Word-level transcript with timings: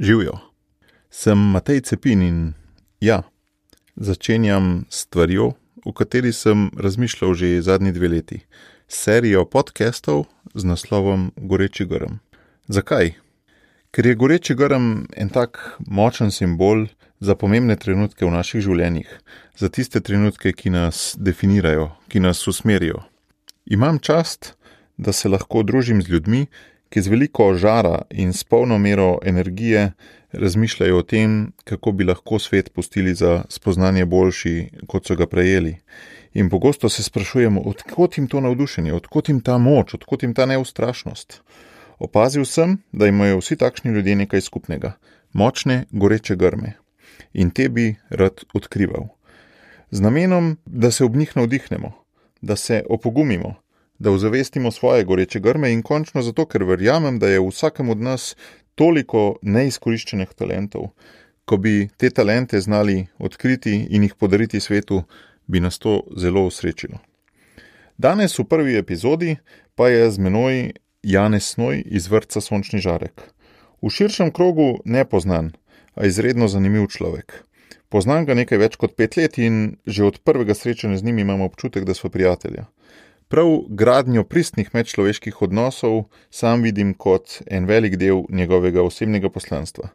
Živijo. 0.00 0.32
Sem 1.10 1.38
Matej 1.38 1.80
Cepin 1.80 2.22
in 2.22 2.52
ja, 3.00 3.22
začenjam 3.96 4.84
s 4.88 5.02
stvarjo, 5.02 5.52
o 5.84 5.92
kateri 5.92 6.32
sem 6.32 6.70
razmišljal 6.76 7.34
že 7.34 7.60
zadnji 7.62 7.92
dve 7.92 8.08
leti. 8.08 8.38
Serijo 8.88 9.44
podcastov 9.44 10.24
z 10.54 10.64
naslovom 10.64 11.32
Goreči 11.36 11.84
grm. 11.84 12.16
Zakaj? 12.68 13.12
Ker 13.90 14.06
je 14.06 14.14
Goreči 14.14 14.54
grm 14.54 15.04
en 15.16 15.28
tak 15.28 15.76
močen 15.86 16.30
simbol 16.30 16.86
za 17.20 17.34
pomembne 17.34 17.76
trenutke 17.76 18.24
v 18.24 18.32
naših 18.32 18.64
življenjih, 18.64 19.10
za 19.56 19.68
tiste 19.68 20.00
trenutke, 20.00 20.52
ki 20.56 20.70
nas 20.70 21.12
definirajo, 21.20 21.90
ki 22.08 22.24
nas 22.24 22.48
usmerijo. 22.48 23.04
Imam 23.66 23.98
čast, 23.98 24.56
da 24.96 25.12
se 25.12 25.28
lahko 25.28 25.60
družim 25.62 26.00
z 26.02 26.08
ljudmi, 26.08 26.46
ki 26.90 27.02
z 27.02 27.08
veliko 27.08 27.52
žara 27.54 28.02
in 28.10 28.32
s 28.32 28.44
polno 28.44 28.78
mero 28.78 29.18
energije 29.22 29.92
razmišljajo 30.32 30.98
o 30.98 31.02
tem, 31.02 31.52
kako 31.64 31.92
bi 31.92 32.04
lahko 32.04 32.38
svet 32.38 32.72
pustili 32.74 33.14
za 33.14 33.44
spoznanje 33.48 34.04
boljši, 34.04 34.70
kot 34.86 35.06
so 35.06 35.16
ga 35.16 35.26
prejeli. 35.26 35.76
In 36.34 36.50
pogosto 36.50 36.88
se 36.88 37.02
sprašujemo, 37.02 37.60
odkot 37.60 38.18
jim 38.18 38.26
to 38.28 38.40
navdušenje, 38.40 38.94
odkot 38.94 39.28
jim 39.28 39.40
ta 39.40 39.58
moč, 39.58 39.94
odkot 39.94 40.22
jim 40.22 40.34
ta 40.34 40.46
neustrašnost. 40.46 41.40
Opazil 41.98 42.44
sem, 42.44 42.78
da 42.92 43.06
imajo 43.06 43.38
vsi 43.38 43.56
takšni 43.56 43.90
ljudje 43.90 44.16
nekaj 44.16 44.40
skupnega: 44.40 44.92
močne, 45.32 45.84
goreče 45.90 46.36
grme. 46.36 46.72
In 47.32 47.50
te 47.50 47.68
bi 47.68 47.94
rad 48.10 48.44
odkrival. 48.54 49.08
Z 49.90 50.00
namenom, 50.00 50.56
da 50.64 50.90
se 50.90 51.04
ob 51.04 51.16
njih 51.16 51.36
navdihnemo, 51.36 51.92
da 52.40 52.56
se 52.56 52.82
opogumimo, 52.88 53.54
da 54.00 54.10
ozavestimo 54.10 54.70
svoje 54.70 55.04
goreče 55.04 55.40
grme 55.40 55.72
in 55.72 55.82
končno 55.82 56.22
zato, 56.22 56.46
ker 56.48 56.64
verjamem, 56.64 57.18
da 57.18 57.28
je 57.28 57.40
v 57.40 57.48
vsakem 57.52 57.92
od 57.92 58.00
nas 58.00 58.34
toliko 58.74 59.36
neizkoriščenih 59.42 60.32
talentov. 60.34 60.88
Ko 61.44 61.56
bi 61.56 61.88
te 61.96 62.10
talente 62.10 62.60
znali 62.60 63.06
odkriti 63.18 63.74
in 63.90 64.08
jih 64.08 64.14
podariti 64.14 64.60
svetu, 64.60 65.02
bi 65.46 65.60
nas 65.60 65.78
to 65.78 66.00
zelo 66.16 66.46
usrečilo. 66.48 66.98
Danes 67.98 68.38
v 68.38 68.44
prvi 68.48 68.78
epizodi 68.80 69.36
pa 69.74 69.90
je 69.92 70.10
z 70.10 70.18
menoj 70.18 70.72
Janez 71.02 71.52
Snoj 71.52 71.82
iz 71.86 72.08
vrca 72.08 72.40
Sončni 72.40 72.80
žarek. 72.80 73.20
V 73.82 73.92
širšem 73.92 74.32
krogu 74.32 74.80
nepoznan, 74.84 75.52
a 75.94 76.06
izredno 76.06 76.48
zanimiv 76.48 76.88
človek. 76.88 77.44
Poznam 77.88 78.24
ga 78.24 78.34
nekaj 78.38 78.58
več 78.58 78.76
kot 78.80 78.96
pet 78.96 79.16
let 79.18 79.36
in 79.38 79.76
že 79.84 80.06
od 80.06 80.20
prvega 80.24 80.54
srečanja 80.54 80.96
z 80.96 81.04
njim 81.04 81.18
imam 81.18 81.40
občutek, 81.44 81.84
da 81.84 81.94
smo 81.94 82.10
prijatelja. 82.10 82.64
Prav 83.30 83.46
gradnjo 83.68 84.24
pristnih 84.24 84.70
medčloveških 84.72 85.42
odnosov 85.42 86.04
sam 86.30 86.62
vidim 86.62 86.94
kot 86.94 87.42
en 87.46 87.64
velik 87.64 87.94
del 87.96 88.24
njegovega 88.28 88.82
osebnega 88.82 89.30
poslanstva. 89.30 89.88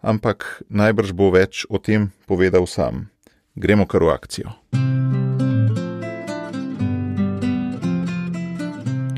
Ampak 0.00 0.62
najbrž 0.68 1.12
bo 1.12 1.28
več 1.30 1.66
o 1.68 1.76
tem 1.78 2.06
povedal 2.26 2.64
sam. 2.66 3.10
Gremo 3.54 3.84
kar 3.84 4.06
v 4.08 4.14
akcijo. 4.14 4.54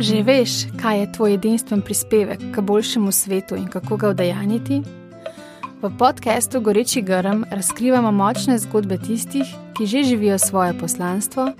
Že 0.02 0.22
veš, 0.26 0.56
kaj 0.82 1.00
je 1.00 1.12
tvoj 1.12 1.34
edinstven 1.38 1.86
prispevek 1.86 2.42
k 2.50 2.66
boljšemu 2.72 3.12
svetu 3.12 3.54
in 3.54 3.68
kako 3.70 3.96
ga 3.96 4.10
udejaniti? 4.16 4.82
V 5.82 5.92
podkastu 5.98 6.60
Goreči 6.60 7.06
grm 7.06 7.46
razkrivamo 7.50 8.10
močne 8.10 8.58
zgodbe 8.58 8.98
tistih, 8.98 9.46
ki 9.78 9.86
že 9.86 10.02
živijo 10.02 10.38
svoje 10.38 10.74
poslanstvo 10.74 11.52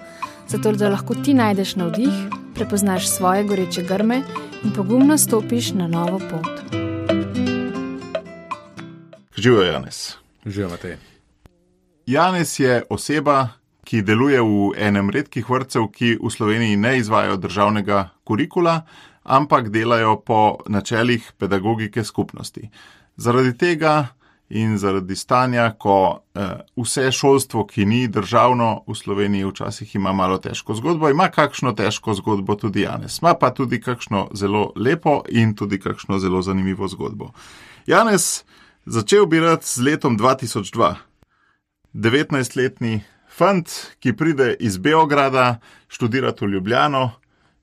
zato 0.51 0.73
da 0.73 0.89
lahko 0.89 1.15
ti 1.15 1.35
najdeš 1.35 1.77
navdih, 1.77 2.15
prepoznaš 2.55 3.09
svoje 3.09 3.45
goreče 3.45 3.83
grme 3.83 4.23
in 4.65 4.73
pogumno 4.77 5.19
stopiš 5.19 5.73
na 5.73 5.87
novo 5.89 6.19
pot. 6.31 6.81
Živijo 9.37 9.63
Janes. 9.63 10.17
Živijo 10.47 10.77
te. 10.77 10.99
Janes 12.07 12.59
je 12.59 12.83
oseba, 12.91 13.49
ki 13.85 14.03
deluje 14.03 14.41
v 14.43 14.73
enem 14.77 15.11
redkih 15.11 15.51
vrtcev, 15.51 15.87
ki 15.95 16.19
v 16.23 16.31
Sloveniji 16.31 16.77
ne 16.77 16.99
izvajo 16.99 17.37
državnega 17.37 18.09
kurikula, 18.25 18.83
ampak 19.23 19.69
delajo 19.69 20.17
po 20.27 20.59
načelih 20.67 21.33
pedagogike 21.39 22.05
skupnosti. 22.05 22.71
Zaradi 23.17 23.57
tega 23.59 24.07
in 24.51 24.79
zaradi 24.79 25.17
stanja, 25.17 25.71
ko 25.79 26.23
eh, 26.35 26.49
vse 26.77 27.13
šolstvo, 27.13 27.67
ki 27.67 27.85
ni 27.87 28.09
državno 28.09 28.83
v 28.87 28.95
Sloveniji, 28.95 29.45
včasih 29.45 29.95
ima 29.95 30.13
malo 30.13 30.39
težko 30.39 30.75
zgodbo, 30.75 31.09
ima 31.11 31.29
kakšno 31.31 31.73
težko 31.73 32.15
zgodbo 32.15 32.55
tudi 32.55 32.83
Janes. 32.83 33.23
Ma 33.23 33.35
pa 33.35 33.55
tudi 33.55 33.81
kakšno 33.81 34.29
zelo 34.35 34.73
lepo 34.77 35.23
in 35.29 35.55
tudi 35.55 35.79
kakšno 35.81 36.19
zelo 36.19 36.43
zanimivo 36.43 36.89
zgodbo. 36.89 37.31
Janes 37.87 38.45
začel 38.87 39.27
bi 39.27 39.41
rad 39.41 39.65
z 39.65 39.87
letom 39.87 40.19
2002. 40.19 40.95
19-letni 41.95 43.01
fant, 43.31 43.71
ki 43.99 44.13
pride 44.17 44.55
iz 44.61 44.79
Beograda 44.79 45.61
študirati 45.89 46.45
v 46.45 46.49
Ljubljano, 46.49 47.11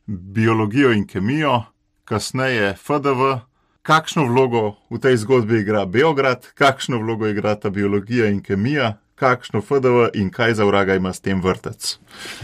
biologijo 0.07 0.91
in 0.91 1.07
kemijo, 1.07 1.63
kasneje 2.05 2.75
FDV, 2.75 3.39
kakšno 3.87 4.27
vlogo 4.27 4.75
v 4.91 4.99
tej 4.99 5.15
zgodbi 5.23 5.61
igra 5.63 5.85
Beograd, 5.87 6.43
kakšno 6.59 6.99
vlogo 6.99 7.27
igra 7.27 7.55
ta 7.55 7.69
biologija 7.71 8.27
in 8.27 8.41
kemija, 8.43 8.97
kakšno 9.15 9.61
FDV 9.63 10.11
in 10.19 10.29
kaj 10.29 10.59
za 10.59 10.65
vraga 10.67 10.95
ima 10.95 11.13
s 11.13 11.23
tem 11.23 11.41
vrtec. 11.41 11.95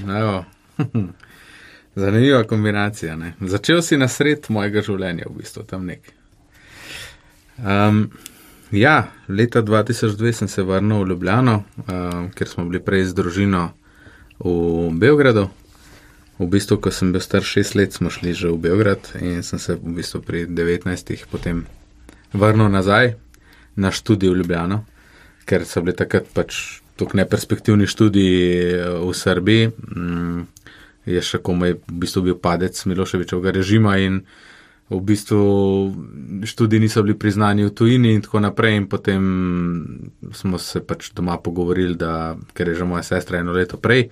No, 0.08 0.46
Zanimiva 1.96 2.44
kombinacija. 2.44 3.16
Ne? 3.16 3.34
Začel 3.42 3.82
si 3.82 3.98
na 3.98 4.08
sred 4.08 4.48
mojega 4.50 4.82
življenja, 4.82 5.28
v 5.30 5.44
bistvu 5.44 5.66
tam 5.68 5.86
nek. 5.86 6.08
Um, 7.60 8.08
ja, 8.72 9.12
leta 9.30 9.62
2002 9.62 10.32
sem 10.34 10.50
se 10.50 10.64
vrnil 10.66 11.04
v 11.04 11.12
Ljubljano, 11.12 11.60
um, 11.86 12.32
ker 12.34 12.50
smo 12.50 12.66
bili 12.66 12.82
prej 12.82 13.12
z 13.12 13.20
družino 13.20 13.68
v 14.40 14.90
Beogradu. 14.98 15.52
V 16.40 16.50
bistvu, 16.50 16.80
ko 16.82 16.90
sem 16.90 17.12
bil 17.14 17.22
star 17.22 17.46
šest 17.46 17.76
let, 17.78 17.94
smo 17.94 18.10
šli 18.10 18.34
že 18.34 18.50
v 18.50 18.58
Beograd 18.58 19.06
in 19.22 19.46
sem 19.46 19.62
se 19.62 19.78
v 19.78 20.02
bistvu 20.02 20.26
pri 20.26 20.50
19. 20.50 20.90
potem 21.30 21.70
vrnil 22.34 22.74
nazaj 22.74 23.14
na 23.78 23.94
študij 23.94 24.34
v 24.34 24.42
Ljubljano, 24.42 24.82
ker 25.46 25.62
so 25.66 25.86
bili 25.86 25.94
takrat 25.94 26.26
pač 26.34 26.82
tako 26.98 27.22
neperspektivni 27.22 27.86
študiji 27.86 28.42
eh, 28.74 28.90
v 28.90 29.14
Srbiji. 29.14 29.64
Mm, 29.94 30.50
je 31.06 31.22
še 31.22 31.38
komaj 31.44 31.78
v 31.86 31.98
bistvu 32.02 32.32
bil 32.32 32.38
padec 32.40 32.74
Miloševičevega 32.74 33.54
režima 33.54 34.00
in 34.02 34.24
v 34.90 35.00
bistvu 35.06 35.42
študiji 36.50 36.80
niso 36.82 37.04
bili 37.06 37.14
priznani 37.14 37.66
v 37.68 37.74
tujini 37.78 38.18
in 38.18 38.26
tako 38.26 38.42
naprej. 38.42 38.82
In 38.82 38.90
potem 38.90 39.22
smo 40.34 40.58
se 40.58 40.82
pač 40.82 41.14
doma 41.14 41.38
pogovorili, 41.38 41.94
da 41.94 42.34
ker 42.58 42.74
je 42.74 42.82
že 42.82 42.90
moja 42.90 43.06
sestra 43.06 43.38
eno 43.38 43.54
leto 43.54 43.78
prej 43.78 44.10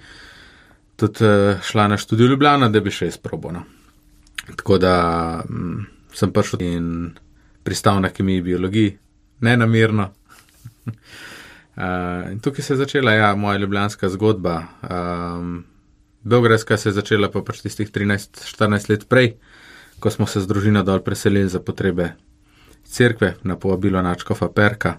tudi 0.95 1.25
uh, 1.25 1.61
šla 1.63 1.87
na 1.87 1.97
študijo 1.97 2.33
Ljubljana, 2.33 2.69
da 2.69 2.79
bi 2.79 2.91
še 2.91 3.07
izprobona. 3.07 3.63
Tako 4.55 4.77
da 4.77 4.93
um, 5.49 5.85
sem 6.13 6.31
prišel 6.33 6.63
in 6.65 6.87
pristal 7.63 8.01
na 8.01 8.09
kemiji 8.09 8.41
biologiji, 8.41 8.97
ne 9.41 9.57
namirno. 9.57 10.09
uh, 10.85 10.93
in 12.31 12.39
tukaj 12.39 12.65
se 12.65 12.73
je 12.73 12.77
začela 12.77 13.11
ja, 13.13 13.35
moja 13.35 13.57
ljubljanska 13.57 14.09
zgodba. 14.09 14.63
Um, 14.89 15.63
Beograjska 16.23 16.77
se 16.77 16.89
je 16.89 16.93
začela 16.93 17.31
pa 17.33 17.41
pač 17.41 17.63
tistih 17.65 17.89
13-14 17.89 18.89
let 18.89 19.07
prej, 19.09 19.33
ko 19.99 20.11
smo 20.13 20.27
se 20.29 20.41
z 20.41 20.47
družino 20.47 20.83
dol 20.85 21.01
preselili 21.01 21.49
za 21.49 21.59
potrebe 21.59 22.11
cerkve 22.85 23.35
na 23.43 23.55
povabilo 23.57 24.01
Načkova 24.01 24.51
Perka. 24.53 24.97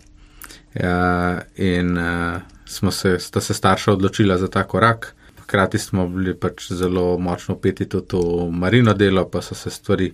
Uh, 0.74 1.38
in 1.56 1.98
uh, 1.98 2.90
se, 2.90 3.18
sta 3.18 3.40
se 3.40 3.54
starša 3.54 3.92
odločila 3.92 4.38
za 4.38 4.48
ta 4.48 4.64
korak. 4.64 5.14
Hkrati 5.52 5.78
smo 5.78 6.06
bili 6.08 6.32
pač 6.32 6.70
zelo 6.72 7.18
močno 7.20 7.58
upeti 7.58 7.84
tudi 7.84 8.16
v 8.16 8.46
marino 8.56 8.94
delo, 8.96 9.26
pa 9.28 9.42
so 9.44 9.52
se 9.54 9.70
stvari 9.70 10.06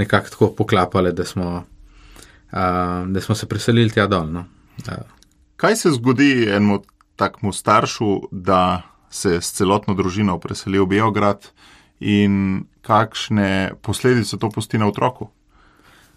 nekako 0.00 0.30
tako 0.30 0.46
poklapale, 0.56 1.12
da 1.12 1.24
smo, 1.28 1.48
uh, 2.52 3.04
da 3.06 3.20
smo 3.20 3.34
se 3.34 3.48
preselili 3.48 3.92
tja 3.92 4.06
dol. 4.08 4.30
No. 4.32 4.46
Uh. 4.86 5.04
Kaj 5.60 5.76
se 5.76 5.92
zgodi 5.92 6.48
enemu 6.48 6.78
takmu 7.20 7.52
staršu, 7.52 8.30
da 8.32 8.82
se 9.10 9.40
s 9.40 9.52
celotno 9.52 9.92
družino 9.94 10.38
preseli 10.40 10.80
v 10.80 10.86
Beograd 10.86 11.50
in 12.00 12.64
kakšne 12.80 13.74
posledice 13.82 14.40
to 14.40 14.48
pusti 14.48 14.80
na 14.80 14.88
otroku? 14.88 15.28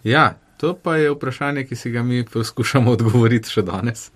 Ja, 0.02 0.38
to 0.56 0.72
pa 0.72 0.96
je 0.96 1.12
vprašanje, 1.12 1.66
ki 1.68 1.76
si 1.76 1.92
ga 1.92 2.02
mi 2.02 2.24
poskušamo 2.24 2.96
odgovoriti 2.96 3.52
še 3.52 3.68
danes. 3.68 4.08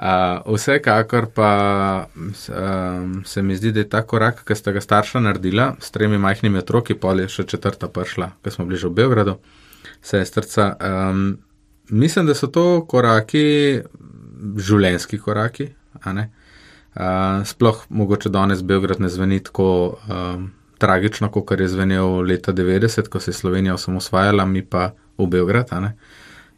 Uh, 0.00 0.54
vsekakor 0.54 1.26
pa 1.34 2.06
um, 2.16 3.24
se 3.24 3.42
mi 3.42 3.56
zdi, 3.56 3.72
da 3.72 3.80
je 3.80 3.88
ta 3.88 4.00
korak, 4.02 4.38
ki 4.48 4.54
sta 4.56 4.72
ga 4.72 4.80
starša 4.80 5.20
naredila 5.20 5.74
s 5.76 5.90
tremi 5.92 6.16
majhnimi 6.18 6.56
otroki, 6.62 6.94
pol 6.96 7.18
je 7.20 7.26
še 7.28 7.44
četrta 7.50 7.90
prišla, 7.92 8.30
ko 8.40 8.52
smo 8.54 8.64
bili 8.64 8.78
že 8.80 8.88
v 8.88 8.96
Beogradu, 8.96 9.34
sestrca. 10.00 10.70
Um, 10.80 11.26
mislim, 11.92 12.30
da 12.30 12.32
so 12.34 12.48
to 12.48 12.80
koraki, 12.88 13.82
življenski 14.56 15.18
koraki. 15.20 15.66
Uh, 16.00 16.22
sploh 17.44 17.82
mogoče 17.92 18.32
danes 18.32 18.62
Beograd 18.64 19.02
ne 19.04 19.10
zveni 19.12 19.42
tako 19.44 19.98
um, 20.08 20.46
tragično, 20.80 21.28
kot 21.28 21.60
je 21.60 21.68
zvenel 21.68 22.22
leta 22.24 22.54
90, 22.56 23.10
ko 23.12 23.20
se 23.20 23.34
je 23.34 23.36
Slovenija 23.36 23.76
osamosvajala, 23.76 24.48
mi 24.48 24.64
pa 24.64 24.94
v 25.18 25.28
Beograd. 25.28 25.68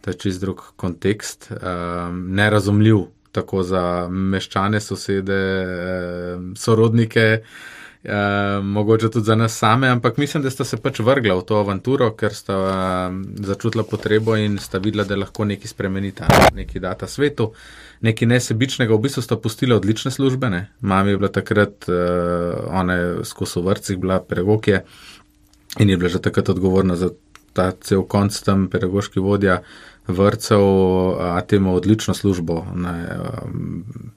to 0.01 0.11
je 0.11 0.15
čist 0.15 0.41
drug 0.41 0.63
kontekst, 0.77 1.51
um, 1.51 2.23
nerazumljiv 2.39 3.03
tako 3.33 3.63
za 3.63 4.09
meščane, 4.09 4.81
sosede, 4.81 5.43
sorodnike. 6.57 7.43
Uh, 8.03 8.65
mogoče 8.67 9.11
tudi 9.15 9.27
za 9.27 9.35
nas 9.39 9.55
same, 9.59 9.89
ampak 9.89 10.17
mislim, 10.19 10.43
da 10.43 10.51
sta 10.51 10.65
se 10.67 10.77
pač 10.77 10.99
vrgla 11.07 11.37
v 11.39 11.45
to 11.47 11.61
avanturo, 11.63 12.09
ker 12.19 12.35
sta 12.35 12.57
uh, 12.59 13.21
začutila 13.47 13.85
potrebo 13.87 14.35
in 14.37 14.57
sta 14.59 14.81
videla, 14.83 15.05
da 15.07 15.15
lahko 15.17 15.47
nekaj 15.47 15.71
spremenita, 15.71 16.27
nekaj 16.57 16.83
data 16.83 17.07
svetu, 17.07 17.53
nekaj 18.03 18.29
nesebičnega. 18.29 18.91
V 18.99 19.07
bistvu 19.07 19.23
sta 19.23 19.39
pustila 19.39 19.79
odlične 19.79 20.11
službe. 20.11 20.51
Ne? 20.51 20.65
Mami 20.81 21.15
je 21.15 21.21
bila 21.23 21.31
takrat, 21.31 21.87
uh, 21.87 22.67
ona 22.75 22.99
je 22.99 23.25
skozi 23.31 23.63
vrcih 23.63 24.03
bila 24.03 24.19
pedagogija 24.19 24.83
in 25.79 25.91
je 25.91 25.97
bila 25.97 26.11
že 26.11 26.19
takrat 26.19 26.49
odgovorna 26.49 26.97
za 26.97 27.15
ta 27.53 27.71
cel 27.81 28.03
konc 28.03 28.35
tam 28.43 28.67
pedagoški 28.73 29.21
vodja 29.21 29.61
vrcev, 29.61 29.83
a 31.21 31.41
temu 31.47 31.75
odlično 31.75 32.15
službo 32.15 32.67
ne, 32.75 33.09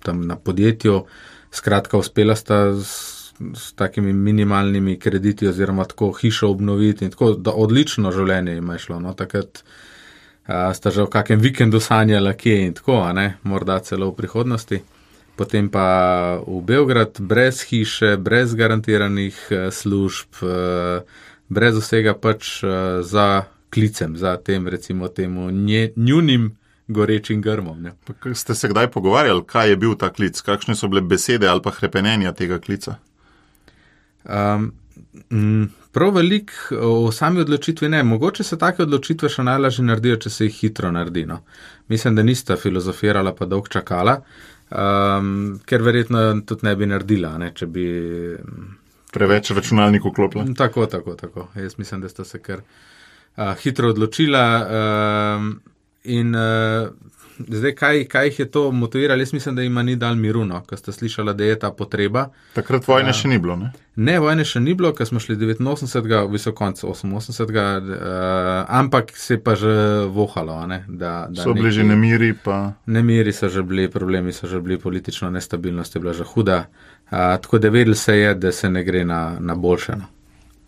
tam 0.03 0.27
na 0.27 0.35
podjetju. 0.35 1.03
Skratka, 1.51 1.97
uspela 1.97 2.35
sta 2.35 2.73
z 2.73 3.15
s 3.53 3.73
takimi 3.73 4.13
minimalnimi 4.13 4.99
krediti, 4.99 5.47
oziroma 5.47 5.83
tako 5.83 6.11
hišo 6.11 6.49
obnoviti. 6.49 7.09
Tako, 7.09 7.31
da 7.31 7.51
odlično 7.51 8.11
življenje 8.11 8.57
ima 8.57 8.77
šlo. 8.77 8.99
No, 8.99 9.13
takrat 9.13 9.63
a, 10.45 10.73
sta 10.73 10.91
že 10.91 11.03
v 11.03 11.11
kakem 11.11 11.39
vikendu 11.39 11.79
sanjala, 11.79 12.33
kje 12.33 12.59
in 12.67 12.75
tako, 12.77 13.01
morda 13.43 13.79
celo 13.79 14.11
v 14.11 14.15
prihodnosti. 14.21 14.81
Potem 15.35 15.67
pa 15.69 16.39
v 16.47 16.61
Beograd, 16.63 17.19
brez 17.19 17.65
hiše, 17.67 18.15
brez 18.17 18.53
garantiranih 18.55 19.35
služb, 19.71 20.39
brez 21.51 21.75
vsega 21.75 22.13
pač 22.15 22.61
za 23.03 23.27
klicem, 23.75 24.15
za 24.17 24.37
tem, 24.37 24.67
recimo, 24.71 25.11
temu 25.11 25.49
njunim 25.95 26.53
gorečim 26.87 27.41
grmom. 27.41 27.87
Ste 28.33 28.55
se 28.55 28.69
kdaj 28.71 28.91
pogovarjali, 28.91 29.43
kaj 29.47 29.69
je 29.69 29.77
bil 29.77 29.95
ta 29.99 30.09
klic, 30.13 30.41
kakšne 30.41 30.75
so 30.75 30.87
bile 30.87 31.01
besede 31.01 31.47
ali 31.47 31.61
pa 31.61 31.73
krepenenja 31.75 32.33
tega 32.33 32.59
klica? 32.59 32.95
Um, 34.23 34.71
prav 35.91 36.13
velik 36.15 36.51
o 36.81 37.11
sami 37.11 37.41
odločitvi 37.41 37.89
ne. 37.89 38.03
Mogoče 38.03 38.43
se 38.43 38.57
take 38.57 38.83
odločitve 38.83 39.29
še 39.29 39.43
najlažje 39.43 39.85
naredijo, 39.85 40.19
če 40.25 40.29
se 40.29 40.49
jih 40.49 40.59
hitro 40.61 40.91
naredi. 40.91 41.25
No. 41.29 41.41
Mislim, 41.89 42.15
da 42.15 42.23
nista 42.23 42.57
filozofirala 42.57 43.35
pa 43.35 43.45
dolg 43.49 43.69
čakala, 43.69 44.19
um, 44.69 45.59
ker 45.65 45.85
verjetno 45.85 46.25
tudi 46.45 46.69
ne 46.69 46.75
bi 46.75 46.89
naredila, 46.89 47.35
ne, 47.41 47.51
če 47.55 47.69
bi. 47.69 47.85
Preveč 49.15 49.53
računalnikov 49.55 50.13
klopila. 50.13 50.45
Tako, 50.57 50.85
tako, 50.91 51.15
tako. 51.15 51.47
Jaz 51.55 51.77
mislim, 51.79 52.01
da 52.03 52.09
sta 52.11 52.25
se 52.27 52.41
kar 52.43 52.65
uh, 53.37 53.53
hitro 53.63 53.89
odločila. 53.89 54.45
Um, 55.37 55.61
in 56.03 56.35
uh, 56.35 56.89
Zdaj, 57.39 57.71
kaj, 57.75 58.05
kaj 58.07 58.25
jih 58.25 58.39
je 58.39 58.45
to 58.51 58.71
motiviralo? 58.71 59.21
Jaz 59.21 59.33
mislim, 59.33 59.55
da 59.55 59.61
jim 59.61 59.75
ni 59.85 59.95
dal 59.95 60.15
miru, 60.15 60.45
no, 60.45 60.61
ker 60.63 60.77
ste 60.79 60.91
slišali, 60.91 61.33
da 61.33 61.43
je 61.43 61.59
ta 61.59 61.71
potreba. 61.71 62.29
Takrat 62.53 62.87
vojne 62.87 63.11
uh, 63.11 63.15
še 63.15 63.27
ni 63.27 63.39
bilo. 63.39 63.57
Ne? 63.59 63.71
ne, 63.95 64.15
vojne 64.19 64.45
še 64.47 64.59
ni 64.63 64.73
bilo, 64.75 64.93
ker 64.95 65.07
smo 65.07 65.19
šli 65.19 65.35
89, 65.35 66.31
visok 66.31 66.55
konc 66.55 66.83
88, 66.83 67.91
uh, 67.91 67.99
ampak 68.67 69.11
se 69.17 69.35
je 69.35 69.43
pa 69.43 69.55
že 69.59 69.75
vohalo. 70.15 70.61
Ne, 70.67 70.83
da, 70.87 71.27
da 71.29 71.43
so 71.43 71.53
bili 71.55 71.71
že 71.75 71.83
nemiri. 71.83 72.33
Pa... 72.43 72.75
Nemiri 72.87 73.33
so 73.35 73.51
že 73.51 73.63
bili, 73.63 73.89
problemi 73.91 74.33
so 74.33 74.47
že 74.47 74.61
bili, 74.61 74.79
politična 74.79 75.29
nestabilnost 75.35 75.95
je 75.95 76.01
bila 76.01 76.13
že 76.13 76.23
huda. 76.23 76.65
Uh, 77.11 77.35
tako 77.43 77.59
da 77.59 77.69
vedel 77.69 77.95
se 77.95 78.17
je, 78.17 78.35
da 78.35 78.51
se 78.51 78.69
ne 78.69 78.83
gre 78.83 79.05
na, 79.05 79.37
na 79.39 79.55
boljše. 79.55 79.99
No. 79.99 80.14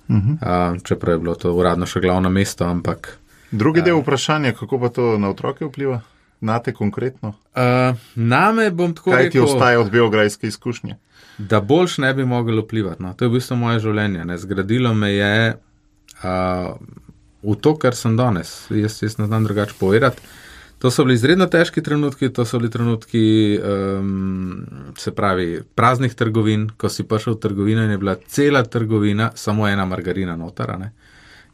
Uh 0.09 0.15
-huh. 0.15 0.73
uh, 0.73 0.81
čeprav 0.83 1.13
je 1.13 1.19
bilo 1.19 1.35
to 1.35 1.53
uradno 1.53 1.85
še 1.85 1.99
glavno 1.99 2.29
mesto. 2.29 2.65
Ampak, 2.65 3.17
Drugi 3.51 3.81
del 3.81 3.99
vprašanja, 4.01 4.51
kako 4.53 4.79
pa 4.79 4.89
to 4.89 5.17
na 5.17 5.29
otroke 5.29 5.65
vpliva? 5.65 6.01
Na 6.41 6.59
te 6.59 6.73
konkretno? 6.73 7.29
Uh, 7.29 7.97
name 8.15 8.71
bom 8.71 8.93
tako 8.95 9.11
rekel. 9.11 9.23
Kaj 9.23 9.31
ti 9.31 9.39
ostaje 9.39 9.77
od 9.77 9.91
biografske 9.91 10.47
izkušnje? 10.47 10.97
Da 11.37 11.61
boljš 11.61 11.97
ne 11.97 12.13
bi 12.13 12.25
mogel 12.25 12.61
vplivati. 12.61 13.03
No. 13.03 13.13
To 13.13 13.25
je 13.25 13.29
v 13.29 13.33
bistvu 13.33 13.55
moje 13.55 13.79
življenje. 13.79 14.25
Ne. 14.25 14.37
Zgradilo 14.37 14.93
me 14.93 15.13
je 15.13 15.55
uh, 16.23 16.75
v 17.43 17.55
to, 17.61 17.75
kar 17.77 17.95
sem 17.95 18.17
danes. 18.17 18.67
Jaz, 18.69 19.01
jaz 19.01 19.17
ne 19.17 19.25
znam 19.25 19.43
drugače 19.43 19.73
povedati. 19.79 20.21
To 20.79 20.91
so 20.91 21.03
bili 21.03 21.15
izredno 21.17 21.47
težki 21.49 21.81
trenutki, 21.81 22.29
to 22.29 22.45
so 22.45 22.59
bili 22.59 22.69
trenutki, 22.69 23.59
um, 23.59 24.65
se 24.97 25.11
pravi, 25.15 25.61
praznih 25.75 26.13
trgovin, 26.13 26.67
ko 26.77 26.89
si 26.89 27.03
prišel 27.03 27.33
v 27.33 27.39
trgovino 27.41 27.83
in 27.83 27.91
je 27.91 27.97
bila 27.97 28.15
cela 28.27 28.63
trgovina, 28.63 29.31
samo 29.35 29.67
ena 29.67 29.85
margarina 29.85 30.35
notarane. 30.37 30.91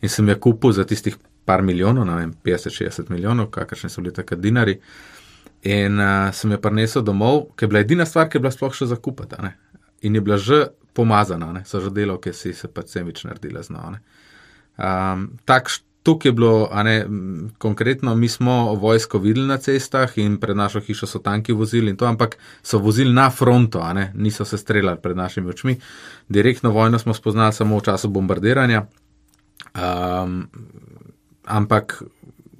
In 0.01 0.09
sem 0.09 0.29
jo 0.29 0.35
kupil 0.39 0.75
za 0.75 0.83
tistih 0.83 1.15
par 1.45 1.63
milijonov, 1.63 2.05
ne 2.07 2.15
vem, 2.19 2.33
50-60 2.43 3.11
milijonov, 3.11 3.47
kakršni 3.55 3.89
so 3.89 4.01
bili 4.01 4.13
takrat 4.13 4.41
dinari. 4.43 4.79
In 5.63 5.99
uh, 5.99 6.33
sem 6.35 6.51
jo 6.51 6.59
prinesel 6.59 7.03
domov, 7.07 7.53
ker 7.55 7.67
je 7.67 7.71
bila 7.71 7.83
edina 7.85 8.05
stvar, 8.05 8.27
ki 8.27 8.37
je 8.37 8.43
bila 8.43 8.51
sploh 8.51 8.75
še 8.75 8.89
zakupati. 8.91 9.39
In 10.03 10.19
je 10.19 10.21
bila 10.21 10.37
že 10.37 10.65
pomazana, 10.93 11.53
ne? 11.53 11.63
so 11.65 11.79
že 11.79 11.95
delo, 11.95 12.19
ki 12.19 12.33
si 12.35 12.51
se 12.53 12.67
pač 12.67 12.91
semič 12.91 13.23
naredila 13.23 13.63
z 13.63 13.71
nami. 13.71 14.03
Um, 14.75 15.29
Tukaj 16.03 16.29
je 16.29 16.33
bilo, 16.33 16.69
ne, 16.83 17.05
konkretno, 17.57 18.15
mi 18.15 18.27
smo 18.27 18.73
vojsko 18.73 19.17
videli 19.23 19.47
na 19.47 19.57
cestah 19.57 20.17
in 20.17 20.37
pred 20.37 20.57
našo 20.57 20.81
hišo 20.83 21.07
so 21.07 21.19
tanki 21.19 21.53
vozili 21.53 21.89
in 21.91 21.97
to, 21.97 22.05
ampak 22.05 22.37
so 22.63 22.77
vozili 22.77 23.13
na 23.13 23.29
fronto, 23.29 23.93
ne, 23.93 24.11
niso 24.15 24.45
se 24.45 24.57
streljali 24.57 24.99
pred 25.01 25.17
našimi 25.17 25.49
očmi. 25.49 25.77
Direktno 26.29 26.71
vojno 26.71 26.99
smo 26.99 27.13
spoznali 27.13 27.53
samo 27.53 27.77
v 27.77 27.81
času 27.81 28.09
bombardiranja. 28.09 28.85
Um, 29.75 30.49
ampak 31.45 32.03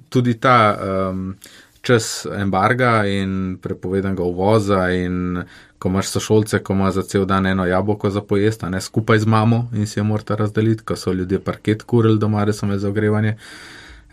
tudi 0.08 0.40
ta 0.40 0.78
um, 0.78 1.36
čas 1.84 2.26
embarga 2.36 3.06
in 3.06 3.58
prepovedanega 3.62 4.22
uvoza, 4.22 4.88
in 4.90 5.42
ko 5.84 5.90
imaš 5.92 6.08
sošolce, 6.08 6.58
ko 6.64 6.72
ima 6.72 6.90
za 6.90 7.02
cel 7.02 7.26
dan 7.28 7.46
eno 7.46 7.66
jabolko 7.66 8.10
za 8.10 8.20
pojesti, 8.20 8.66
ne 8.72 8.80
skupaj 8.80 9.18
z 9.18 9.26
mamo 9.26 9.68
in 9.74 9.86
si 9.86 9.98
jo 9.98 10.04
morate 10.04 10.36
razdeliti, 10.36 10.82
ko 10.82 10.96
so 10.96 11.12
ljudje 11.12 11.40
parket 11.44 11.82
kurili 11.82 12.18
doma, 12.18 12.44
da 12.44 12.52
so 12.52 12.66
me 12.66 12.78
za 12.78 12.88
ogrevanje. 12.88 13.36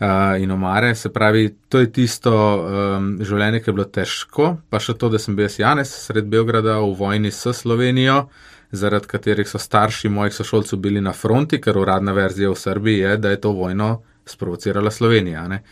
Uh, 0.00 0.42
in 0.42 0.50
omare, 0.50 0.94
se 0.94 1.08
pravi, 1.12 1.54
to 1.68 1.78
je 1.80 1.92
tisto 1.92 2.32
um, 2.34 3.06
življenje, 3.24 3.62
ki 3.62 3.70
je 3.70 3.72
bilo 3.72 3.86
težko, 3.88 4.48
pa 4.68 4.80
še 4.84 4.98
to, 5.00 5.08
da 5.08 5.18
sem 5.18 5.36
bil 5.36 5.46
jaz 5.46 5.56
Janes 5.62 5.94
sred 6.08 6.28
Beograda 6.28 6.74
v 6.82 6.90
vojni 6.98 7.30
s 7.32 7.54
Slovenijo, 7.56 8.26
zaradi 8.72 9.08
katerih 9.08 9.48
so 9.48 9.60
starši 9.62 10.10
mojih 10.12 10.34
sošolcev 10.36 10.82
bili 10.82 11.00
na 11.00 11.14
fronti, 11.16 11.60
ker 11.60 11.78
uradna 11.80 12.12
verzija 12.12 12.50
v 12.50 12.58
Srbiji 12.64 12.98
je, 12.98 13.14
da 13.16 13.32
je 13.32 13.40
to 13.46 13.54
vojno 13.56 13.94
sprovocirala 14.26 14.90
Slovenija. 14.90 15.46
Ne? 15.48 15.62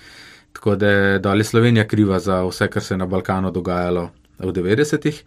Tako 0.57 0.79
da 0.81 0.95
je 0.95 1.45
Slovenija 1.45 1.85
kriva 1.85 2.23
za 2.25 2.41
vse, 2.49 2.71
kar 2.73 2.83
se 2.89 2.95
je 2.95 2.99
na 3.05 3.07
Balkanu 3.07 3.53
dogajalo 3.53 4.09
v 4.39 4.55
90-ih. 4.63 5.21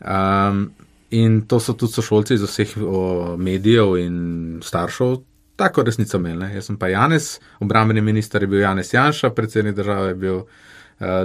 Um, 0.00 0.70
in 1.10 1.40
to 1.48 1.60
so 1.60 1.72
tudi 1.72 1.92
sošolci 1.92 2.34
iz 2.34 2.42
vseh 2.44 2.76
o, 2.82 3.36
medijev 3.36 3.96
in 3.98 4.60
staršev. 4.64 5.16
Tako 5.56 5.82
resnico 5.82 6.20
imeli. 6.20 6.52
Jaz 6.54 6.68
sem 6.70 6.76
pa 6.78 6.88
Janes, 6.88 7.38
obrambeni 7.60 8.00
minister 8.00 8.42
je 8.42 8.46
bil 8.46 8.60
Janes 8.60 8.92
Janša, 8.94 9.30
predsednik 9.30 9.74
države 9.74 10.08
je 10.08 10.14
bil 10.14 10.36
uh, 10.36 10.46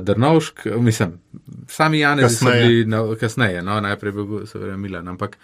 Drnovšk, 0.01 0.65
mislim, 0.65 1.19
sami 1.67 1.99
Janez 1.99 2.39
so 2.39 2.45
bili 2.45 2.85
no, 2.85 3.15
kasneje, 3.19 3.61
no, 3.61 3.81
najprej 3.81 4.09
je 4.09 4.13
bil 4.13 4.45
seveda 4.45 4.77
Milan, 4.77 5.07
ampak 5.07 5.37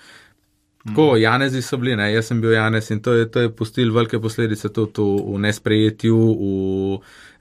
Tako, 0.88 1.18
Janezi 1.18 1.62
so 1.62 1.78
bili, 1.78 1.96
ne? 1.96 2.08
jaz 2.14 2.30
sem 2.32 2.42
bil 2.42 2.54
Janez 2.56 2.88
in 2.92 3.02
to 3.04 3.14
je, 3.14 3.28
to 3.32 3.42
je 3.44 3.50
pustil 3.52 3.92
velike 3.94 4.20
posledice 4.20 4.70
tudi 4.74 5.02
v, 5.02 5.36
v 5.36 5.40
nesprejetju, 5.44 6.20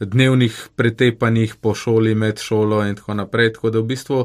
v 0.01 0.07
dnevnih 0.07 0.57
pretepanjih 0.77 1.55
po 1.63 1.75
šoli, 1.75 2.15
med 2.19 2.43
šolo 2.43 2.83
in 2.87 2.99
tako 2.99 3.15
naprej. 3.15 3.53
Tako 3.55 3.71
da 3.71 3.79
v 3.79 3.89
bistvu 3.93 4.25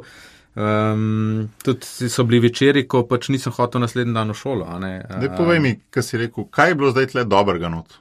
um, 0.55 1.47
tudi 1.63 2.09
so 2.09 2.25
bili 2.27 2.43
večeri, 2.47 2.85
ko 2.87 3.05
pač 3.09 3.29
nisem 3.33 3.55
hotel 3.55 3.83
naslednji 3.83 4.15
dan 4.15 4.33
v 4.33 4.37
šolo. 4.37 4.67
Ne, 4.83 4.93
povej 5.37 5.63
mi, 5.63 5.77
kaj 5.93 6.09
si 6.09 6.21
rekel, 6.21 6.47
kaj 6.51 6.73
je 6.73 6.77
bilo 6.81 6.93
zdaj 6.93 7.11
tle 7.13 7.25
dobrega 7.29 7.71
not? 7.73 7.99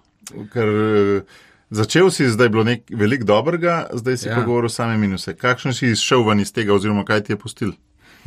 Ker, 0.52 0.68
uh, 0.68 1.40
Začel 1.73 2.11
si, 2.12 2.28
zdaj 2.28 2.47
je 2.47 2.52
bilo 2.52 2.62
nekaj 2.68 2.97
veliko 3.00 3.25
dobrega, 3.25 3.87
zdaj 3.97 4.16
si 4.21 4.28
ja. 4.28 4.35
pa 4.37 4.42
govoril 4.44 4.68
same 4.68 4.99
minuse. 5.00 5.32
Kakšen 5.32 5.73
si 5.73 5.88
izšel 5.88 6.21
ven 6.26 6.42
iz 6.44 6.52
tega, 6.52 6.75
oziroma 6.75 7.00
kaj 7.09 7.23
ti 7.25 7.32
je 7.32 7.38
pustil? 7.40 7.71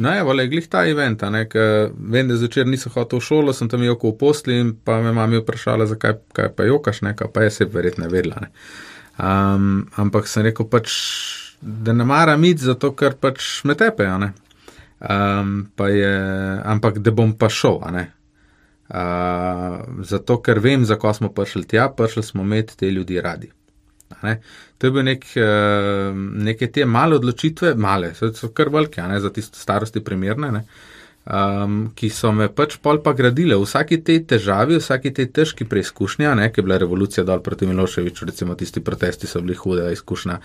No, 0.01 0.10
je 0.12 0.24
vale, 0.25 0.48
glih 0.50 0.65
ta 0.67 0.82
event, 0.89 1.22
vem, 1.22 2.27
da 2.27 2.36
zvečer 2.41 2.65
nisem 2.67 2.91
hotel 2.91 3.22
v 3.22 3.24
šolo, 3.24 3.53
sem 3.53 3.70
tam 3.70 3.86
jokal 3.86 4.15
v 4.15 4.17
posli 4.20 4.58
in 4.60 4.74
pa 4.75 4.98
me 5.05 5.13
mami 5.13 5.44
vprašala, 5.44 5.86
zakaj 5.88 6.17
kaj 6.34 6.50
pa 6.58 6.65
jokaš, 6.65 7.03
nekaj 7.05 7.29
pa 7.32 7.46
je 7.46 7.53
se 7.53 7.70
verjetno 7.70 8.10
vedela. 8.10 8.41
Ne. 8.41 8.50
Um, 9.22 9.86
ampak 9.96 10.27
sem 10.27 10.44
rekel 10.44 10.65
pač, 10.67 10.98
da 11.62 11.94
ne 11.94 12.06
maram 12.06 12.44
iti, 12.44 12.64
zato 12.64 12.92
ker 12.96 13.16
pač 13.22 13.64
me 13.64 13.76
tepejo. 13.76 14.20
Um, 15.00 15.72
ampak 16.64 17.00
da 17.00 17.12
bom 17.12 17.34
pa 17.38 17.50
šel. 17.50 17.82
Uh, 18.86 20.02
zato 20.06 20.42
ker 20.42 20.60
vem, 20.60 20.86
zakaj 20.86 21.20
smo 21.20 21.34
prišli 21.34 21.66
tja, 21.68 21.90
prišli 21.90 22.24
smo 22.24 22.44
imeti 22.44 22.78
te 22.78 22.92
ljudi 22.92 23.22
radi. 23.22 23.52
To 24.78 24.88
je 24.88 24.92
bil 24.92 25.04
nek, 25.04 25.26
eh, 25.38 26.14
neke 26.48 26.72
te 26.72 26.86
male 26.86 27.16
odločitve, 27.16 27.76
male, 27.76 28.14
so 28.14 28.52
kar 28.54 28.70
velike, 28.70 29.02
za 29.20 29.30
tiste 29.34 29.60
starosti 29.60 30.04
primerne. 30.04 30.52
Ne? 30.52 30.66
Um, 31.25 31.77
ki 31.96 32.10
so 32.13 32.32
me 32.32 32.48
pač 32.53 32.77
pol 32.82 33.00
pa 33.03 33.13
gradile. 33.17 33.58
V 33.58 33.65
vsaki 33.65 34.00
tej 34.05 34.24
težavi, 34.29 34.77
v 34.77 34.84
vsaki 34.84 35.12
tej 35.15 35.29
težki 35.34 35.67
preizkušnja, 35.70 36.36
ne, 36.38 36.50
ki 36.53 36.62
je 36.62 36.65
bila 36.67 36.77
revolucija 36.82 37.25
dol 37.25 37.41
proti 37.46 37.67
Miloševiču, 37.70 38.29
recimo 38.29 38.55
tisti 38.55 38.84
protesti 38.86 39.27
so 39.27 39.41
bili 39.41 39.58
hude 39.58 39.88
izkušnja, 39.94 40.39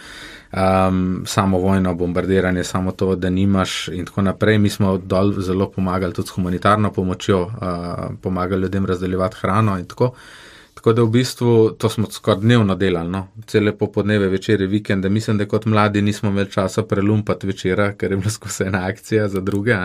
um, 0.52 1.22
samo 1.26 1.60
vojno, 1.60 1.94
bombardiranje, 1.94 2.64
samo 2.64 2.92
to, 2.92 3.14
da 3.16 3.30
nimaš 3.30 3.88
in 3.92 4.08
tako 4.08 4.26
naprej. 4.30 4.58
Mi 4.58 4.70
smo 4.70 4.96
dol 4.99 5.34
zelo 5.40 5.70
pomagali 5.70 6.16
tudi 6.16 6.28
s 6.28 6.37
humanitarno 6.37 6.92
pomočjo, 6.92 7.42
uh, 7.42 8.06
pomagali 8.22 8.62
ljudem 8.62 8.87
razdeljevati 8.87 9.37
hrano 9.40 9.78
in 9.78 9.87
tako. 9.87 10.14
Tako 10.80 10.92
da 10.92 11.02
v 11.02 11.10
bistvu 11.12 11.70
to 11.78 11.88
smo 11.92 12.06
skoraj 12.10 12.40
dnevno 12.40 12.75
delali, 12.75 13.10
no? 13.12 13.26
cele 13.46 13.75
popodneve, 13.76 14.28
večere, 14.28 14.66
vikende. 14.66 15.08
Mislim, 15.08 15.37
da 15.38 15.44
kot 15.44 15.66
mladi 15.66 16.02
nismo 16.02 16.30
imeli 16.30 16.50
časa 16.50 16.82
prelumpati 16.82 17.46
večera, 17.46 17.90
ker 17.92 18.12
je 18.12 18.16
bila 18.16 18.30
skozi 18.30 18.64
ena 18.64 18.87
akcija 18.87 19.28
za 19.28 19.40
druge. 19.40 19.76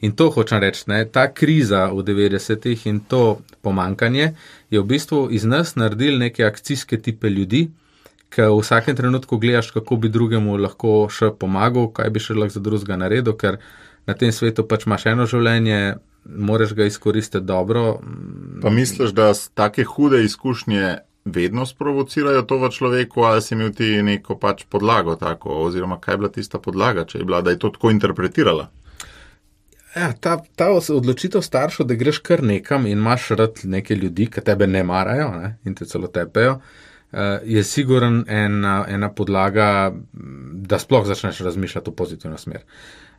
In 0.00 0.12
to 0.12 0.30
hočem 0.30 0.60
reči, 0.62 0.84
ne? 0.86 1.04
ta 1.04 1.32
kriza 1.34 1.88
v 1.90 2.04
90-ih 2.06 2.86
in 2.86 3.00
to 3.00 3.40
pomankanje 3.62 4.34
je 4.70 4.80
v 4.80 4.84
bistvu 4.84 5.26
iz 5.30 5.44
nas 5.44 5.74
naredil 5.74 6.18
neke 6.18 6.44
akcijske 6.44 7.00
tipe 7.02 7.30
ljudi, 7.30 7.70
ki 8.30 8.46
v 8.46 8.60
vsakem 8.60 8.96
trenutku 8.96 9.38
gledaš, 9.38 9.70
kako 9.74 9.96
bi 9.96 10.08
drugemu 10.08 10.56
lahko 10.56 11.08
še 11.10 11.32
pomagal, 11.34 11.90
kaj 11.90 12.14
bi 12.14 12.22
še 12.22 12.38
lahko 12.38 12.54
za 12.54 12.62
drugega 12.62 12.96
naredil, 12.96 13.34
ker 13.34 13.58
na 14.06 14.14
tem 14.14 14.30
svetu 14.32 14.62
pač 14.62 14.86
imaš 14.86 15.10
eno 15.10 15.26
življenje, 15.26 15.96
moraš 16.24 16.74
ga 16.74 16.84
izkoristiti 16.84 17.44
dobro. 17.44 18.00
Pa 18.62 18.70
misliš, 18.70 19.10
da 19.10 19.32
take 19.54 19.84
hude 19.84 20.24
izkušnje 20.24 20.96
vedno 21.24 21.66
sprovocirajo 21.66 22.42
to 22.42 22.58
v 22.58 22.70
človeku, 22.70 23.20
ali 23.20 23.42
si 23.42 23.54
imel 23.54 23.72
ti 23.72 24.02
neko 24.02 24.38
pač 24.38 24.64
podlago 24.68 25.16
tako, 25.16 25.50
oziroma 25.64 26.00
kaj 26.00 26.14
je 26.14 26.18
bila 26.18 26.30
tista 26.32 26.58
podlaga, 26.58 27.04
če 27.04 27.18
je 27.18 27.24
bila, 27.24 27.40
da 27.42 27.50
je 27.50 27.58
to 27.58 27.70
tako 27.70 27.90
interpretirala? 27.90 28.68
Ja, 29.96 30.12
ta, 30.12 30.36
ta 30.56 30.68
odločitev 30.72 31.42
staršev, 31.42 31.86
da 31.88 31.96
greš 31.98 32.20
kar 32.24 32.42
nekam 32.44 32.86
in 32.86 32.98
imaš 32.98 33.30
rad 33.40 33.62
neke 33.64 33.96
ljudi, 33.96 34.28
ki 34.30 34.44
tebe 34.44 34.66
ne 34.66 34.84
marajo 34.84 35.30
ne, 35.34 35.56
in 35.64 35.74
te 35.74 35.86
celo 35.88 36.10
tepejo, 36.12 36.58
eh, 37.12 37.40
je 37.44 37.64
siguren 37.64 38.22
ena, 38.28 38.84
ena 38.88 39.10
podlaga, 39.12 39.92
da 40.68 40.78
sploh 40.78 41.06
začneš 41.06 41.40
razmišljati 41.40 41.90
v 41.90 41.94
pozitivno 41.94 42.38
smer. 42.38 42.64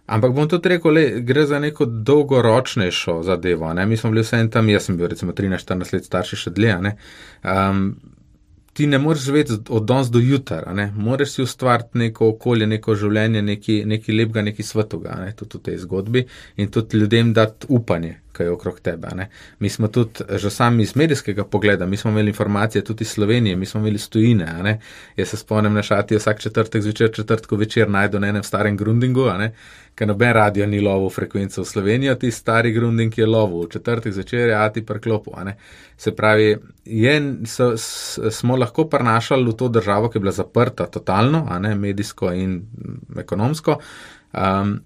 Ampak 0.10 0.34
bom 0.34 0.48
tudi 0.50 0.72
rekel, 0.74 0.96
le, 0.96 1.04
gre 1.22 1.46
za 1.46 1.60
neko 1.62 1.86
dolgoročnejšo 1.86 3.20
zadevo. 3.24 3.74
Ne? 3.74 3.86
Mi 3.86 3.98
smo 3.98 4.10
bili 4.10 4.24
vse 4.26 4.40
en 4.42 4.50
tam, 4.50 4.70
jaz 4.70 4.88
sem 4.90 4.98
bil 4.98 5.12
recimo 5.12 5.36
13-14 5.38 5.94
let 5.94 6.08
starši 6.08 6.40
še 6.44 6.54
dlje. 6.56 6.96
Um, 7.44 7.84
ti 8.74 8.88
ne 8.88 8.98
moreš 8.98 9.26
živeti 9.28 9.58
od 9.70 9.86
danes 9.86 10.08
do 10.10 10.20
jutra, 10.20 10.90
moraš 10.96 11.30
si 11.36 11.44
ustvariti 11.44 11.98
neko 11.98 12.30
okolje, 12.30 12.68
neko 12.68 12.96
življenje, 12.96 13.42
nekaj 13.42 14.16
lepega, 14.16 14.42
nekaj 14.42 14.66
svetovega, 14.66 15.18
ne? 15.20 15.34
tudi 15.36 15.60
v 15.60 15.66
tej 15.66 15.78
zgodbi 15.84 16.26
in 16.58 16.72
tudi 16.72 16.98
ljudem 16.98 17.34
dati 17.34 17.68
upanje, 17.70 18.16
ki 18.40 18.46
je 18.48 18.52
okrog 18.52 18.80
tebe. 18.80 19.08
Ne? 19.16 19.28
Mi 19.60 19.70
smo 19.70 19.88
tudi, 19.88 20.24
že 20.40 20.50
sami 20.50 20.84
iz 20.84 20.96
medijskega 20.96 21.44
pogleda, 21.44 21.86
mi 21.86 21.98
smo 21.98 22.12
imeli 22.12 22.32
informacije 22.32 22.84
tudi 22.84 23.04
iz 23.04 23.12
Slovenije, 23.12 23.56
mi 23.56 23.66
smo 23.66 23.82
imeli 23.82 24.00
stojine. 24.00 24.80
Jaz 25.18 25.28
se 25.28 25.38
spomnim 25.38 25.74
na 25.74 25.84
šati 25.84 26.16
vsak 26.16 26.40
četrtek 26.40 26.82
zvečer, 26.82 27.12
četrtko 27.12 27.56
večer 27.56 27.90
najdu 27.90 28.20
na 28.20 28.28
enem 28.28 28.44
starem 28.44 28.78
grundingu, 28.78 29.28
ker 29.96 30.08
noben 30.08 30.34
radio 30.34 30.66
ni 30.68 30.80
lovil 30.80 31.10
frekvenco 31.10 31.62
v 31.62 31.68
Slovenijo, 31.68 32.16
ti 32.16 32.32
stari 32.32 32.72
grunding 32.72 33.18
je 33.18 33.28
lovil, 33.28 33.68
četrtek 33.70 34.14
zvečer 34.14 34.50
je 34.50 34.56
ati 34.56 34.86
prklopu. 34.86 35.36
Se 35.98 36.16
pravi, 36.16 36.58
je, 36.86 37.16
so, 37.46 37.74
smo 38.32 38.56
lahko 38.56 38.88
prenašali 38.88 39.52
v 39.52 39.58
to 39.58 39.68
državo, 39.68 40.10
ki 40.10 40.18
je 40.18 40.20
bila 40.22 40.32
zaprta 40.32 40.86
totalno, 40.88 41.44
medijsko 41.76 42.32
in 42.32 42.62
ekonomsko. 43.18 43.82
Um, 44.34 44.80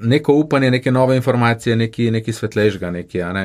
neko 0.00 0.32
upanje, 0.32 0.70
neke 0.70 0.92
nove 0.92 1.16
informacije, 1.16 1.76
neki, 1.76 2.10
neki 2.10 2.32
svetlejšega. 2.32 2.90
Neki, 2.90 3.18
ne? 3.18 3.44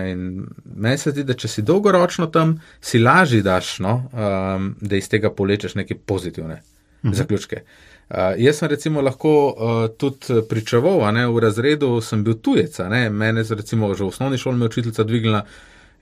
Meni 0.76 0.98
se 0.98 1.12
zdi, 1.12 1.24
da 1.24 1.34
če 1.34 1.48
si 1.48 1.62
dolgoročno 1.62 2.28
tam, 2.28 2.58
si 2.82 3.00
lažji 3.00 3.42
daš, 3.42 3.80
no? 3.80 3.96
um, 4.12 4.74
da 4.82 4.96
iz 4.96 5.10
tega 5.10 5.32
polečeš 5.32 5.76
neke 5.76 5.96
pozitivne 5.96 6.62
mhm. 7.04 7.14
zaključke. 7.14 7.62
Uh, 8.10 8.18
jaz 8.38 8.60
sem 8.60 8.70
recimo 8.70 9.02
lahko 9.02 9.32
uh, 9.48 9.78
tudi 9.98 10.42
pričeval, 10.50 11.02
ne, 11.14 11.26
v 11.28 11.42
razredu 11.42 11.96
sem 12.06 12.24
bil 12.24 12.36
tujec, 12.38 12.78
ne, 12.90 13.10
mene 13.10 13.42
je 13.42 13.56
recimo 13.58 13.94
že 13.96 14.04
v 14.04 14.08
osnovni 14.08 14.38
šoli 14.38 14.58
me 14.58 14.66
učiteljica 14.70 15.04
dvignila, 15.04 15.42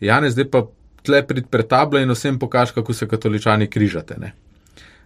Janez, 0.04 0.34
zdaj 0.34 0.50
pa 0.52 0.66
tle 1.04 1.22
prid 1.28 1.48
pred 1.52 1.68
tablo 1.68 2.00
in 2.00 2.12
vsem 2.12 2.40
pokaž, 2.40 2.74
kako 2.76 2.94
se 2.94 3.08
katoličani 3.08 3.68
križate. 3.68 4.16
Ne. 4.20 4.34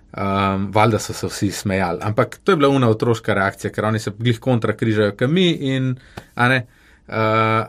Um, 0.07 0.71
valjda 0.71 0.99
so 0.99 1.13
se 1.13 1.27
vsi 1.27 1.51
smejali, 1.51 1.99
ampak 2.01 2.37
to 2.43 2.51
je 2.51 2.55
bila 2.55 2.69
una 2.69 2.87
otroška 2.89 3.33
reakcija, 3.33 3.71
ker 3.75 3.85
oni 3.85 3.99
se 3.99 4.11
glih 4.17 4.39
kontra 4.39 4.73
križajo, 4.73 5.11
kot 5.19 5.29
mi. 5.29 5.49
In, 5.75 5.89
uh, 6.39 6.53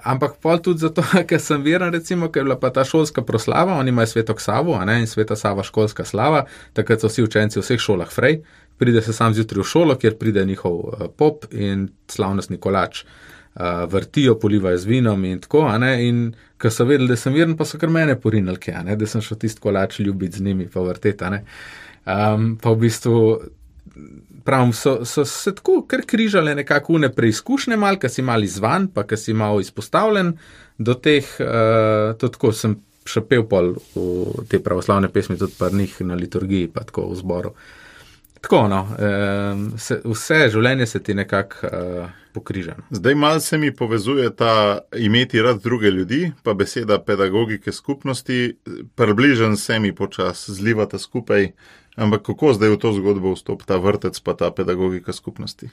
ampak 0.05 0.37
pol 0.43 0.63
tudi 0.63 0.85
zato, 0.87 1.03
ker 1.29 1.43
sem 1.43 1.65
veren, 1.67 1.91
recimo, 1.93 2.31
ker 2.31 2.41
je 2.41 2.45
bila 2.47 2.59
pa 2.61 2.71
ta 2.71 2.85
šolska 2.87 3.25
proslava, 3.27 3.75
oni 3.75 3.91
imajo 3.91 4.07
sveto 4.07 4.39
Savo 4.39 4.79
in 4.83 5.07
sveta 5.07 5.37
Sava 5.37 5.63
školska 5.63 6.05
slava, 6.05 6.45
takrat 6.73 7.01
so 7.01 7.11
vsi 7.11 7.27
učenci 7.27 7.59
v 7.59 7.63
vseh 7.67 7.81
šolah 7.81 8.11
frej, 8.11 8.39
pride 8.79 9.03
se 9.03 9.13
sam 9.13 9.35
zjutraj 9.35 9.63
v 9.63 9.67
šolo, 9.67 9.99
kjer 9.99 10.17
pride 10.19 10.45
njihov 10.47 10.79
uh, 10.79 11.09
pop 11.17 11.45
in 11.51 11.89
slavnostni 12.09 12.57
kolač. 12.57 13.03
Uh, 13.03 13.91
vrtijo, 13.91 14.37
polivajo 14.39 14.79
z 14.79 14.87
vinom, 14.87 15.25
in 15.25 15.41
tako. 15.41 15.65
In 15.99 16.35
ko 16.63 16.71
so 16.71 16.85
vedeli, 16.85 17.09
da 17.09 17.17
sem 17.17 17.35
veren, 17.35 17.57
pa 17.57 17.65
so 17.65 17.79
kar 17.79 17.91
mene 17.91 18.15
porinili, 18.21 18.59
da 18.97 19.07
sem 19.07 19.21
šel 19.21 19.39
tisti 19.39 19.61
kolač 19.61 19.99
ljubiti 19.99 20.39
z 20.39 20.43
njimi, 20.43 20.69
pa 20.71 20.81
vrteti. 20.81 21.25
Um, 22.07 22.57
pa 22.63 22.73
v 22.73 22.81
bistvu 22.87 23.21
pravim, 24.49 24.73
so, 24.73 25.05
so 25.05 25.25
se 25.29 25.53
tako 25.55 25.83
kar 25.89 26.03
križale 26.07 26.55
nekako 26.55 26.95
une 26.97 27.11
preizkušnje, 27.13 27.77
malo, 27.77 27.99
ki 28.01 28.09
si 28.09 28.23
mal 28.25 28.45
izvan, 28.45 28.89
pa 28.95 29.05
ki 29.05 29.17
si 29.17 29.35
malo 29.37 29.61
izpostavljen 29.61 30.33
do 30.79 30.95
teh, 30.95 31.27
uh, 31.43 32.15
tako 32.21 32.53
sem 32.57 32.79
še 33.09 33.25
pel 33.29 33.45
pol 33.49 33.75
v 33.95 34.47
te 34.49 34.61
pravoslavne 34.65 35.11
pesmi, 35.13 35.37
tudi 35.41 35.57
prnih 35.59 36.01
na 36.09 36.17
liturgiji, 36.17 36.71
pa 36.73 36.87
tako 36.89 37.11
v 37.11 37.21
zboru. 37.21 37.53
Tako, 38.39 38.69
no, 38.71 38.81
um, 38.95 39.63
se, 39.83 39.99
vse 40.05 40.45
življenje 40.55 40.87
se 40.87 41.01
ti 41.03 41.15
nekako 41.19 41.69
uh, 41.69 42.13
pokriža. 42.37 42.77
No. 42.79 42.87
Zdaj 43.01 43.17
malo 43.19 43.41
se 43.43 43.59
mi 43.59 43.73
povezuje 43.75 44.31
ta 44.37 44.79
imeti 44.97 45.43
rad 45.43 45.61
druge 45.65 45.91
ljudi, 45.91 46.31
pa 46.43 46.55
beseda 46.55 47.01
pedagogike 47.03 47.73
skupnosti, 47.73 48.55
približen 48.95 49.57
se 49.57 49.79
mi 49.79 49.93
počas 49.95 50.47
zlivata 50.51 50.99
skupaj. 50.99 51.51
Ampak 51.99 52.23
kako 52.23 52.55
zdaj 52.55 52.71
v 52.71 52.79
to 52.79 52.95
zgodbo 52.95 53.35
vstopi 53.35 53.67
ta 53.67 53.77
vrtec, 53.83 54.15
pa 54.23 54.39
ta 54.39 54.51
pedagogika 54.55 55.13
skupnosti? 55.13 55.71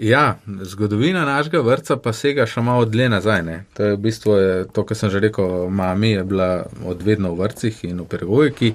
Ja, 0.00 0.38
zgodovina 0.46 1.24
našega 1.24 1.60
vrca 1.60 1.96
pa 2.00 2.12
sega 2.16 2.46
še 2.48 2.62
malo 2.64 2.84
dlje 2.88 3.08
nazaj. 3.12 3.40
Ne. 3.44 3.56
To 3.76 3.84
je 3.84 3.96
v 3.96 4.00
bistvu 4.00 4.36
je, 4.36 4.52
to, 4.72 4.84
kar 4.88 4.96
sem 4.96 5.12
že 5.12 5.20
rekel, 5.20 5.68
mami 5.68 6.14
je 6.14 6.24
bila 6.24 6.50
odvedno 6.88 7.32
v 7.34 7.44
vrcih 7.44 7.84
in 7.88 8.00
v 8.00 8.06
pedagogiki. 8.08 8.70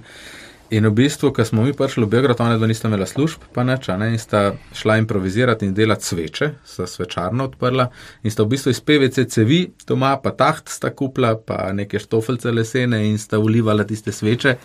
In 0.74 0.88
v 0.90 0.92
bistvu, 0.98 1.30
ko 1.30 1.46
smo 1.46 1.62
mi 1.62 1.76
prišli 1.78 2.08
v 2.08 2.10
Beograd, 2.10 2.40
ona 2.42 2.58
dva 2.58 2.66
nista 2.66 2.90
imela 2.90 3.06
služb, 3.06 3.44
pa 3.54 3.62
neč, 3.64 3.86
ne, 3.94 4.08
in 4.16 4.20
sta 4.20 4.56
šla 4.74 4.98
improvizirati 4.98 5.68
in 5.68 5.76
delati 5.78 6.06
sveče, 6.06 6.50
sta 6.66 6.88
svečarno 6.90 7.46
odprla 7.46 7.86
in 8.24 8.34
sta 8.34 8.44
v 8.44 8.56
bistvu 8.56 8.74
iz 8.74 8.82
PVC 8.82 9.28
cevi 9.30 9.60
doma, 9.86 10.16
pa 10.18 10.34
taht 10.34 10.74
sta 10.74 10.90
kupla, 10.90 11.36
pa 11.38 11.70
neke 11.74 12.02
štofelce 12.02 12.50
lesene 12.52 13.04
in 13.06 13.22
sta 13.22 13.38
ulivala 13.40 13.86
tiste 13.86 14.12
sveče 14.12 14.56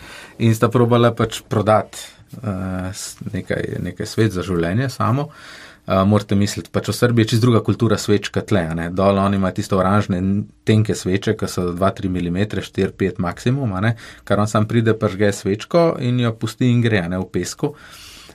in 0.41 0.57
sta 0.57 0.73
probala 0.73 1.13
pač 1.13 1.43
prodati 1.45 2.07
uh, 2.41 2.89
nekaj, 3.37 3.77
nekaj 3.85 4.09
svet 4.09 4.33
za 4.33 4.47
življenje 4.47 4.89
samo. 4.89 5.29
Uh, 5.29 5.70
morate 6.07 6.37
misliti, 6.39 6.71
pač 6.73 6.89
v 6.89 6.95
Srbiji 6.95 7.25
je 7.25 7.31
čisto 7.35 7.47
druga 7.47 7.61
kultura 7.67 7.99
svečka 7.99 8.45
tle. 8.47 8.63
Ne? 8.75 8.91
Dol 8.95 9.19
oni 9.19 9.41
imajo 9.41 9.59
tiste 9.59 9.75
oranžne, 9.75 10.21
tenke 10.65 10.95
sveče, 10.95 11.35
ki 11.39 11.49
so 11.51 11.71
2-3 11.75 12.11
mm, 12.11 12.39
4-5 12.63 13.19
maksimum, 13.19 13.75
kar 14.25 14.43
on 14.43 14.51
sam 14.51 14.69
pride, 14.71 14.95
pržge 14.95 15.33
svečko 15.33 15.97
in 15.99 16.21
jo 16.21 16.33
pusti 16.35 16.71
in 16.71 16.83
gre 16.85 17.09
ne, 17.09 17.19
v 17.19 17.27
pesku. 17.33 17.75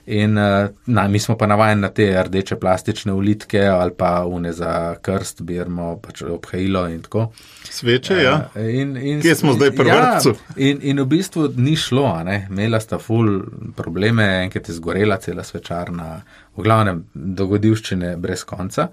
In 0.05 0.37
uh, 0.37 0.69
na, 0.85 1.07
mi 1.07 1.19
smo 1.19 1.37
pa 1.37 1.47
navajeni 1.47 1.81
na 1.81 1.89
te 1.89 2.23
rdeče 2.23 2.55
plastične 2.55 3.13
ulitke 3.13 3.61
ali 3.65 3.91
pa 3.97 4.25
une 4.25 4.53
za 4.53 4.95
krst, 5.01 5.41
birmo, 5.41 5.95
pač 5.97 6.21
obhajilo 6.21 6.87
in 6.89 7.01
tako. 7.01 7.31
Sveče, 7.63 8.17
ja. 8.23 8.35
Uh, 8.55 8.69
in, 8.69 8.97
in, 8.97 9.21
Kje 9.21 9.35
smo 9.35 9.53
zdaj 9.53 9.71
pri 9.75 9.89
ja, 9.89 9.97
vrtu? 9.97 10.35
In, 10.55 10.79
in 10.81 11.01
v 11.01 11.07
bistvu 11.09 11.49
ni 11.57 11.75
šlo, 11.75 12.05
imela 12.49 12.79
sta 12.79 12.99
ful 13.01 13.41
probleme, 13.75 14.27
enkrat 14.43 14.69
je 14.69 14.77
zgorela 14.77 15.17
cela 15.17 15.43
svečarna, 15.43 16.21
v 16.55 16.63
glavnem 16.63 17.03
dogodivščine 17.13 18.15
brez 18.21 18.45
konca. 18.47 18.89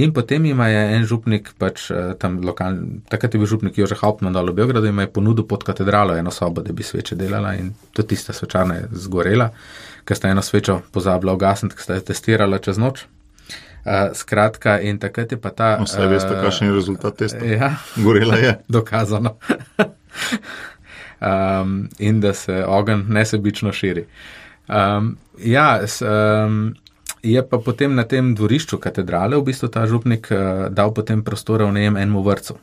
In 0.00 0.14
potem 0.16 0.46
ima 0.48 0.70
en 0.72 1.04
župnik, 1.04 1.50
pač 1.60 1.90
eh, 1.92 2.14
tam 2.20 2.38
lokalni, 2.40 3.02
takrat 3.12 3.34
je 3.34 3.40
bil 3.42 3.50
župnik 3.50 3.76
Jože 3.76 3.98
Hauptmann 4.00 4.32
dol 4.32 4.48
v 4.48 4.62
Beogradu, 4.62 4.88
ima 4.88 5.04
ponudil 5.04 5.44
pod 5.48 5.66
katedralo 5.68 6.16
eno 6.16 6.32
sobo, 6.32 6.64
da 6.64 6.72
bi 6.72 6.86
sveče 6.86 7.18
delala 7.20 7.52
in 7.58 7.74
tudi 7.92 8.14
tista 8.14 8.32
svečarna 8.32 8.78
je 8.78 8.88
zgorela 9.04 9.50
ker 10.04 10.16
sta 10.16 10.28
eno 10.28 10.42
svečo 10.42 10.80
pozabila 10.92 11.32
ugasniti, 11.32 11.76
ker 11.76 11.84
sta 11.84 11.98
jo 11.98 12.06
testirala 12.12 12.58
čez 12.58 12.78
noč. 12.78 13.06
Uh, 13.82 14.14
skratka, 14.14 14.76
in 14.78 14.98
takrat 15.02 15.32
je 15.34 15.38
pa 15.42 15.50
ta. 15.50 15.74
Vse 15.82 16.04
uh, 16.04 16.10
veste, 16.10 16.30
kakšen 16.38 16.70
je 16.70 16.74
rezultat 16.74 17.16
testa. 17.18 17.42
Ja, 17.42 17.74
gorela 17.98 18.38
je. 18.38 18.52
Dokazano. 18.76 19.34
um, 21.18 21.88
in 21.98 22.20
da 22.20 22.34
se 22.34 22.64
ogenj 22.66 23.02
nesebično 23.08 23.72
širi. 23.72 24.06
Um, 24.68 25.16
ja, 25.38 25.86
s, 25.86 26.02
um, 26.02 26.74
je 27.22 27.42
pa 27.48 27.58
potem 27.58 27.94
na 27.94 28.04
tem 28.04 28.34
dvorišču 28.34 28.78
katedrale 28.78 29.36
v 29.36 29.46
bistvu 29.50 29.68
ta 29.68 29.86
župnik 29.86 30.30
uh, 30.30 30.68
dal 30.70 30.94
potem 30.94 31.22
prostore 31.26 31.66
v 31.66 31.74
najem 31.74 31.96
enemu 31.96 32.22
vrtu. 32.22 32.58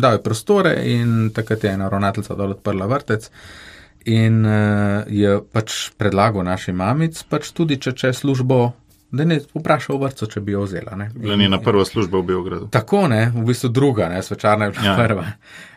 Dal 0.00 0.12
je 0.12 0.22
prostore 0.22 0.76
in 0.86 1.30
takrat 1.34 1.64
je 1.64 1.74
ena 1.74 1.88
ravnateljica 1.90 2.38
dol 2.38 2.54
odprla 2.54 2.86
vrtec 2.86 3.26
in 4.04 4.44
uh, 4.46 5.04
je 5.08 5.40
pač 5.52 5.90
predlagal 5.98 6.44
naši 6.46 6.72
mamic, 6.72 7.18
pač 7.28 7.52
tudi 7.52 7.80
če 7.80 7.92
če 7.92 8.12
službo 8.16 8.72
da 9.10 9.24
ne 9.24 9.40
vprašal 9.54 9.98
vrtco, 9.98 10.26
če 10.30 10.40
bi 10.44 10.54
jo 10.54 10.64
vzela. 10.64 10.94
Bila 11.14 11.36
njena 11.36 11.58
prva 11.62 11.84
služba 11.84 12.20
v 12.20 12.28
Beogradu. 12.30 12.68
Tako 12.70 13.08
ne, 13.10 13.24
v 13.34 13.44
bistvu 13.48 13.70
druga, 13.74 14.08
ne, 14.08 14.22
svečarna 14.22 14.68
je 14.68 14.76
bila 14.76 14.86
ja. 14.86 14.96
prva. 14.98 15.26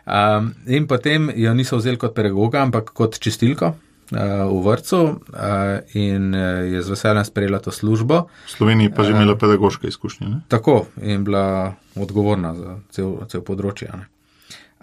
Um, 0.04 0.52
in 0.66 0.86
potem 0.86 1.30
jo 1.36 1.54
niso 1.54 1.78
vzeli 1.80 1.98
kot 1.98 2.14
pedagoga, 2.14 2.62
ampak 2.62 2.94
kot 2.94 3.18
čistilko. 3.18 3.74
Uh, 4.12 4.44
v 4.52 4.58
vrtu 4.66 4.98
uh, 5.00 5.96
in 5.96 6.34
uh, 6.36 6.60
je 6.68 6.82
z 6.84 6.92
veseljem 6.92 7.24
sprejela 7.24 7.58
to 7.58 7.72
službo. 7.72 8.26
V 8.46 8.52
Sloveniji 8.52 8.92
pa 8.92 9.02
že 9.02 9.16
imela 9.16 9.34
pedagoške 9.36 9.88
izkušnje. 9.88 10.28
Ne? 10.28 10.40
Tako 10.48 10.84
in 11.00 11.24
bila 11.24 11.72
odgovorna 11.96 12.52
za 12.54 12.76
cel, 12.92 13.16
cel 13.32 13.40
področje. 13.40 13.88
Ne? 13.96 14.04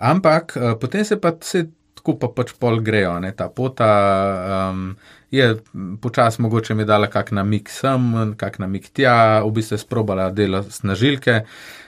Ampak 0.01 0.57
potem 0.81 1.05
se 1.05 1.19
pa 1.21 1.35
se 1.45 1.69
tako 1.95 2.17
pa 2.19 2.31
pač 2.35 2.53
pol 2.59 2.79
grejo, 2.81 3.19
ne? 3.23 3.31
ta 3.35 3.49
pota. 3.49 3.89
Um, 4.71 4.95
je 5.31 5.55
počasi 6.01 6.41
mogoče 6.41 6.75
mi 6.75 6.85
dala 6.85 7.07
kak 7.07 7.31
namik 7.31 7.69
sem, 7.71 8.33
kak 8.37 8.59
namik 8.59 8.89
tja, 8.91 9.39
v 9.45 9.51
bistvu 9.55 9.77
je 9.77 9.83
sprobala 9.85 10.25
delo 10.35 10.59
snažilke, 10.67 11.45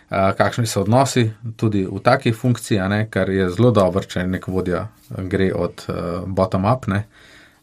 kakšni 0.09 0.63
so 0.69 0.85
odnosi 0.85 1.25
tudi 1.59 1.83
v 1.83 1.99
takih 1.99 2.35
funkcijah, 2.35 2.93
kar 3.11 3.29
je 3.29 3.49
zelo 3.51 3.73
dobro, 3.75 4.03
če 4.03 4.23
nek 4.27 4.47
vodja 4.47 4.85
gre 5.09 5.51
od 5.51 5.83
bottom-up 6.27 6.87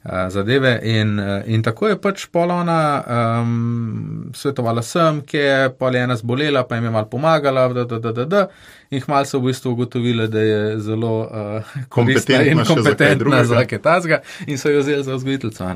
zadeve. 0.04 0.80
In, 0.82 1.20
in 1.46 1.62
tako 1.62 1.88
je 1.88 1.96
pač 2.00 2.26
polona 2.32 2.80
um, 3.04 4.30
svetovala 4.34 4.82
sem, 4.82 5.20
ki 5.26 5.36
je 5.36 5.58
pol 5.76 5.96
ena 5.96 6.16
zbolela, 6.16 6.64
pa 6.64 6.78
jim 6.78 6.88
je 6.88 6.92
mal 6.94 7.08
pomagala, 7.10 7.66
da, 7.74 7.84
da, 7.84 7.98
da, 7.98 8.12
da, 8.12 8.24
da. 8.24 8.44
In 8.90 9.02
hmal 9.04 9.26
so 9.28 9.38
v 9.38 9.50
bistvu 9.50 9.74
ugotovili, 9.76 10.28
da 10.28 10.40
je 10.40 10.78
zelo 10.80 11.12
uh, 11.26 11.74
kompetentna 11.88 12.46
in 12.48 12.64
kompetentna 12.64 13.44
za 13.44 13.66
kaj 13.68 13.82
tasga 13.84 14.22
in 14.46 14.58
so 14.58 14.72
jo 14.72 14.80
vzeli 14.80 15.04
za 15.04 15.18
vzgojiteljico. 15.20 15.68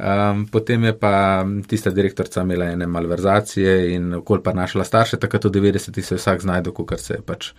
Um, 0.00 0.46
potem 0.50 0.84
je 0.84 0.94
pa 0.98 1.44
tista 1.68 1.90
direktorica 1.90 2.42
imela 2.42 2.72
ene 2.72 2.86
malverzacije 2.86 3.94
in 3.94 4.14
okol 4.14 4.42
pa 4.42 4.52
našla 4.52 4.84
starše, 4.84 5.20
takrat 5.20 5.44
v 5.44 5.50
90-ih 5.60 6.06
se 6.06 6.16
vsak 6.16 6.40
znajdel, 6.40 6.72
kar 6.72 6.98
se 6.98 7.14
je 7.14 7.22
pač 7.22 7.52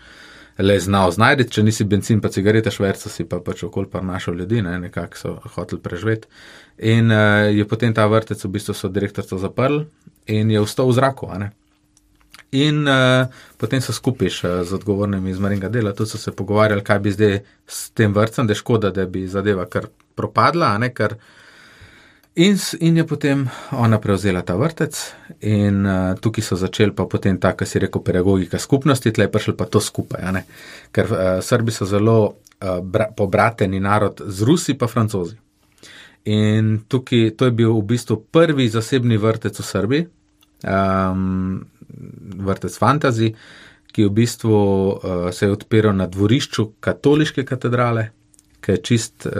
le 0.61 0.77
znal 0.79 1.11
znajti, 1.11 1.47
če 1.51 1.63
nisi 1.63 1.85
benzin, 1.89 2.21
pa 2.21 2.29
cigarete, 2.33 2.71
šverca 2.73 3.09
si 3.09 3.25
pa 3.27 3.39
pač 3.43 3.63
okol 3.67 3.87
pa 3.91 4.01
našel 4.05 4.37
ljudi, 4.41 4.61
ne, 4.65 4.77
nekako 4.79 5.17
so 5.17 5.33
hoteli 5.55 5.81
preživeti. 5.81 6.29
In 6.91 7.11
uh, 7.11 7.49
je 7.51 7.65
potem 7.67 7.93
ta 7.93 8.05
vrtec 8.09 8.43
v 8.45 8.53
bistvu 8.55 8.75
so 8.77 8.89
direktorico 8.89 9.39
zaprl 9.41 9.83
in 10.27 10.51
je 10.51 10.61
vstal 10.63 10.89
v 10.89 10.97
zraku. 10.97 11.29
In 12.51 12.87
uh, 12.87 13.27
potem 13.57 13.81
so 13.81 13.93
skupaj 13.95 14.31
z 14.67 14.73
odgovornimi 14.75 15.31
iz 15.31 15.39
Maringa 15.39 15.69
dela, 15.69 15.93
tudi 15.97 16.13
so 16.13 16.21
se 16.21 16.31
pogovarjali, 16.31 16.83
kaj 16.83 16.99
bi 16.99 17.13
zdaj 17.17 17.37
s 17.67 17.91
tem 17.95 18.13
vrtcem, 18.13 18.47
da 18.47 18.55
je 18.55 18.63
škoda, 18.63 18.91
da 18.91 19.05
bi 19.05 19.27
zadeva 19.27 19.67
kar 19.69 19.87
propadla, 20.15 20.77
ne, 20.81 20.91
ker 20.93 21.15
uh, 21.15 21.37
In, 22.35 22.55
in 22.79 22.95
je 22.95 23.03
potem 23.03 23.49
ona 23.71 23.97
prevzela 23.99 24.39
ta 24.41 24.55
vrtec, 24.55 24.95
in 25.43 25.83
uh, 25.83 26.15
tukaj 26.15 26.45
so 26.45 26.55
začeli 26.55 26.95
pa 26.95 27.03
potem 27.03 27.35
ta, 27.35 27.51
kar 27.51 27.67
si 27.67 27.79
rekel, 27.83 27.99
pedagogika 27.99 28.59
skupnosti, 28.59 29.11
tle 29.11 29.27
je 29.27 29.31
prišel 29.31 29.57
pa 29.59 29.67
to 29.67 29.81
skupaj. 29.83 30.39
Ker 30.95 31.11
uh, 31.11 31.19
Srbi 31.43 31.75
so 31.75 31.83
zelo 31.85 32.15
uh, 32.23 32.79
bra, 32.79 33.09
pobrateni 33.11 33.83
narod 33.83 34.23
z 34.23 34.47
Rusi 34.47 34.77
pa 34.79 34.87
Francozi. 34.87 35.35
In 36.31 36.85
tukaj 36.87 37.35
to 37.35 37.51
je 37.51 37.51
bil 37.51 37.75
v 37.75 37.83
bistvu 37.91 38.21
prvi 38.31 38.69
zasebni 38.71 39.19
vrtec 39.19 39.59
v 39.59 39.67
Srbiji, 39.67 40.07
um, 40.63 41.67
vrtec 42.47 42.79
Fantazi, 42.79 43.33
ki 43.91 44.07
v 44.07 44.15
bistvu 44.23 44.55
uh, 44.55 45.27
se 45.35 45.49
je 45.49 45.51
odpiral 45.51 45.91
na 45.99 46.07
dvorišču 46.07 46.79
katoliške 46.79 47.43
katedrale 47.43 48.07
ki 48.61 48.75
je 48.75 48.81
čist 48.85 49.25
uh, 49.25 49.33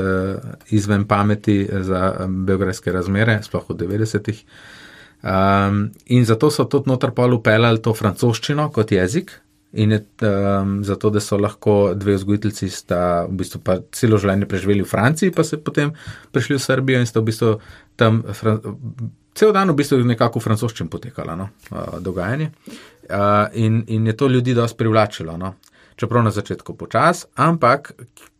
izven 0.69 1.05
pameti 1.07 1.63
za 1.71 2.27
beograjske 2.27 2.91
razmere, 2.91 3.39
sploh 3.45 3.69
v 3.69 3.77
90-ih. 3.83 4.43
Um, 5.21 5.91
in 6.05 6.25
zato 6.25 6.49
so 6.49 6.65
tudi 6.65 6.89
noter 6.89 7.13
pol 7.13 7.37
upeljali 7.37 7.81
to 7.81 7.93
francoščino 7.93 8.71
kot 8.73 8.91
jezik. 8.91 9.35
In 9.71 9.93
je, 9.95 10.01
um, 10.27 10.81
zato, 10.83 11.09
da 11.13 11.21
so 11.23 11.37
lahko 11.39 11.93
dve 11.95 12.17
vzgojiteljici, 12.17 12.67
sta 12.69 13.23
v 13.29 13.37
bistvu 13.39 13.61
pa 13.63 13.77
celo 13.95 14.17
življenje 14.19 14.49
preživeli 14.51 14.83
v 14.83 14.89
Franciji, 14.89 15.31
pa 15.31 15.45
se 15.47 15.61
potem 15.63 15.93
prišli 16.35 16.57
v 16.57 16.63
Srbijo 16.65 16.99
in 16.99 17.07
sta 17.07 17.21
v 17.21 17.29
bistvu 17.29 17.53
tam, 17.95 18.19
fran, 18.35 18.59
cel 19.37 19.53
dan 19.55 19.71
v 19.71 19.77
bistvu 19.79 20.01
nekako 20.03 20.41
v 20.41 20.49
francoščini 20.49 20.91
potekalo 20.91 21.37
no, 21.39 21.47
uh, 21.71 22.01
dogajanje. 22.03 22.49
Uh, 23.07 23.47
in, 23.53 23.83
in 23.87 24.11
je 24.11 24.17
to 24.17 24.27
ljudi 24.27 24.57
dosti 24.57 24.81
privlačilo. 24.81 25.37
No 25.39 25.55
čeprav 26.01 26.23
na 26.23 26.31
začetku 26.31 26.73
počas, 26.73 27.25
ampak 27.35 27.93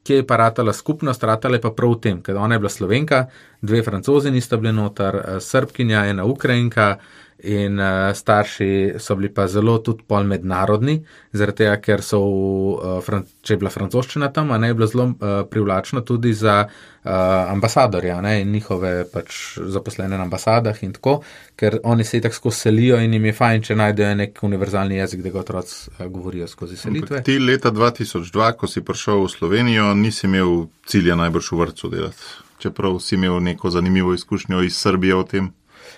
kje 0.03 0.15
je 0.15 0.27
pa 0.27 0.37
ratala 0.37 0.73
skupnost, 0.73 1.23
ratala 1.23 1.55
je 1.55 1.61
pa 1.61 1.71
prav 1.71 1.95
v 1.95 1.99
tem, 2.01 2.21
ker 2.21 2.37
ona 2.37 2.55
je 2.55 2.59
bila 2.59 2.69
slovenka, 2.69 3.25
dve 3.61 3.83
francozi 3.83 4.31
nista 4.31 4.57
bili 4.57 4.73
notar, 4.73 5.15
eh, 5.15 5.39
srbkinja, 5.39 6.05
ena 6.05 6.25
ukrajinka 6.25 6.97
in 7.43 7.79
uh, 7.79 8.11
starši 8.15 8.93
so 8.99 9.15
bili 9.15 9.29
pa 9.33 9.47
zelo 9.47 9.77
tudi 9.77 10.03
pol 10.07 10.23
mednarodni, 10.29 10.99
zaradi 11.33 11.63
tega, 11.63 11.77
ker 11.81 12.03
so, 12.05 12.21
uh, 12.21 13.21
če 13.41 13.53
je 13.53 13.59
bila 13.61 13.71
francoščina 13.73 14.31
tam, 14.33 14.53
ne 14.61 14.71
je 14.71 14.77
bila 14.77 14.87
zelo 14.91 15.07
uh, 15.09 15.41
privlačna 15.49 16.03
tudi 16.05 16.33
za 16.33 16.65
uh, 16.67 17.11
ambasadorja 17.51 18.19
ne, 18.21 18.41
in 18.41 18.51
njihove 18.51 19.05
pač 19.13 19.57
zaposlene 19.57 20.17
na 20.17 20.27
ambasadah 20.27 20.83
in 20.83 20.93
tako, 20.93 21.21
ker 21.55 21.79
oni 21.83 22.03
se 22.03 22.21
tako 22.21 22.51
selijo 22.51 22.99
in 23.01 23.13
jim 23.13 23.25
je 23.25 23.33
fajn, 23.33 23.65
če 23.69 23.79
najdejo 23.79 24.13
nek 24.21 24.43
univerzalni 24.45 25.01
jezik, 25.01 25.23
da 25.25 25.33
ga 25.33 25.39
otroci 25.39 25.89
uh, 25.89 26.05
govorijo 26.05 26.47
skozi 26.47 26.77
selitve. 26.77 27.23
Ti 27.23 27.39
leta 27.39 27.71
2002, 27.71 28.53
ko 28.57 28.67
si 28.67 28.85
prišel 28.85 29.25
v 29.25 29.33
Slovenijo, 29.33 29.93
nisi 29.97 30.27
imel 30.27 30.67
cilja 30.85 31.17
najbrž 31.17 31.51
v 31.51 31.61
vrtu 31.65 31.89
delati. 31.89 32.31
Čeprav 32.61 32.99
si 33.01 33.15
imel 33.15 33.39
neko 33.41 33.69
zanimivo 33.73 34.13
izkušnjo 34.13 34.61
iz 34.61 34.77
Srbije 34.77 35.15
o 35.15 35.23
tem. 35.23 35.49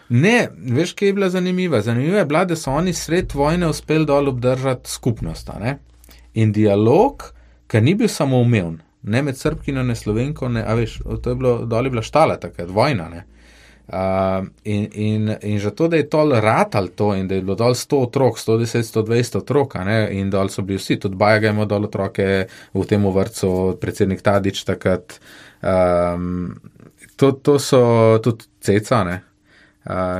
Ne, 0.09 0.49
veš, 0.57 0.93
kaj 0.93 1.07
je 1.07 1.13
bila 1.13 1.29
zanimiva? 1.29 1.81
Zanimiva 1.81 2.17
je 2.17 2.25
bila, 2.25 2.45
da 2.45 2.55
so 2.55 2.71
oni 2.71 2.93
sred 2.93 3.33
vojne 3.33 3.67
uspeli 3.67 4.05
dol 4.05 4.29
obdržati 4.29 4.89
skupnost. 4.89 5.49
In 6.33 6.51
dialog, 6.51 7.23
ki 7.67 7.81
ni 7.81 7.95
bil 7.95 8.07
samo 8.07 8.41
umeven, 8.41 8.81
ne 9.03 9.21
med 9.21 9.37
srpkino 9.37 9.81
in 9.81 9.95
slovenko, 9.95 10.49
ne, 10.49 10.63
a 10.67 10.73
veš, 10.73 10.99
to 11.21 11.29
je 11.29 11.35
bilo 11.35 11.65
dol 11.65 11.85
je 11.85 11.93
bila 11.93 12.01
štala, 12.01 12.37
takrat 12.37 12.69
vojna. 12.69 13.09
Ne? 13.09 13.23
Uh, 13.87 14.45
in, 14.63 14.87
in, 14.93 15.33
in 15.41 15.57
že 15.59 15.73
to, 15.75 15.87
da 15.87 15.97
je 15.99 16.07
tol 16.09 16.31
ratal 16.31 16.87
to 16.95 17.09
in 17.15 17.27
da 17.27 17.35
je 17.35 17.41
bilo 17.41 17.55
dol 17.55 17.75
100 17.75 17.99
otrok, 18.07 18.39
110, 18.39 18.83
120 18.83 19.37
otrok, 19.41 19.75
in 20.11 20.29
dol 20.29 20.49
so 20.49 20.61
bili 20.61 20.79
vsi, 20.79 20.99
tudi 20.99 21.19
Bajaga 21.19 21.51
ima 21.51 21.65
dol 21.65 21.89
otroke 21.89 22.47
v 22.73 22.85
tem 22.87 23.05
vrtu, 23.05 23.77
predsednik 23.81 24.21
Tadič 24.21 24.63
takrat. 24.63 25.19
Um, 25.61 26.55
to, 27.15 27.31
to 27.31 27.59
so 27.59 27.83
tudi 28.23 28.47
ceca, 28.59 29.03
ne 29.03 29.21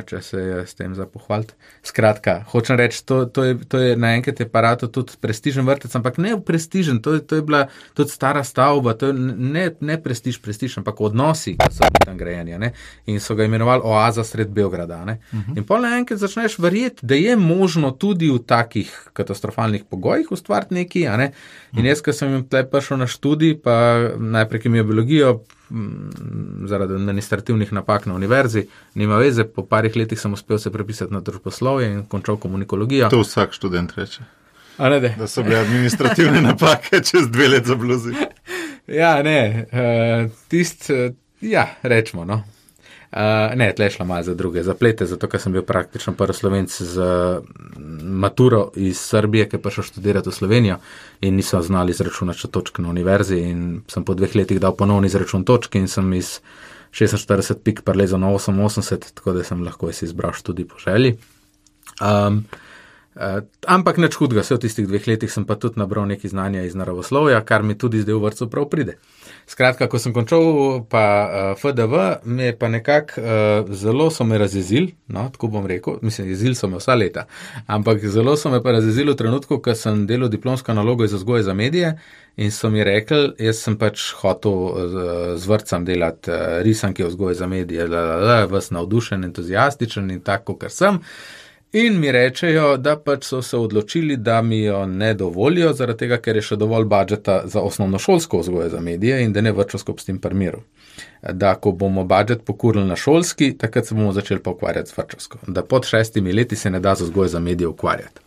če 0.09 0.19
se 0.21 0.39
je 0.39 0.63
s 0.67 0.75
tem 0.75 0.95
za 0.95 1.05
pohvaliti. 1.07 1.53
Skratka, 1.83 2.41
hočem 2.51 2.75
reči, 2.79 2.99
to, 3.07 3.23
to 3.25 3.43
je, 3.47 3.55
to 3.67 3.79
je 3.79 3.95
naenkrat 3.95 4.39
je 4.39 4.47
parato 4.49 4.89
tudi 4.91 5.15
prestižen 5.21 5.63
vrtec, 5.65 5.95
ampak 5.95 6.19
ne 6.19 6.35
prestižen, 6.35 6.99
to, 7.03 7.15
to 7.19 7.39
je 7.39 7.45
bila 7.47 7.67
tudi 7.95 8.11
stara 8.11 8.43
stavba, 8.43 8.93
to 8.99 9.11
je 9.11 9.13
ne, 9.15 9.69
ne 9.79 9.97
prestiž, 10.03 10.41
prestiž, 10.43 10.77
ampak 10.83 10.99
odnosi, 10.99 11.55
ki 11.59 11.69
so 11.71 11.87
bili 11.87 12.03
tam 12.03 12.19
grejeni. 12.19 12.71
In 13.07 13.19
so 13.23 13.37
ga 13.39 13.47
imenovali 13.47 13.87
oaza 13.87 14.23
sred 14.27 14.51
Beograda. 14.51 14.99
Uh 15.03 15.09
mhm. 15.09 15.17
-huh. 15.31 15.57
In 15.57 15.63
pa 15.63 15.79
naenkrat 15.79 16.19
začneš 16.19 16.59
verjeti, 16.59 17.05
da 17.05 17.15
je 17.15 17.35
možno 17.35 17.91
tudi 17.91 18.29
v 18.31 18.39
takih 18.39 19.09
katastrofalnih 19.13 19.83
pogojih 19.89 20.31
ustvariti 20.31 20.73
nekaj. 20.73 21.17
Ne? 21.17 21.31
In 21.77 21.85
jaz, 21.85 22.01
ki 22.01 22.13
sem 22.13 22.31
jim 22.31 22.43
tle 22.47 22.69
prišel 22.69 22.97
na 22.97 23.07
študij, 23.07 23.61
pa 23.63 24.09
najprej 24.17 24.61
kemijo-biologijo, 24.61 25.39
zaradi 26.65 26.93
administrativnih 26.93 27.73
napak 27.73 28.05
na 28.05 28.15
univerzi, 28.15 28.67
nima 28.95 29.17
veze, 29.17 29.43
po 29.43 29.65
parih 29.65 29.95
letih 29.95 30.19
sem 30.19 30.33
uspel 30.33 30.59
se 30.59 30.71
prepisati 30.71 31.13
na 31.13 31.19
družboslovje 31.19 31.91
in 31.91 32.05
končal 32.05 32.37
komunikologijo. 32.37 33.09
To 33.09 33.21
vsak 33.23 33.53
študent 33.53 33.95
reče. 33.97 34.23
Ne, 34.79 34.99
da 35.17 35.27
so 35.27 35.43
bile 35.43 35.59
administrativne 35.59 36.41
napake 36.49 37.03
čez 37.03 37.29
dve 37.29 37.47
leti 37.47 37.67
za 37.67 37.75
bluzi. 37.75 38.13
ja, 38.87 39.23
ne, 39.23 39.65
uh, 39.71 40.31
tist, 40.47 40.89
uh, 40.89 41.15
ja, 41.41 41.67
rečemo. 41.83 42.25
No. 42.25 42.43
Uh, 43.13 43.53
ne, 43.55 43.67
tle 43.77 43.89
šla 43.93 44.05
malo 44.05 44.23
za 44.23 44.33
druge 44.33 44.63
zaplete, 44.63 45.05
zato 45.05 45.27
ker 45.29 45.41
sem 45.41 45.53
bil 45.53 45.61
praktično 45.61 46.15
prvi 46.17 46.33
slovenc 46.33 46.77
z 46.81 47.03
maturo 48.01 48.71
iz 48.75 48.97
Srbije, 48.97 49.45
ki 49.49 49.59
je 49.59 49.61
prišel 49.61 49.85
študirati 49.85 50.31
v 50.31 50.33
Slovenijo 50.33 50.77
in 51.21 51.35
niso 51.37 51.61
znali 51.61 51.93
izračunati 51.93 52.47
točke 52.47 52.81
na 52.81 52.89
univerzi. 52.89 53.37
In 53.37 53.83
sem 53.87 54.05
po 54.05 54.17
dveh 54.17 54.33
letih 54.35 54.59
dal 54.59 54.73
ponovni 54.75 55.11
izračun 55.11 55.45
točke 55.45 55.77
in 55.77 55.87
sem 55.87 56.09
iz 56.17 56.39
46 56.89 57.61
pik 57.63 57.83
prelezel 57.85 58.19
na 58.19 58.33
88, 58.33 59.13
tako 59.13 59.37
da 59.37 59.43
sem 59.43 59.61
lahko 59.61 59.89
izbral 59.93 60.33
študij 60.33 60.67
po 60.67 60.81
želji. 60.81 61.17
Um, 62.01 62.45
Uh, 63.13 63.45
ampak 63.69 64.01
nič 64.01 64.17
hudega, 64.17 64.41
vse 64.41 64.57
v 64.57 64.63
tistih 64.65 64.85
dveh 64.89 65.05
letih 65.05 65.29
sem 65.29 65.45
pa 65.45 65.53
tudi 65.53 65.77
nabral 65.77 66.09
nekaj 66.09 66.33
znanja 66.33 66.63
iz 66.65 66.73
naravoslovja, 66.73 67.43
kar 67.45 67.61
mi 67.61 67.77
tudi 67.77 68.01
zdaj 68.01 68.17
v 68.17 68.23
vrtu 68.25 68.47
prav 68.49 68.65
pride. 68.73 68.97
Skratka, 69.45 69.85
ko 69.85 70.01
sem 70.01 70.15
končal 70.15 70.41
pa 70.89 71.03
uh, 71.05 71.35
eh, 71.53 71.59
FDV, 71.61 71.93
me 72.25 72.49
pa 72.57 72.71
nekako 72.73 73.21
uh, 73.21 73.69
zelo 73.69 74.09
so 74.09 74.25
me 74.25 74.39
razjezili, 74.41 74.95
no, 75.13 75.27
tako 75.29 75.51
bom 75.53 75.67
rekel, 75.69 75.99
mislim, 76.01 76.31
jezili 76.33 76.57
so 76.57 76.65
me 76.67 76.81
vsa 76.81 76.95
leta, 76.97 77.27
ampak 77.67 78.01
zelo 78.01 78.33
so 78.33 78.49
me 78.49 78.63
pa 78.65 78.73
razjezili 78.79 79.13
v 79.13 79.19
trenutku, 79.21 79.61
ko 79.61 79.77
sem 79.77 80.07
delal 80.09 80.33
diplomsko 80.33 80.73
nalogo 80.73 81.05
iz 81.05 81.13
vzgoje 81.13 81.43
za 81.43 81.53
medije 81.53 81.93
in 82.41 82.49
so 82.49 82.73
mi 82.73 82.81
rekli, 82.81 83.29
jaz 83.37 83.61
sem 83.61 83.77
pač 83.77 84.09
hotel 84.23 84.89
z, 84.89 85.05
z 85.37 85.53
vrtcem 85.53 85.85
delati 85.85 86.33
uh, 86.33 86.65
risanke 86.65 87.05
vzgoje 87.05 87.37
za 87.37 87.47
medije, 87.47 87.85
da 87.93 88.39
je 88.41 88.49
vas 88.49 88.73
navdušen, 88.73 89.23
entuzijastičen 89.29 90.09
in 90.11 90.25
tako, 90.25 90.57
kar 90.57 90.73
sem. 90.73 90.97
In 91.73 91.99
mi 91.99 92.11
rečejo, 92.11 92.75
da 92.77 92.93
pač 93.01 93.23
so 93.25 93.39
se 93.41 93.57
odločili, 93.57 94.17
da 94.17 94.41
mi 94.41 94.59
jo 94.59 94.85
ne 94.85 95.13
dovolijo, 95.17 95.71
zaradi 95.73 96.03
tega, 96.03 96.19
ker 96.21 96.37
je 96.37 96.43
še 96.45 96.57
dovolj 96.61 96.85
budžeta 96.85 97.39
za 97.49 97.63
osnovno 97.65 97.97
šolsko 97.99 98.43
vzgojo 98.43 98.69
za 98.69 98.81
medije 98.81 99.23
in 99.23 99.33
da 99.33 99.41
ne 99.41 99.51
vrčovsko 99.57 99.95
s 99.97 100.05
tem 100.05 100.19
primeru. 100.21 100.61
Da, 101.23 101.55
ko 101.55 101.71
bomo 101.71 102.03
budžet 102.05 102.45
pokurili 102.45 102.85
na 102.85 102.95
šolski, 102.95 103.55
takrat 103.57 103.89
se 103.89 103.97
bomo 103.97 104.13
začeli 104.13 104.43
pa 104.45 104.53
ukvarjati 104.53 104.93
s 104.93 104.97
vrčovsko. 104.97 105.41
Da 105.47 105.65
pod 105.65 105.89
šestimi 105.89 106.33
leti 106.33 106.55
se 106.55 106.69
ne 106.69 106.79
da 106.79 106.93
za 106.95 107.09
vzgojo 107.09 107.33
za 107.33 107.41
medije 107.41 107.67
ukvarjati. 107.67 108.21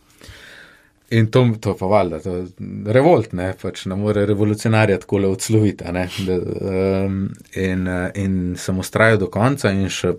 In 1.10 1.30
to, 1.30 1.46
to 1.60 1.76
pa 1.78 1.86
valjda, 1.86 2.18
to 2.18 2.36
je 2.36 2.46
revolt, 2.90 3.30
ne, 3.32 3.52
pač 3.62 3.84
ne 3.86 3.94
more 3.94 4.26
revolucionarja 4.26 4.98
tako 4.98 5.22
le 5.22 5.28
odsloviti. 5.30 5.84
Um, 5.86 7.28
in, 7.54 7.86
in 8.14 8.56
sem 8.58 8.78
ustrajal 8.82 9.22
do 9.22 9.30
konca 9.30 9.70
in 9.70 9.86
še 9.86 10.16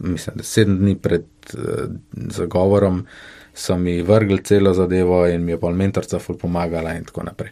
mislim, 0.00 0.36
da 0.36 0.46
sedem 0.46 0.78
dni 0.78 0.96
pred 0.96 1.26
uh, 1.54 1.86
zagovorom 2.12 3.06
so 3.54 3.76
mi 3.76 4.02
vrgli 4.02 4.38
celo 4.44 4.74
zadevo 4.74 5.26
in 5.28 5.44
mi 5.44 5.52
je 5.52 5.60
pol 5.60 5.74
mentorca 5.74 6.18
ful 6.18 6.38
pomagala 6.38 6.94
in 6.96 7.04
tako 7.04 7.22
naprej. 7.26 7.50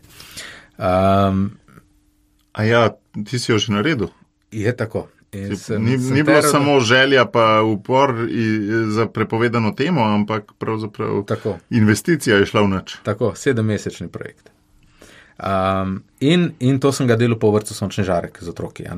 Um, 0.79 1.59
A 2.59 2.65
ja, 2.65 2.91
ti 3.25 3.39
si 3.39 3.53
jo 3.53 3.59
že 3.59 3.73
naredil? 3.73 4.11
Je 4.51 4.77
tako. 4.77 5.07
Sem, 5.31 5.85
ni 5.85 5.99
sem 6.01 6.15
ni 6.17 6.23
bilo 6.25 6.41
terado... 6.41 6.51
samo 6.51 6.81
želja, 6.81 7.25
pa 7.25 7.63
upor 7.63 8.15
za 8.89 9.07
prepovedano 9.07 9.73
temo, 9.77 10.03
ampak 10.03 10.53
pravzaprav 10.59 11.25
tako. 11.25 11.59
investicija 11.71 12.37
je 12.37 12.47
šla 12.47 12.63
v 12.63 12.69
noč. 12.69 12.97
Tako, 13.05 13.35
sedemmesečni 13.37 14.09
projekt. 14.09 14.51
Um, 15.39 16.03
in, 16.21 16.51
in 16.59 16.81
to 16.81 16.93
sem 16.93 17.07
ga 17.07 17.17
delal 17.17 17.39
po 17.39 17.53
vrtu 17.55 17.75
Sončni 17.75 18.05
žarek 18.05 18.41
z 18.41 18.49
otroki. 18.49 18.89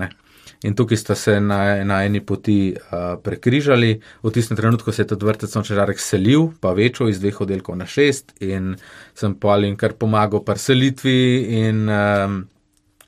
In 0.63 0.75
tukaj 0.77 0.99
sta 1.01 1.15
se 1.17 1.39
na, 1.41 1.85
na 1.89 2.03
eni 2.05 2.21
poti 2.21 2.75
uh, 2.77 3.17
prekrižali. 3.25 3.95
V 4.23 4.33
tistem 4.33 4.57
trenutku 4.57 4.93
se 4.93 5.03
je 5.03 5.07
tudi 5.15 5.25
vrtec 5.25 5.53
Sončarek 5.53 6.01
selil, 6.01 6.51
pa 6.61 6.75
večjo 6.77 7.09
iz 7.09 7.21
dveh 7.21 7.41
oddelkov 7.41 7.79
na 7.81 7.87
šest, 7.89 8.35
in 8.45 8.75
sem 9.17 9.35
pa 9.41 9.57
jim 9.57 9.77
kar 9.81 9.95
pomagal 9.97 10.43
pri 10.45 10.61
selitvi. 10.61 11.21
In, 11.63 11.87
um, 11.89 12.35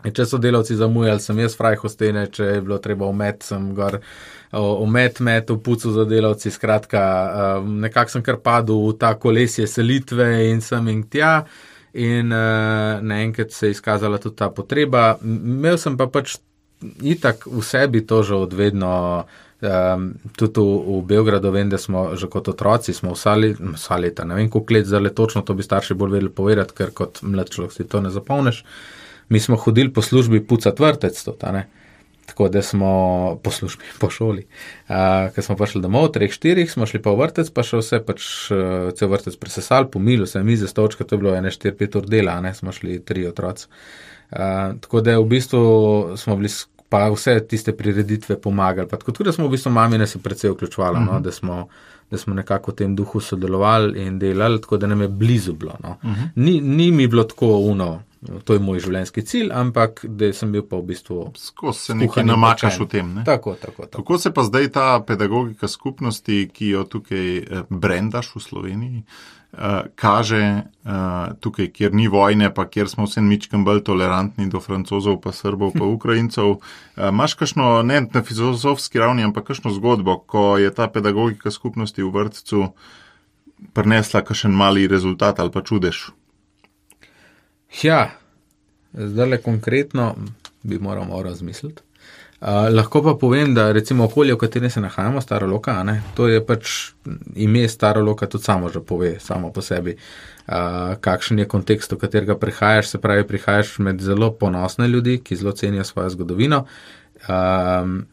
če 0.03 0.25
so 0.27 0.41
delavci 0.41 0.79
zamujali, 0.81 1.21
sem 1.21 1.43
jaz 1.45 1.57
fraj 1.59 1.77
hostene, 1.83 2.25
če 2.33 2.47
je 2.55 2.63
bilo 2.65 2.79
treba 2.81 3.11
umet, 3.11 3.45
sem 3.45 3.69
gor. 3.77 3.99
Umet, 4.53 5.21
met, 5.25 5.51
upucu 5.51 5.93
za 5.93 6.05
delavci, 6.05 6.51
skratka, 6.53 7.03
nekako 7.65 8.13
sem 8.13 8.25
kar 8.25 8.37
padel 8.45 8.81
v 8.85 8.97
ta 9.01 9.15
kolesje 9.17 9.65
selitve 9.69 10.27
in 10.51 10.61
sem 10.61 10.89
in 10.93 11.05
tja. 11.09 11.43
In 11.93 12.33
uh, 12.33 13.01
naenkrat 13.05 13.53
se 13.53 13.69
je 13.69 13.77
izkazala 13.77 14.17
tudi 14.21 14.41
ta 14.41 14.49
potreba. 14.49 15.19
Imel 15.25 15.77
sem 15.81 15.97
pa 16.01 16.09
pač 16.09 16.39
itak 17.03 17.47
v 17.47 17.63
sebi 17.63 18.07
to 18.07 18.23
že 18.23 18.35
odvedno. 18.35 19.25
Um, 19.63 20.19
tudi 20.35 20.59
v, 20.59 20.99
v 20.99 21.07
Beogradu 21.07 21.55
vem, 21.55 21.71
da 21.71 21.79
smo 21.79 22.19
že 22.19 22.27
kot 22.27 22.51
otroci, 22.51 22.91
smo 22.91 23.15
vsa, 23.15 23.39
let, 23.39 23.63
vsa 23.63 23.95
leta, 23.95 24.27
ne 24.27 24.35
vem, 24.35 24.51
koliko 24.51 24.75
let 24.75 24.91
zdaj 24.91 25.15
točno, 25.15 25.47
to 25.47 25.55
bi 25.55 25.63
starši 25.63 25.95
bolj 25.95 26.19
vedeli 26.19 26.35
povedati, 26.35 26.75
ker 26.75 26.91
kot 26.91 27.23
mlad 27.23 27.47
človek 27.47 27.71
si 27.71 27.87
to 27.87 28.03
ne 28.03 28.11
zapomniš. 28.11 28.65
Mi 29.31 29.39
smo 29.39 29.55
hodili 29.55 29.95
po 29.95 30.03
službi 30.03 30.43
pucati 30.43 30.83
vrtec, 30.83 31.15
to, 31.15 31.39
tako 32.27 32.49
da 32.51 32.63
smo 32.63 32.91
po 33.43 33.55
službi, 33.55 33.87
po 34.03 34.11
šoli. 34.11 34.47
Uh, 34.91 35.31
Ker 35.31 35.47
smo 35.47 35.55
prišli 35.55 35.79
domov, 35.79 36.11
treh, 36.11 36.35
štirih, 36.35 36.67
smo 36.67 36.83
šli 36.83 36.99
pa 36.99 37.15
v 37.15 37.23
vrtec, 37.23 37.55
pa 37.55 37.63
še 37.63 37.79
vse, 37.79 38.03
pač 38.03 38.27
uh, 38.51 38.91
cel 38.99 39.15
vrtec 39.15 39.39
presesal, 39.39 39.87
pomilo 39.87 40.27
se, 40.27 40.43
mize, 40.43 40.67
stočke, 40.67 41.07
to 41.07 41.15
je 41.15 41.23
bilo 41.23 41.39
ene 41.39 41.55
štiri, 41.55 41.79
pet 41.79 41.95
ur 42.03 42.11
dela, 42.11 42.41
ne 42.43 42.51
smo 42.51 42.75
šli 42.75 42.99
tri 43.07 43.31
otroci. 43.31 43.71
Uh, 43.71 44.12
tako 44.81 45.01
da 45.01 45.19
v 45.19 45.25
bistvu 45.25 46.17
smo 46.17 46.37
bili 46.37 46.49
pa 46.89 47.09
vse 47.09 47.41
tiste 47.49 47.73
prireditve 47.73 48.41
pomagali. 48.41 48.89
Tako 48.89 49.13
tudi, 49.13 49.29
da 49.29 49.33
smo 49.33 49.47
v 49.47 49.51
bistvu 49.51 49.71
mami 49.73 50.07
se 50.07 50.19
predvsej 50.19 50.51
vključovali, 50.51 50.97
uh 50.97 51.03
-huh. 51.03 51.07
no, 51.07 51.13
mhm. 51.13 51.23
da, 51.23 51.33
smo, 51.33 51.69
da 52.11 52.19
smo 52.19 52.35
nekako 52.35 52.71
v 52.71 52.75
tem 52.75 52.97
duhu 52.97 53.21
sodelovali 53.21 54.03
in 54.03 54.19
delali, 54.19 54.61
tako 54.61 54.77
da 54.77 54.87
nam 54.87 55.01
je 55.01 55.09
blizu 55.09 55.53
bilo. 55.53 55.77
No. 55.83 55.97
Uh 56.03 56.11
-huh. 56.11 56.29
ni, 56.35 56.61
ni 56.61 56.91
mi 56.91 57.09
bilo 57.09 57.25
tako 57.25 57.47
uno. 57.47 58.03
To 58.23 58.55
je 58.55 58.63
moj 58.63 58.79
življenjski 58.85 59.25
cilj, 59.27 59.49
ampak 59.51 60.05
da 60.07 60.29
sem 60.37 60.53
bil 60.55 60.63
pa 60.63 60.79
v 60.79 60.93
bistvu. 60.93 61.25
Skozi 61.39 61.89
se 61.89 61.97
nekaj 61.99 62.23
namačaš 62.23 62.79
v 62.85 62.87
tem. 62.93 63.09
Ne? 63.19 63.25
Tako, 63.27 63.57
tako, 63.59 63.89
tako. 63.89 63.97
Kako 63.99 64.19
se 64.23 64.31
pa 64.35 64.45
zdaj 64.47 64.69
ta 64.77 64.87
pedagogika 65.07 65.69
skupnosti, 65.69 66.45
ki 66.55 66.69
jo 66.77 66.85
tukaj 66.87 67.27
eh, 67.39 67.65
brendaš 67.67 68.31
v 68.37 68.45
Sloveniji, 68.45 69.03
uh, 69.03 69.91
kaže 69.99 70.43
uh, 70.63 71.35
tukaj, 71.43 71.73
kjer 71.75 71.99
ni 71.99 72.07
vojne, 72.07 72.53
pa 72.55 72.69
kjer 72.71 72.87
smo 72.95 73.09
vsem 73.11 73.27
mičkem 73.27 73.67
bolj 73.67 73.83
tolerantni 73.91 74.47
do 74.47 74.63
francozov, 74.63 75.19
pa 75.27 75.35
srbov, 75.35 75.75
pa 75.75 75.91
ukrajincev. 75.97 76.57
Uh, 76.63 77.11
Máš 77.11 77.35
kakšno, 77.43 77.83
ne 77.83 78.05
na 78.07 78.23
filozofski 78.23 79.03
ravni, 79.03 79.27
ampak 79.27 79.51
kakšno 79.51 79.75
zgodbo, 79.75 80.21
ko 80.23 80.63
je 80.63 80.71
ta 80.71 80.87
pedagogika 80.87 81.51
skupnosti 81.51 81.99
v 81.99 82.15
vrtcu 82.15 82.71
prinesla 83.75 84.23
kakšen 84.27 84.55
mali 84.55 84.87
rezultat 84.91 85.43
ali 85.43 85.51
pa 85.51 85.63
čudež? 85.63 86.11
Ja, 87.81 88.11
zdaj 88.93 89.29
le 89.29 89.39
konkretno 89.43 90.13
bi 90.63 90.79
moral 90.79 91.09
razmisliti 91.25 91.83
lahko 92.51 93.03
pa 93.03 93.15
povem, 93.15 93.55
da 93.55 93.73
recimo 93.73 94.05
okolje, 94.05 94.35
v 94.35 94.39
katerem 94.39 94.71
se 94.71 94.81
nahajamo, 94.81 95.21
staro 95.21 95.47
loka, 95.47 95.83
ne, 95.83 96.03
to 96.15 96.29
je 96.29 96.41
pač 96.47 96.91
ime 97.35 97.69
staro 97.69 98.03
loka, 98.03 98.27
tudi 98.27 98.45
samo 98.45 98.69
že 98.69 98.81
pove, 98.81 99.21
samo 99.21 99.53
po 99.53 99.63
sebi, 99.63 99.95
uh, 99.95 100.95
kakšen 101.01 101.39
je 101.39 101.47
kontekst, 101.47 101.93
v 101.93 102.01
katerega 102.03 102.35
prihajaš. 102.39 102.89
Se 102.89 102.99
pravi, 102.99 103.27
prihajaš 103.27 103.79
med 103.79 104.01
zelo 104.01 104.33
ponosne 104.33 104.89
ljudi, 104.89 105.21
ki 105.23 105.37
zelo 105.37 105.53
cenijo 105.53 105.85
svojo 105.85 106.11
zgodovino. 106.11 106.65
Um, 107.29 108.07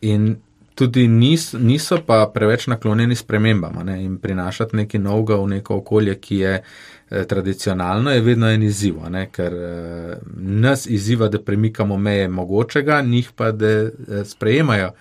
in 0.00 0.36
tudi 0.74 1.08
nis, 1.08 1.52
niso 1.52 1.98
pa 2.06 2.26
preveč 2.34 2.66
naklonjeni 2.66 3.16
spremembam 3.16 3.80
ne, 3.84 4.02
in 4.04 4.18
prinašati 4.18 4.76
nekaj 4.76 5.00
novega 5.00 5.40
v 5.40 5.48
neko 5.56 5.80
okolje, 5.80 6.14
ki 6.20 6.36
je 6.36 6.54
eh, 6.54 6.64
tradicionalno, 7.10 8.10
je 8.10 8.20
vedno 8.20 8.50
en 8.50 8.62
izziv, 8.62 9.00
ne, 9.10 9.24
ker 9.34 9.54
eh, 9.54 10.18
nas 10.36 10.86
izziva, 10.86 11.28
da 11.28 11.40
premikamo 11.42 11.96
meje 11.98 12.28
mogočega, 12.28 13.02
njih 13.02 13.32
pa 13.36 13.50
da 13.52 13.66
eh, 13.66 13.92
sprejemajo 14.24 14.92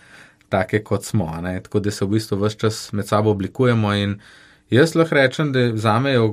take, 0.50 0.84
kot 0.84 1.06
smo. 1.06 1.30
Ne, 1.42 1.60
tako 1.64 1.80
da 1.80 1.92
se 1.92 2.06
v 2.06 2.16
bistvu 2.16 2.40
vse 2.42 2.58
čas 2.58 2.80
med 2.94 3.08
sabo 3.08 3.30
oblikujemo. 3.30 3.94
In 3.94 4.18
jaz 4.70 4.96
lahko 4.96 5.16
rečem, 5.16 5.52
da 5.54 5.68
za 5.78 6.00
me 6.00 6.16
je 6.16 6.24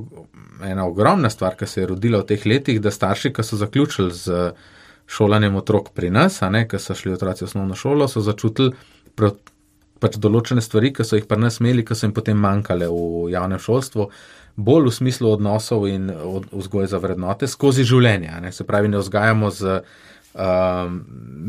ena 0.65 0.87
ogromna 0.87 1.29
stvar, 1.29 1.55
ki 1.55 1.67
se 1.69 1.81
je 1.81 1.87
rodila 1.87 2.23
v 2.23 2.29
teh 2.33 2.45
letih, 2.45 2.81
da 2.81 2.91
starši, 2.91 3.33
ki 3.33 3.45
so 3.45 3.61
zaključili 3.61 4.13
z 4.13 4.51
šolanjem 5.07 5.55
otrok 5.55 5.93
pri 5.93 6.09
nas, 6.09 6.39
ki 6.41 6.79
so 6.79 6.95
šli 6.95 7.13
otroci 7.13 7.45
v 7.45 7.51
osnovno 7.51 7.75
šolo, 7.75 8.07
so 8.07 8.21
začutili 8.21 8.73
pač 10.01 10.17
določene 10.17 10.61
stvari, 10.61 10.91
ki 10.93 11.05
so 11.05 11.17
jih 11.17 11.29
pa 11.29 11.37
nas 11.37 11.61
imeli, 11.61 11.85
ki 11.85 11.95
so 11.95 12.05
jim 12.05 12.13
potem 12.13 12.37
manjkale 12.37 12.89
v 12.89 13.29
javnem 13.31 13.61
šolstvu, 13.61 14.09
bolj 14.57 14.89
v 14.89 14.93
smislu 14.93 15.31
odnosov 15.31 15.87
in 15.87 16.09
vzgoje 16.51 16.87
za 16.87 16.97
vrednote 16.97 17.47
skozi 17.47 17.85
življenje. 17.85 18.33
Ne? 18.41 18.51
Se 18.51 18.65
pravi, 18.65 18.89
ne 18.89 18.97
vzgajamo 18.97 19.51
z 19.53 19.79
um, 20.33 20.99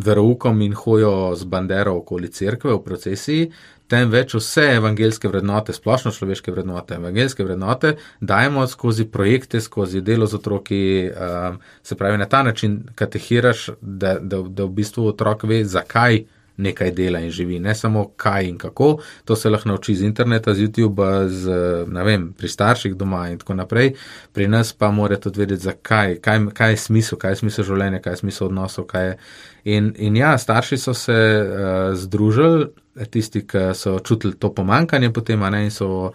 veroukom 0.04 0.60
in 0.62 0.76
hojo 0.76 1.34
z 1.36 1.48
bandero 1.48 1.96
okoli 2.02 2.28
cerkve 2.28 2.76
v 2.76 2.82
procesiji, 2.84 3.50
temveč 3.88 4.34
vse 4.36 4.66
evangelske 4.76 5.28
vrednote, 5.32 5.72
splošno 5.72 6.12
človeške 6.12 6.52
vrednote, 6.52 6.98
evangelske 7.00 7.44
vrednote 7.44 7.94
dajemo 8.20 8.66
skozi 8.68 9.08
projekte, 9.08 9.60
skozi 9.64 10.04
delo 10.04 10.28
z 10.28 10.36
otroki. 10.36 10.82
Um, 11.08 11.60
se 11.82 11.96
pravi, 11.96 12.18
na 12.20 12.28
ta 12.28 12.42
način 12.42 12.82
katehiraš, 12.94 13.70
da, 13.80 14.18
da, 14.20 14.42
da 14.42 14.68
v 14.68 14.74
bistvu 14.82 15.08
otrok 15.14 15.48
ve, 15.48 15.64
zakaj 15.64 16.26
nekaj 16.58 16.90
dela 16.90 17.20
in 17.22 17.30
živi, 17.30 17.58
ne 17.58 17.74
samo 17.74 18.04
kaj 18.16 18.48
in 18.48 18.58
kako. 18.58 18.98
To 19.24 19.36
se 19.36 19.50
lahko 19.50 19.68
nauči 19.68 19.94
z 19.94 20.04
interneta, 20.04 20.54
z 20.54 20.66
YouTube, 20.66 21.04
z, 21.28 21.58
vem, 22.04 22.32
pri 22.32 22.48
starših 22.48 22.96
doma 22.98 23.28
in 23.30 23.38
tako 23.38 23.54
naprej. 23.54 23.94
Pri 24.32 24.48
nas 24.48 24.72
pa 24.72 24.90
mora 24.90 25.16
tudi 25.16 25.40
vedeti, 25.40 25.62
zakaj, 25.62 26.18
kaj, 26.20 26.40
kaj 26.54 26.74
je 26.74 26.76
smisel, 26.76 27.18
kaj 27.18 27.36
je 27.36 27.42
smisel 27.44 27.68
življenja, 27.70 28.02
kaj 28.02 28.12
je 28.12 28.22
smisel 28.24 28.50
odnosov. 28.50 28.90
Je. 28.94 29.16
In, 29.64 29.92
in 29.96 30.16
ja, 30.16 30.34
starši 30.38 30.78
so 30.78 30.94
se 30.94 31.14
uh, 31.14 31.94
združili, 31.94 32.68
tisti, 33.10 33.44
ki 33.46 33.70
so 33.74 33.98
čutili 33.98 34.34
to 34.34 34.50
pomankanje 34.54 35.12
potem, 35.12 35.40
ne, 35.40 35.64
in 35.68 35.70
so 35.70 36.12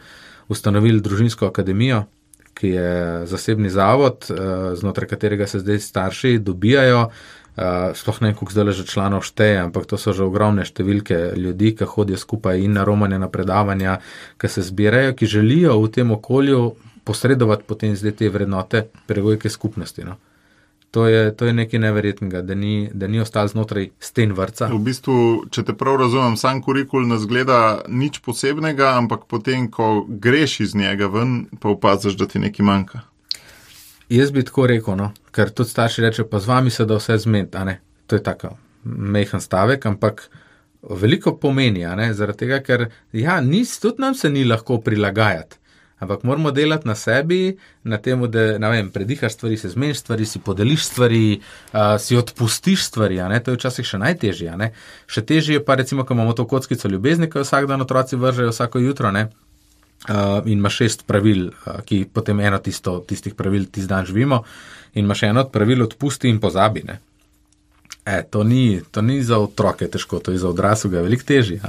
ustanovili 0.52 1.02
družinsko 1.02 1.48
akademijo. 1.48 2.04
Ki 2.54 2.70
je 2.70 3.26
zasebni 3.26 3.70
zavod, 3.74 4.28
eh, 4.30 4.36
znotraj 4.78 5.08
katerega 5.10 5.48
se 5.48 5.60
zdaj 5.60 5.80
starši 5.80 6.38
dobijajo, 6.38 7.08
uh, 7.58 7.94
sploh 7.96 8.22
ne, 8.22 8.34
koliko 8.34 8.54
zdaj 8.54 8.72
že 8.72 8.86
članov 8.88 9.24
šteje, 9.24 9.58
ampak 9.68 9.86
to 9.86 9.98
so 9.98 10.14
že 10.14 10.24
ogromne 10.24 10.66
številke 10.66 11.34
ljudi, 11.38 11.76
ki 11.78 11.86
hodijo 11.86 12.18
skupaj 12.18 12.62
in 12.62 12.74
na 12.74 12.84
romanje, 12.84 13.20
na 13.20 13.30
predavanja, 13.30 14.00
ki 14.38 14.48
se 14.48 14.62
zbirajo, 14.62 15.14
ki 15.14 15.26
želijo 15.26 15.80
v 15.82 15.92
tem 15.92 16.12
okolju 16.12 16.76
posredovati 17.04 17.64
potem 17.68 17.96
zdaj 17.96 18.12
te 18.12 18.30
vrednote 18.30 18.88
pregojke 19.08 19.50
skupnosti. 19.50 20.04
No. 20.04 20.16
To 20.94 21.08
je, 21.08 21.36
to 21.36 21.46
je 21.46 21.54
nekaj 21.54 21.80
neverjetnega, 21.80 22.42
da 22.42 22.56
ni, 22.56 22.90
da 22.94 23.08
ni 23.08 23.20
ostal 23.20 23.48
znotraj 23.48 23.90
sten 24.00 24.34
vrca. 24.38 24.68
V 24.70 24.78
bistvu, 24.78 25.16
če 25.50 25.64
te 25.66 25.74
prav 25.74 25.98
razumem, 26.04 26.36
sam 26.38 26.62
kurikul 26.62 27.08
ne 27.10 27.18
zgleda 27.18 27.82
nič 27.90 28.20
posebnega, 28.22 28.92
ampak 29.00 29.26
potem, 29.26 29.72
ko 29.74 30.06
greš 30.08 30.60
iz 30.68 30.76
njega 30.78 31.10
ven, 31.10 31.48
pa 31.60 31.74
opaziš, 31.74 32.14
da 32.20 32.30
ti 32.30 32.44
nekaj 32.44 32.66
manjka. 32.66 33.02
Jaz 34.14 34.30
bi 34.32 34.44
tako 34.46 34.68
rekel, 34.70 34.98
no? 35.00 35.10
ker 35.34 35.50
tudi 35.50 35.74
starši 35.74 36.04
reče, 36.06 36.28
pa 36.30 36.40
z 36.40 36.52
vami 36.52 36.70
se 36.70 36.86
da 36.86 37.00
vse 37.00 37.18
zmed. 37.18 37.56
To 38.08 38.16
je 38.16 38.24
tako 38.24 38.54
mehen 38.84 39.42
stavek, 39.42 39.86
ampak 39.86 40.28
veliko 40.84 41.34
pomeni, 41.40 41.86
zaradi 42.14 42.44
tega, 42.44 42.60
ker 42.60 42.90
ja, 43.16 43.40
nis, 43.42 43.80
tudi 43.80 44.04
nam 44.04 44.16
se 44.16 44.30
ni 44.30 44.44
lahko 44.46 44.78
prilagajati. 44.84 45.58
Ampak 46.04 46.24
moramo 46.28 46.52
delati 46.52 46.88
na 46.88 46.96
sebi, 46.96 47.58
na 47.84 47.98
tem, 47.98 48.26
da 48.32 48.70
vem, 48.70 48.90
predihaš 48.92 49.38
stvari, 49.38 49.58
se 49.58 49.70
zmeniš 49.72 50.02
stvari, 50.04 50.26
si 50.26 50.40
podeliš 50.40 50.86
stvari, 50.86 51.40
uh, 51.72 51.96
si 52.00 52.18
odpustiš 52.20 52.84
stvari. 52.90 53.22
To 53.46 53.54
je 53.54 53.60
včasih 53.62 53.88
še 53.88 54.02
najtežje. 54.02 54.58
Še 55.08 55.24
težje 55.24 55.58
je 55.58 55.64
pa, 55.64 55.78
recimo, 55.80 56.04
ko 56.04 56.18
imamo 56.18 56.36
to 56.36 56.44
kockico 56.48 56.92
ljubezni, 56.92 57.30
ki 57.32 57.40
jo 57.40 57.48
vsak 57.48 57.70
dan 57.72 57.82
otroci 57.82 58.20
vržejo 58.20 58.52
vsako 58.52 58.84
jutro. 58.84 59.14
Ne? 59.16 59.30
Uh, 60.04 60.44
in 60.46 60.60
ima 60.60 60.70
šest 60.70 61.06
pravil, 61.08 61.46
uh, 61.48 61.80
ki 61.88 62.04
potem 62.12 62.40
eno 62.44 62.58
tisto, 62.60 62.98
tistih 63.08 63.36
pravil 63.40 63.70
tisti 63.72 63.88
dan 63.88 64.04
živimo, 64.06 64.42
in 64.94 65.06
ima 65.06 65.16
še 65.16 65.30
eno 65.32 65.46
od 65.46 65.52
pravil 65.54 65.86
odpusti 65.86 66.28
in 66.28 66.42
pozabi. 66.44 66.84
E, 68.06 68.18
to, 68.30 68.44
ni, 68.44 68.82
to 68.92 69.02
ni 69.02 69.22
za 69.24 69.40
otroke 69.40 69.88
težko, 69.88 70.20
to 70.20 70.34
je 70.36 70.42
za 70.44 70.50
odraslega 70.50 71.06
veliko 71.06 71.24
težje, 71.24 71.62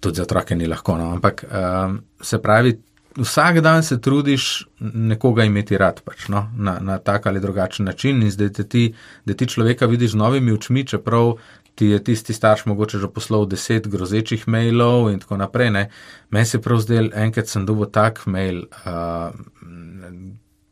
tudi 0.00 0.16
za 0.16 0.22
otroke 0.22 0.54
ni 0.54 0.68
lahko. 0.70 0.94
No? 0.98 1.10
Ampak 1.16 1.44
um, 1.50 1.98
se 2.22 2.38
pravi, 2.38 2.76
vsak 3.16 3.60
dan 3.60 3.82
se 3.82 4.00
trudiš 4.00 4.66
nekoga 4.80 5.44
imeti 5.44 5.78
rad, 5.78 6.00
pač, 6.04 6.28
no? 6.28 6.46
na, 6.56 6.78
na 6.80 6.98
tak 6.98 7.26
ali 7.26 7.40
drugačen 7.40 7.86
način, 7.86 8.22
in 8.22 8.30
zdaj 8.30 8.52
ti, 8.68 8.92
da 9.24 9.34
ti 9.34 9.46
človeka 9.46 9.86
vidiš 9.86 10.14
z 10.14 10.22
novimi 10.22 10.52
očmi, 10.52 10.86
čeprav 10.86 11.34
ti 11.76 11.92
je 11.92 12.00
tisti 12.04 12.34
starš 12.34 12.64
mogoče 12.66 12.98
že 12.98 13.12
poslal 13.12 13.46
deset 13.46 13.88
grozečih 13.88 14.48
mailov 14.48 15.10
in 15.12 15.20
tako 15.20 15.36
naprej. 15.36 15.70
Ne? 15.70 15.84
Meni 16.30 16.46
se 16.46 16.60
prav 16.62 16.80
zdel, 16.80 17.10
enkrat 17.14 17.52
sem 17.52 17.66
dobil 17.66 17.90
tak 17.92 18.24
mail, 18.26 18.64
uh, 18.86 19.30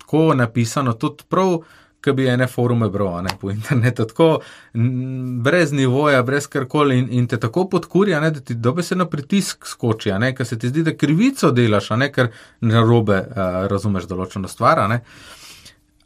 tako 0.00 0.34
napisano, 0.34 0.96
tudi 0.96 1.28
prav 1.28 1.60
ki 2.04 2.12
bi 2.12 2.26
ene 2.28 2.46
forume 2.50 2.88
bral 2.92 3.22
ne, 3.24 3.32
po 3.40 3.50
internetu, 3.50 4.04
tako 4.10 4.28
brez 5.44 5.72
nivoja, 5.72 6.22
brez 6.22 6.48
karkoli 6.52 6.98
in, 6.98 7.06
in 7.18 7.28
te 7.30 7.38
tako 7.40 7.66
podkurja, 7.72 8.20
ne, 8.20 8.30
da 8.34 8.40
ti 8.40 8.54
dobe 8.54 8.82
se 8.82 8.96
na 8.96 9.06
pritisk 9.10 9.66
skoči, 9.66 10.12
ker 10.36 10.46
se 10.46 10.58
ti 10.58 10.68
zdi, 10.68 10.84
da 10.84 10.96
krivico 10.96 11.50
delaš, 11.54 11.90
ne, 12.00 12.10
ker 12.12 12.30
na 12.60 12.84
robe 12.84 13.22
uh, 13.22 13.64
razumeš 13.72 14.08
določeno 14.10 14.50
stvar. 14.50 14.84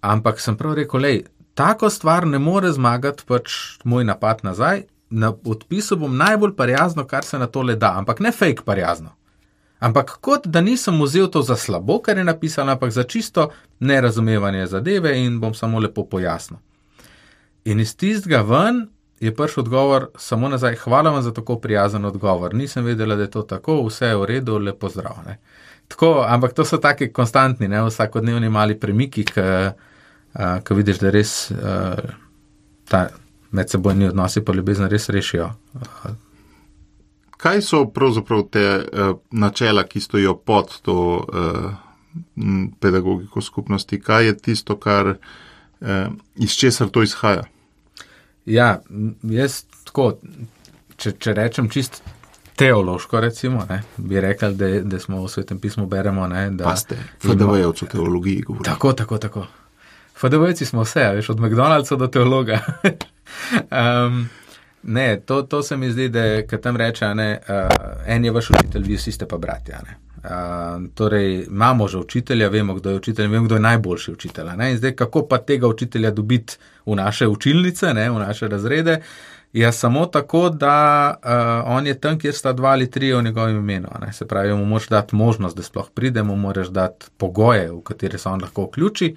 Ampak 0.08 0.40
sem 0.40 0.56
prav 0.56 0.76
rekel, 0.78 1.02
lej, 1.02 1.22
tako 1.58 1.90
stvar 1.90 2.26
ne 2.26 2.38
more 2.38 2.70
zmagati 2.72 3.24
pač 3.26 3.50
moj 3.84 4.04
napad 4.04 4.40
nazaj. 4.42 4.84
Na 5.10 5.32
odpisu 5.44 5.96
bom 5.96 6.16
najbolj 6.16 6.52
prijazno, 6.56 7.04
kar 7.06 7.24
se 7.24 7.38
na 7.38 7.46
to 7.46 7.62
le 7.62 7.74
da, 7.76 7.94
ampak 7.98 8.20
ne 8.20 8.32
fake 8.32 8.62
prijazno. 8.66 9.10
Ampak 9.78 10.12
kot 10.20 10.46
da 10.46 10.60
nisem 10.60 11.00
vzel 11.02 11.26
to 11.26 11.42
za 11.42 11.56
slabo, 11.56 11.98
kar 11.98 12.18
je 12.18 12.24
napisano, 12.24 12.72
ampak 12.72 12.90
za 12.90 13.02
čisto 13.02 13.48
nerazumevanje 13.80 14.66
zadeve 14.66 15.16
in 15.24 15.40
bom 15.40 15.54
samo 15.54 15.80
lepo 15.80 16.04
pojasnil. 16.04 16.60
In 17.64 17.80
iz 17.80 17.96
tistega 17.96 18.42
ven 18.42 18.86
je 19.20 19.34
prišel 19.34 19.64
odgovor 19.64 20.08
samo 20.16 20.48
nazaj, 20.48 20.76
hvala 20.84 21.10
vam 21.10 21.22
za 21.22 21.34
tako 21.34 21.58
prijazen 21.58 22.04
odgovor. 22.04 22.54
Nisem 22.54 22.84
vedela, 22.84 23.16
da 23.16 23.22
je 23.22 23.30
to 23.30 23.42
tako, 23.42 23.80
vse 23.86 24.06
je 24.06 24.16
v 24.16 24.24
redu, 24.24 24.58
lepo 24.58 24.88
zdrav. 24.88 25.24
Tako, 25.88 26.24
ampak 26.28 26.52
to 26.52 26.64
so 26.64 26.78
taki 26.78 27.12
konstantni, 27.12 27.68
ne? 27.68 27.82
vsakodnevni 27.82 28.48
mali 28.48 28.78
premiki, 28.80 29.24
ki 29.24 29.40
vidiš, 30.70 30.98
da 31.02 31.10
res 31.10 31.52
ta 32.88 33.08
medsebojni 33.50 34.08
odnosi 34.08 34.40
po 34.44 34.54
ljubezni 34.54 34.88
res 34.88 35.08
rešijo 35.08 35.50
Kaj 37.38 37.62
so 37.62 37.84
pravzaprav 37.86 38.42
te 38.50 38.64
uh, 38.78 39.16
načela, 39.30 39.84
ki 39.86 40.00
stojijo 40.00 40.34
pod 40.36 40.80
to 40.82 41.26
uh, 41.28 41.72
pedagogiko 42.80 43.40
skupnosti? 43.40 44.00
Kaj 44.00 44.26
je 44.26 44.38
tisto, 44.38 44.76
kar, 44.76 45.06
uh, 45.80 45.88
iz 46.34 46.50
česar 46.50 46.88
to 46.88 47.02
izhaja? 47.02 47.44
Ja, 48.46 48.80
jaz 49.22 49.62
tako, 49.84 50.16
če, 50.96 51.12
če 51.12 51.34
rečem 51.38 51.68
čist 51.70 52.02
teološko, 52.58 53.20
recimo, 53.20 53.62
ne, 53.70 53.82
bi 53.96 54.20
rekel, 54.20 54.58
da, 54.58 54.72
da 54.82 54.98
smo 54.98 55.22
v 55.22 55.30
svetem 55.30 55.60
pismu 55.62 55.86
beremo. 55.86 56.26
Ne, 56.26 56.48
da, 56.50 56.64
pa 56.64 56.74
ste, 56.76 56.98
FDV-jevci 57.22 57.86
v 57.86 57.92
teologiji 57.94 58.42
govorite. 58.48 58.70
Tako, 58.72 58.92
tako, 58.98 59.18
tako. 59.18 59.46
FDV-jevci 60.22 60.64
smo 60.64 60.82
vse, 60.82 61.04
veš, 61.14 61.30
od 61.30 61.40
McDonald'sa 61.40 61.96
do 61.96 62.06
teologa. 62.06 62.60
um, 64.06 64.28
Ne, 64.82 65.20
to, 65.20 65.42
to 65.42 65.62
se 65.62 65.76
mi 65.76 65.90
zdi, 65.90 66.08
da 66.08 66.20
je, 66.20 66.46
tam 66.46 66.76
reče, 66.76 67.14
ne, 67.14 67.40
uh, 67.48 67.54
en 68.06 68.24
je 68.24 68.30
vaš 68.30 68.50
učitelj, 68.50 68.82
vi 68.82 68.96
vsi 68.96 69.12
ste 69.12 69.26
pa 69.26 69.36
bratja. 69.38 69.80
Uh, 69.82 70.86
torej, 70.94 71.44
imamo 71.50 71.88
že 71.88 71.98
učitelja, 71.98 72.48
vemo, 72.48 72.74
kdo 72.74 72.90
je 72.90 72.96
učitelj, 72.96 73.26
vemo, 73.26 73.46
kdo 73.46 73.54
je 73.54 73.60
najboljši 73.60 74.12
učitelj. 74.12 74.46
Ne, 74.56 74.76
zdaj, 74.76 74.94
kako 74.96 75.26
pa 75.26 75.38
tega 75.38 75.66
učitelja 75.66 76.10
dobiti 76.10 76.56
v 76.86 76.94
naše 76.94 77.26
učilnice, 77.26 77.94
ne, 77.94 78.10
v 78.10 78.18
naše 78.18 78.48
razrede, 78.48 79.00
je 79.52 79.72
samo 79.72 80.06
tako, 80.06 80.48
da 80.48 81.14
uh, 81.24 81.76
on 81.76 81.86
je 81.86 81.94
tam, 82.00 82.18
kjer 82.18 82.34
sta 82.34 82.52
dva 82.52 82.70
ali 82.70 82.90
tri 82.90 83.12
v 83.12 83.22
njegovem 83.22 83.56
imenu. 83.56 83.88
Ne, 84.00 84.12
se 84.12 84.28
pravi, 84.28 84.54
mu 84.54 84.64
moraš 84.64 84.88
dati 84.88 85.16
možnost, 85.16 85.56
da 85.56 85.62
sploh 85.62 85.90
pride, 85.94 86.22
mu 86.22 86.36
moraš 86.36 86.68
dati 86.68 87.06
pogoje, 87.16 87.72
v 87.72 87.82
katere 87.82 88.18
se 88.18 88.28
on 88.28 88.42
lahko 88.42 88.64
vključi. 88.64 89.16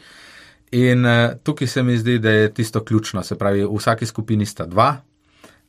In 0.71 1.05
uh, 1.05 1.37
tukaj 1.43 1.67
se 1.67 1.83
mi 1.83 1.97
zdi, 1.97 2.19
da 2.19 2.29
je 2.29 2.53
tisto 2.53 2.83
ključno. 2.83 3.23
Se 3.23 3.37
pravi, 3.37 3.65
v 3.65 3.77
vsaki 3.77 4.05
skupini 4.05 4.45
sta 4.45 4.65
dva, 4.65 4.97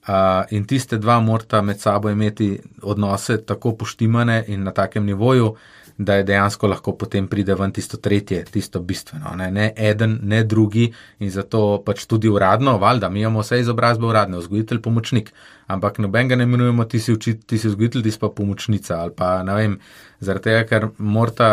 Uh, 0.03 0.43
in 0.51 0.65
tiste 0.67 0.97
dva 0.99 1.21
morata 1.23 1.61
med 1.63 1.79
sabo 1.79 2.11
imeti 2.11 2.57
odnose 2.83 3.37
tako 3.47 3.77
poštimane 3.79 4.45
in 4.49 4.65
na 4.67 4.73
takem 4.75 5.05
nivoju, 5.07 5.53
da 5.99 6.15
je 6.15 6.25
dejansko 6.25 6.67
lahko 6.67 6.97
potem 6.99 7.29
pride 7.29 7.55
ven 7.55 7.71
tisto 7.73 7.97
tretje, 7.97 8.41
tisto 8.45 8.81
bistveno. 8.81 9.37
Ne, 9.37 9.51
ne 9.51 9.69
eden, 9.77 10.19
ne 10.23 10.43
drugi 10.45 10.89
in 11.19 11.31
zato 11.31 11.83
pač 11.87 12.03
tudi 12.11 12.29
uradno, 12.29 12.79
valjda, 12.79 13.09
mi 13.09 13.21
imamo 13.21 13.45
vse 13.45 13.61
izobrazbe 13.61 14.07
uradne, 14.07 14.41
vzgojitelj, 14.43 14.83
pomočnik, 14.83 15.31
ampak 15.67 16.03
noben 16.03 16.29
ga 16.29 16.37
ne 16.37 16.49
imenujemo, 16.51 16.85
ti 16.85 16.99
si, 17.01 17.15
učit, 17.15 17.47
ti 17.47 17.59
si 17.59 17.71
vzgojitelj, 17.71 18.03
ti 18.03 18.11
si 18.11 18.19
pa 18.19 18.33
pomočnica 18.35 18.99
ali 19.05 19.15
pa 19.17 19.31
ne 19.47 19.55
vem, 19.55 19.79
zaradi 20.21 20.51
tega, 20.51 20.67
ker 20.67 20.89
morta, 20.99 21.53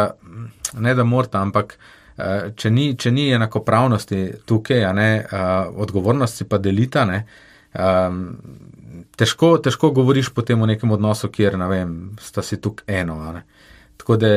ne 0.74 0.96
da 0.96 1.06
morta, 1.06 1.46
ampak. 1.46 1.78
Če 2.56 2.70
ni, 2.72 2.92
če 3.00 3.12
ni 3.12 3.30
enakopravnosti 3.32 4.24
tukaj, 4.46 4.84
ne, 4.94 5.12
uh, 5.24 5.70
odgovornost 5.86 6.42
si 6.42 6.48
pa 6.50 6.58
delita, 6.58 7.06
ne, 7.08 7.24
Um, 7.70 8.38
težko, 9.18 9.58
težko 9.62 9.92
govoriš 9.94 10.32
potem 10.34 10.62
o 10.62 10.66
nekem 10.66 10.92
odnosu, 10.92 11.30
kjer 11.30 11.58
vem, 11.70 11.92
sta 12.22 12.42
si 12.42 12.58
tukaj 12.58 13.02
eno. 13.02 13.20
Tako 14.00 14.16
da 14.18 14.30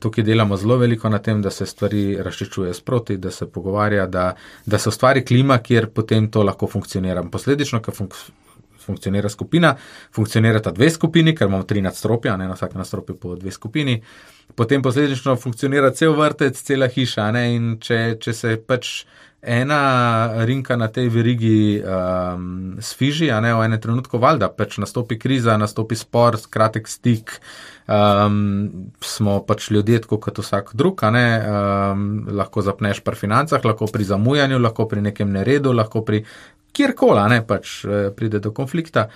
tukaj 0.00 0.24
delamo 0.24 0.56
zelo 0.56 0.78
veliko 0.80 1.10
na 1.12 1.18
tem, 1.18 1.42
da 1.42 1.50
se 1.50 1.66
stvari 1.66 2.16
razčiščuje 2.22 2.72
sproti, 2.74 3.18
da 3.18 3.30
se 3.30 3.50
pogovarja, 3.50 4.06
da, 4.06 4.30
da 4.64 4.78
se 4.78 4.88
ustvari 4.88 5.24
klima, 5.24 5.58
kjer 5.58 5.90
potem 5.92 6.30
to 6.30 6.42
lahko 6.42 6.70
funkcionira. 6.70 7.22
Posledično, 7.30 7.82
ker 7.84 7.94
funk, 7.94 8.16
funkcionira 8.84 9.28
skupina, 9.32 9.74
funkcionirata 10.14 10.72
dve 10.76 10.90
skupini, 10.90 11.34
ker 11.34 11.48
imamo 11.48 11.66
tri 11.68 11.82
nadstropja, 11.84 12.36
ne 12.36 12.48
na 12.48 12.58
vsakem 12.58 12.82
nadstropju 12.82 13.18
po 13.20 13.34
dve 13.40 13.52
skupini. 13.54 13.98
Potem 14.54 14.82
posledično 14.82 15.36
funkcionira 15.40 15.90
cel 15.96 16.14
vrtec, 16.18 16.60
cela 16.62 16.88
hiša. 16.88 17.30
Ne? 17.34 17.44
In 17.56 17.76
če, 17.82 18.00
če 18.20 18.36
se 18.36 18.56
pač 18.60 19.04
ena 19.44 20.44
rinka 20.44 20.76
na 20.76 20.88
tej 20.88 21.08
verigi 21.12 21.82
um, 21.84 22.76
sfiži, 22.80 23.28
a 23.30 23.40
ne 23.44 23.52
v 23.54 23.66
enem 23.68 23.80
trenutku, 23.80 24.18
valjda, 24.18 24.48
pač 24.56 24.78
nastopi 24.80 25.18
kriza, 25.20 25.58
nastopi 25.60 25.98
spor, 25.98 26.38
kratek 26.50 26.88
stik. 26.88 27.38
Um, 27.84 28.88
smo 29.04 29.42
pač 29.44 29.68
ljudje, 29.74 30.00
kot 30.08 30.40
vsak 30.40 30.72
drug, 30.72 31.04
ne, 31.12 31.26
um, 31.44 32.06
lahko 32.32 32.64
zapneš 32.64 33.02
pri 33.04 33.20
financah, 33.20 33.64
lahko 33.64 33.90
pri 33.92 34.08
zamujanju, 34.08 34.62
lahko 34.64 34.88
pri 34.88 35.04
nekem 35.04 35.32
neredu, 35.36 35.76
lahko 35.76 36.00
pri 36.06 36.24
kjerkoli, 36.74 37.22
ne 37.30 37.40
pač 37.46 37.78
eh, 37.84 38.10
pride 38.16 38.42
do 38.42 38.52
konflikta. 38.52 39.08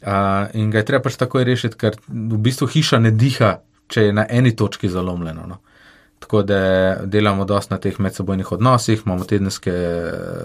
Uh, 0.00 0.48
in 0.56 0.70
ga 0.72 0.80
je 0.80 0.86
treba 0.88 1.02
pač 1.04 1.18
takoj 1.20 1.44
rešiti, 1.44 1.76
ker 1.76 1.98
v 2.08 2.38
bistvu 2.40 2.70
hiša 2.72 3.02
ne 3.04 3.10
diha, 3.12 3.58
če 3.92 4.06
je 4.06 4.14
na 4.16 4.24
eni 4.32 4.54
točki 4.56 4.88
zalomljeno. 4.88 5.44
No. 5.44 5.58
Tako 6.20 6.42
da 6.42 6.96
delamo 7.04 7.44
dosti 7.44 7.72
na 7.72 7.78
teh 7.80 8.00
medsebojnih 8.00 8.52
odnosih, 8.52 9.02
imamo 9.06 9.24
tedenske, 9.24 9.72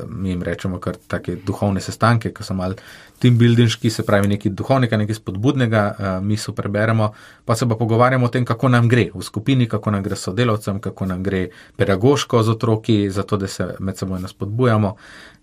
mi 0.07 0.29
jim 0.29 0.43
rečemo, 0.43 0.79
kar 0.79 0.95
take 1.07 1.35
duhovne 1.35 1.81
sestanke, 1.83 2.31
ki 2.33 2.43
so 2.47 2.55
mal 2.55 2.77
team 3.19 3.35
buildingški, 3.37 3.89
se 3.91 4.05
pravi 4.07 4.31
nekaj 4.31 4.53
duhovnega, 4.55 4.97
nekaj 4.97 5.19
spodbudnega, 5.19 5.83
eh, 5.99 6.21
mi 6.23 6.37
so 6.37 6.53
preberemo, 6.55 7.11
pa 7.45 7.55
se 7.55 7.67
pa 7.67 7.75
pogovarjamo 7.75 8.25
o 8.25 8.31
tem, 8.31 8.45
kako 8.45 8.69
nam 8.71 8.87
gre 8.87 9.09
v 9.13 9.23
skupini, 9.23 9.67
kako 9.67 9.91
nam 9.91 10.03
gre 10.03 10.15
sodelavcem, 10.15 10.79
kako 10.79 11.05
nam 11.05 11.23
gre 11.23 11.49
pedagoško 11.75 12.43
z 12.43 12.49
otroki, 12.49 13.09
zato 13.09 13.37
da 13.37 13.47
se 13.47 13.75
medsebojno 13.79 14.27
spodbujamo. 14.27 14.95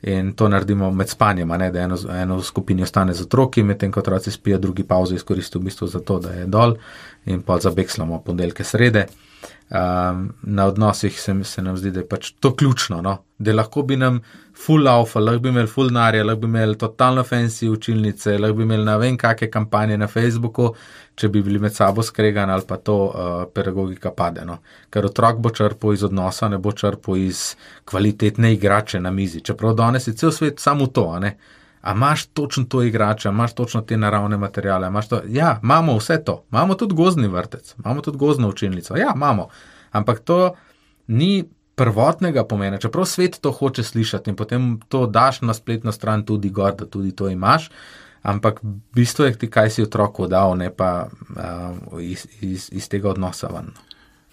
In 0.03 0.33
to 0.35 0.49
naredimo 0.49 0.91
med 0.91 1.09
spanjem, 1.09 1.49
ne 1.49 1.71
da 1.71 1.85
eno, 1.85 1.97
eno 2.11 2.37
v 2.37 2.45
skupini 2.45 2.83
ostane 2.83 3.15
z 3.15 3.23
otroki, 3.23 3.63
medtem 3.63 3.93
ko 3.93 4.01
otroci 4.01 4.31
spijo, 4.31 4.59
drugi 4.59 4.83
pauzo 4.85 5.15
izkoristijo 5.15 5.61
v 5.61 5.65
bistvu 5.65 5.87
za 5.87 6.01
to, 6.01 6.19
da 6.19 6.33
je 6.33 6.47
dol 6.47 6.75
in 7.27 7.43
pa 7.43 7.59
zabekslamo 7.63 8.19
ponedeljke 8.27 8.65
srede. 8.65 9.07
Um, 9.71 10.33
na 10.43 10.67
odnosih 10.67 11.21
se, 11.21 11.35
se 11.45 11.63
nam 11.63 11.77
zdi, 11.77 11.91
da 11.91 12.01
je 12.01 12.09
pač 12.09 12.33
to 12.41 12.51
ključno, 12.57 13.01
no? 13.03 13.17
da 13.39 13.53
lahko 13.53 13.83
bi 13.83 13.97
nam 13.97 14.19
full 14.65 14.89
alfa, 14.89 15.21
lahko 15.21 15.41
bi 15.41 15.49
imeli 15.49 15.69
full 15.69 15.89
narja, 15.93 16.25
lahko 16.25 16.41
bi 16.41 16.51
imeli 16.51 16.77
totalno 16.79 17.23
fancy 17.25 17.71
učilnice, 17.73 18.37
lahko 18.39 18.59
bi 18.59 18.67
imeli 18.67 18.85
ne 18.85 18.97
vem 19.01 19.17
kakšne 19.17 19.49
kampanje 19.51 19.97
na 19.97 20.07
Facebooku, 20.13 20.75
če 21.15 21.29
bi 21.33 21.43
bili 21.43 21.59
med 21.63 21.75
sabo 21.75 22.05
skregani 22.05 22.53
ali 22.53 22.69
pa 22.69 22.77
to 22.77 22.99
uh, 23.07 23.33
pedagogika 23.55 24.13
pade. 24.17 24.45
No? 24.45 24.59
Ker 24.93 25.09
otrok 25.09 25.41
bo 25.41 25.51
črpal 25.51 25.97
iz 25.97 26.05
odnosa, 26.05 26.49
ne 26.53 26.61
bo 26.61 26.73
črpal 26.73 27.17
iz 27.17 27.43
kvalitetne 27.89 28.53
igrače 28.53 29.01
na 29.01 29.11
mizi. 29.11 29.41
Čeprav 29.41 29.75
danes 29.81 30.09
je 30.09 30.17
cel 30.21 30.33
svet 30.33 30.61
samo 30.61 30.87
to, 30.87 31.09
a 31.17 31.19
ne. 31.25 31.37
A 31.83 31.93
imaš 31.93 32.27
točno 32.27 32.65
to 32.65 32.83
igrače, 32.83 33.29
imaš 33.29 33.55
točno 33.55 33.81
te 33.81 33.97
naravne 33.97 34.37
materijale? 34.37 35.03
To... 35.09 35.21
Ja, 35.29 35.61
imamo 35.63 35.97
vse 35.97 36.25
to. 36.25 36.45
Imamo 36.53 36.75
tudi 36.75 36.95
gozni 36.95 37.29
vrtec, 37.29 37.75
imamo 37.85 38.01
tudi 38.01 38.19
gozno 38.19 38.49
učilnico. 38.49 38.97
Ja, 38.97 39.13
imamo. 39.15 39.49
Ampak 39.91 40.21
to 40.21 40.55
ni 41.07 41.45
prvotnega 41.75 42.45
pomena, 42.45 42.79
čeprav 42.79 43.05
svet 43.05 43.39
to 43.41 43.53
hoče 43.53 43.83
slišati 43.83 44.31
in 44.31 44.37
potem 44.37 44.81
to 44.89 45.07
daš 45.07 45.41
na 45.41 45.55
spletno 45.55 45.93
stran 45.93 46.25
tudi 46.25 46.51
gor, 46.51 46.75
da 46.75 46.87
tudi 46.87 47.13
to 47.17 47.29
imaš. 47.29 47.71
Ampak 48.23 48.61
bistvo 48.95 49.25
je 49.25 49.35
kaj 49.51 49.71
si 49.71 49.83
otroku 49.83 50.27
dal, 50.27 50.57
ne 50.57 50.71
pa 50.71 51.09
uh, 51.11 52.03
iz, 52.03 52.27
iz, 52.41 52.69
iz 52.73 52.89
tega 52.89 53.11
odnosa 53.11 53.49
ven. 53.51 53.73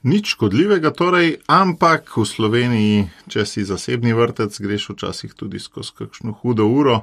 Nič 0.03 0.35
škodljivega, 0.35 0.91
torej, 0.95 1.39
ampak 1.47 2.13
v 2.17 2.25
Sloveniji, 2.25 3.07
če 3.27 3.43
si 3.45 3.65
zasebni 3.65 4.13
vrtec, 4.13 4.53
greš 4.62 4.91
včasih 4.93 5.33
tudi 5.33 5.59
skozi 5.59 5.91
kakšno 5.97 6.38
hudo 6.43 6.69
uro. 6.69 7.01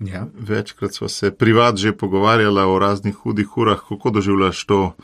Ja. 0.00 0.26
Večkrat 0.38 0.94
smo 0.94 1.08
se 1.08 1.30
privat 1.30 1.76
že 1.76 1.96
pogovarjali 1.96 2.60
o 2.60 2.78
raznih 2.78 3.14
hudih 3.14 3.56
urah, 3.56 3.78
kako 3.88 4.10
doživljaš 4.10 4.66
to, 4.66 4.94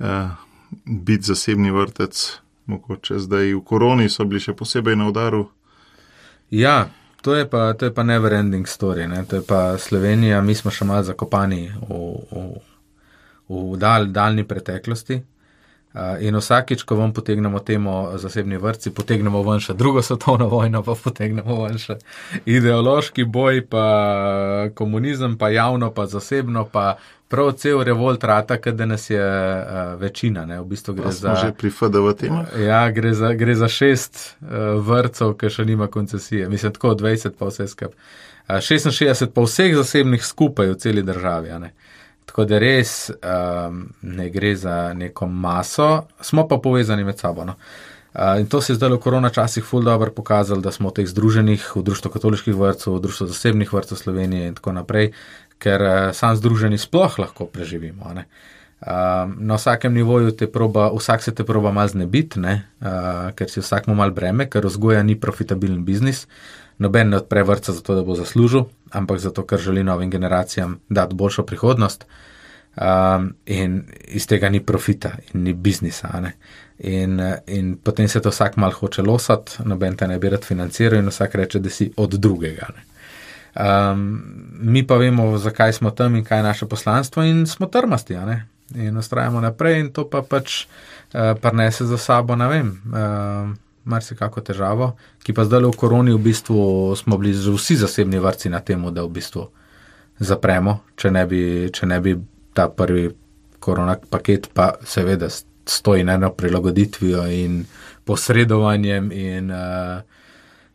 eh, 0.00 0.28
biti 0.84 1.22
zasebni 1.22 1.70
vrtec. 1.70 2.38
Mogoče 2.66 3.18
zdaj 3.18 3.54
v 3.54 3.60
koroni 3.64 4.08
so 4.08 4.24
bili 4.24 4.40
še 4.40 4.52
posebej 4.52 4.96
na 4.96 5.08
udaru. 5.08 5.48
Ja, 6.50 6.90
to 7.22 7.34
je 7.34 7.50
pa, 7.50 7.72
to 7.72 7.84
je 7.84 7.94
pa 7.94 8.02
never 8.02 8.32
ending 8.32 8.66
story. 8.68 9.08
Ne? 9.08 9.24
To 9.24 9.36
je 9.36 9.42
pa 9.42 9.78
Slovenija, 9.78 10.40
mi 10.40 10.54
smo 10.54 10.70
še 10.70 10.84
malo 10.84 11.02
zakopani 11.02 11.68
v, 11.88 11.96
v, 12.30 12.44
v 13.48 13.76
dal, 13.76 14.06
daljni 14.12 14.44
preteklosti. 14.44 15.22
In 16.20 16.36
vsakič, 16.36 16.82
ko 16.84 16.98
vam 16.98 17.12
potegnemo 17.16 17.58
temo 17.64 18.12
zasebni 18.20 18.58
vrtci, 18.60 18.92
potegnemo 18.94 19.40
ven 19.42 19.62
še 19.64 19.74
drugo 19.74 20.02
svetovno 20.04 20.46
vojno, 20.52 20.82
pa 20.84 20.94
potegnemo 20.94 21.62
ven 21.64 21.78
še 21.80 21.96
ideološki 22.44 23.24
boj, 23.24 23.62
pa 23.72 23.86
komunizem, 24.78 25.38
pa 25.40 25.48
javno, 25.48 25.88
pa 25.90 26.04
zasebno, 26.06 26.66
pa 26.68 26.98
prav 27.28 27.54
cel 27.60 27.80
revolt 27.84 28.24
rata, 28.24 28.60
ker 28.60 28.76
nas 28.86 29.08
je 29.10 29.24
večina. 29.98 30.44
Ne? 30.46 30.60
V 30.60 30.68
bistvu 30.76 30.94
gre 31.00 31.12
za. 31.12 31.34
Že 31.40 31.56
pri 31.56 31.72
FDV 31.72 32.14
temu? 32.20 32.44
Ja, 32.60 32.84
gre 32.92 33.16
za, 33.16 33.32
gre 33.32 33.56
za 33.56 33.68
šest 33.72 34.38
vrtcev, 34.84 35.34
ki 35.40 35.50
še 35.56 35.66
nima 35.68 35.88
koncesije. 35.88 36.48
Mislim, 36.52 36.76
tako 36.76 36.94
20 37.00 37.40
pa 37.40 37.48
vse 37.48 37.68
skupaj. 37.68 37.96
Uh, 37.96 38.28
66 38.48 39.26
pa 39.26 39.42
vseh 39.44 39.76
zasebnih 39.76 40.24
skupaj 40.24 40.72
v 40.72 40.76
celi 40.80 41.02
državi. 41.02 41.48
Tako 42.28 42.44
da 42.44 42.58
res 42.60 43.08
um, 43.10 43.86
ne 44.02 44.28
gre 44.30 44.52
za 44.56 44.92
neko 44.94 45.26
maso, 45.26 46.04
smo 46.20 46.44
pa 46.48 46.58
povezani 46.60 47.04
med 47.04 47.18
sabo. 47.18 47.44
No. 47.48 47.54
Uh, 48.14 48.40
in 48.40 48.46
to 48.46 48.60
se 48.60 48.72
je 48.72 48.76
zdaj 48.76 48.92
v 48.96 49.00
korona 49.00 49.30
časih 49.30 49.64
ful 49.64 49.84
dobro 49.84 50.12
pokazalo, 50.12 50.60
da 50.60 50.72
smo 50.72 50.92
v 50.92 51.00
teh 51.00 51.08
združenih, 51.08 51.64
v 51.76 51.82
Društvu 51.82 52.10
katoliških 52.12 52.56
vrtcev, 52.56 52.98
v 52.98 53.02
Društvu 53.04 53.26
zasebnih 53.32 53.72
vrtcev 53.72 54.00
Slovenije 54.00 54.52
in 54.52 54.58
tako 54.60 54.76
naprej, 54.76 55.12
ker 55.58 55.82
uh, 55.82 55.96
sam 56.12 56.36
združeni 56.36 56.78
sploh 56.78 57.18
lahko 57.18 57.48
preživimo. 57.48 58.12
Uh, 58.12 58.22
na 59.38 59.56
vsakem 59.56 59.94
nivoju 59.94 60.36
te 60.36 60.46
proba, 60.52 60.90
vsak 60.92 61.22
se 61.22 61.34
te 61.34 61.44
proba 61.44 61.72
mal 61.72 61.88
znebiti, 61.88 62.40
uh, 62.40 63.32
ker 63.32 63.48
si 63.50 63.64
vsak 63.64 63.88
mu 63.88 63.96
mal 63.96 64.12
breme, 64.12 64.50
ker 64.50 64.68
vzgoja 64.68 65.02
ni 65.02 65.16
profitabilen 65.16 65.84
biznis. 65.84 66.26
Noben 66.78 67.10
ne 67.10 67.16
odpre 67.16 67.42
vrca 67.42 67.72
zato, 67.72 67.94
da 67.94 68.02
bo 68.06 68.14
zaslužil, 68.14 68.68
ampak 68.94 69.18
zato, 69.18 69.42
ker 69.46 69.58
želi 69.58 69.84
novim 69.84 70.10
generacijam 70.10 70.78
dati 70.88 71.14
boljšo 71.14 71.42
prihodnost. 71.46 72.06
Um, 72.78 73.32
in 73.46 73.82
iz 74.06 74.26
tega 74.26 74.48
ni 74.48 74.60
profita 74.60 75.10
in 75.32 75.42
ni 75.42 75.52
biznisa. 75.52 76.08
In, 76.78 77.18
in 77.46 77.76
potem 77.82 78.08
se 78.08 78.20
to 78.22 78.30
vsak 78.30 78.56
mal 78.56 78.70
hoče 78.70 79.02
losati, 79.02 79.64
noben 79.64 79.96
te 79.96 80.06
ne 80.08 80.18
bi 80.18 80.30
rad 80.30 80.44
financiral 80.44 81.00
in 81.00 81.10
vsak 81.10 81.34
reče, 81.34 81.58
da 81.58 81.70
si 81.70 81.90
od 81.96 82.14
drugega. 82.14 82.68
Um, 83.58 84.22
mi 84.60 84.86
pa 84.86 84.96
vemo, 84.96 85.38
zakaj 85.38 85.72
smo 85.72 85.90
tam 85.90 86.14
in 86.14 86.24
kaj 86.24 86.38
je 86.38 86.42
naše 86.42 86.66
poslanstvo, 86.66 87.22
in 87.22 87.46
smo 87.46 87.66
trmasti. 87.66 88.14
In 88.74 88.96
ustrajamo 88.96 89.40
naprej, 89.40 89.80
in 89.80 89.90
to 89.92 90.06
pa 90.10 90.22
pač 90.22 90.66
uh, 90.66 91.34
prnese 91.40 91.84
za 91.84 91.98
sabo, 91.98 92.36
ne 92.36 92.48
vem. 92.48 92.70
Uh, 92.86 93.56
marsikako 93.88 94.42
težavo, 94.44 94.92
ki 95.24 95.32
pa 95.34 95.46
zdaj 95.48 95.66
v 95.68 95.76
koroni 95.76 96.12
v 96.12 96.20
bistvu 96.28 96.94
smo 96.96 97.18
bili 97.18 97.32
vsi 97.32 97.76
zasebni 97.80 98.20
vrci 98.20 98.52
na 98.52 98.60
tem, 98.60 98.84
da 98.94 99.04
v 99.06 99.12
bistvu 99.16 99.48
zapremo, 100.18 100.80
če 100.96 101.10
ne 101.14 101.24
bi, 101.26 101.42
če 101.72 101.86
ne 101.86 102.00
bi 102.04 102.14
ta 102.54 102.68
prvi 102.68 103.08
korona 103.58 103.96
paket 104.10 104.50
pa 104.54 104.72
seveda 104.86 105.28
stoji 105.68 106.04
na 106.04 106.16
eno 106.18 106.30
prilagoditvijo 106.32 107.26
in 107.26 107.64
posredovanjem 108.04 109.12
in 109.12 109.50
uh, 109.50 110.00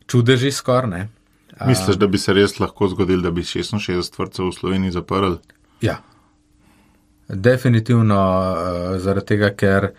čudeži 0.06 0.52
skorne. 0.52 1.08
Uh, 1.60 1.68
Misliš, 1.68 1.96
da 1.96 2.06
bi 2.06 2.18
se 2.18 2.32
res 2.32 2.58
lahko 2.60 2.88
zgodil, 2.88 3.22
da 3.22 3.30
bi 3.30 3.42
66 3.42 4.18
vrtcev 4.18 4.48
v 4.48 4.52
Sloveniji 4.52 4.94
zaprli? 4.94 5.38
Ja. 5.82 5.98
Definitivno 7.28 8.20
uh, 8.20 9.00
zaradi 9.02 9.26
tega, 9.34 9.50
ker 9.56 9.90
um, 9.90 9.98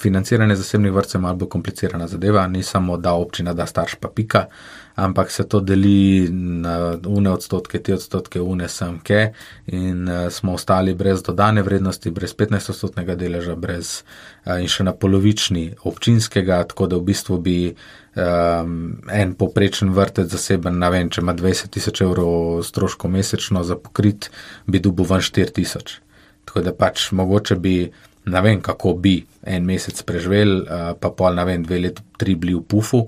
financiranje 0.00 0.56
zasebnih 0.56 0.92
vrtcev 0.92 1.18
je 1.18 1.22
malo 1.22 1.36
bolj 1.36 1.48
komplicirana 1.48 2.08
zadeva, 2.08 2.46
ni 2.46 2.62
samo 2.62 2.96
da 2.96 3.12
občina 3.12 3.54
da 3.54 3.66
starš 3.66 3.94
pa 3.94 4.08
pika, 4.08 4.44
ampak 4.94 5.30
se 5.30 5.48
to 5.48 5.60
deli 5.60 6.28
na 6.32 6.98
une 7.06 7.30
odstotke, 7.30 7.78
te 7.78 7.94
odstotke, 7.94 8.40
une 8.40 8.68
samke 8.68 9.32
in 9.66 10.08
uh, 10.08 10.32
smo 10.32 10.54
ostali 10.54 10.94
brez 10.94 11.22
dodane 11.22 11.62
vrednosti, 11.62 12.10
brez 12.10 12.34
15 12.36 12.70
odstotnega 12.70 13.14
deleža, 13.14 13.54
brez 13.54 14.02
uh, 14.02 14.58
in 14.60 14.68
še 14.68 14.84
na 14.84 14.92
polovični 14.92 15.70
občinskega, 15.84 16.64
tako 16.72 16.90
da 16.90 16.98
v 16.98 17.06
bistvu 17.12 17.38
bi 17.38 17.56
um, 17.70 18.76
en 19.12 19.34
poprečen 19.38 19.94
vrtec 19.94 20.28
zaseben, 20.32 20.78
ne 20.78 20.90
vem, 20.90 21.10
če 21.10 21.22
ima 21.22 21.36
20 21.36 21.70
tisoč 21.76 22.02
evrov 22.08 22.62
stroško 22.66 23.08
mesečno 23.08 23.64
za 23.64 23.78
pokrit, 23.78 24.30
bi 24.66 24.82
dubu 24.82 25.06
ven 25.06 25.22
4 25.24 25.54
tisoč. 25.60 26.00
Tako 26.44 26.64
da 26.66 26.72
pač 26.74 27.12
mogoče 27.14 27.54
bi 27.62 27.74
ne 28.24 28.40
vem, 28.44 28.60
kako 28.60 28.94
bi 28.94 29.20
en 29.42 29.64
mesec 29.64 30.02
preživel, 30.04 30.64
pa 31.00 31.10
pol, 31.16 31.34
ne 31.34 31.44
vem, 31.48 31.64
dve 31.64 31.80
leti, 31.86 32.04
tri 32.20 32.36
bili 32.36 32.54
v 32.54 32.62
pufu, 32.68 33.06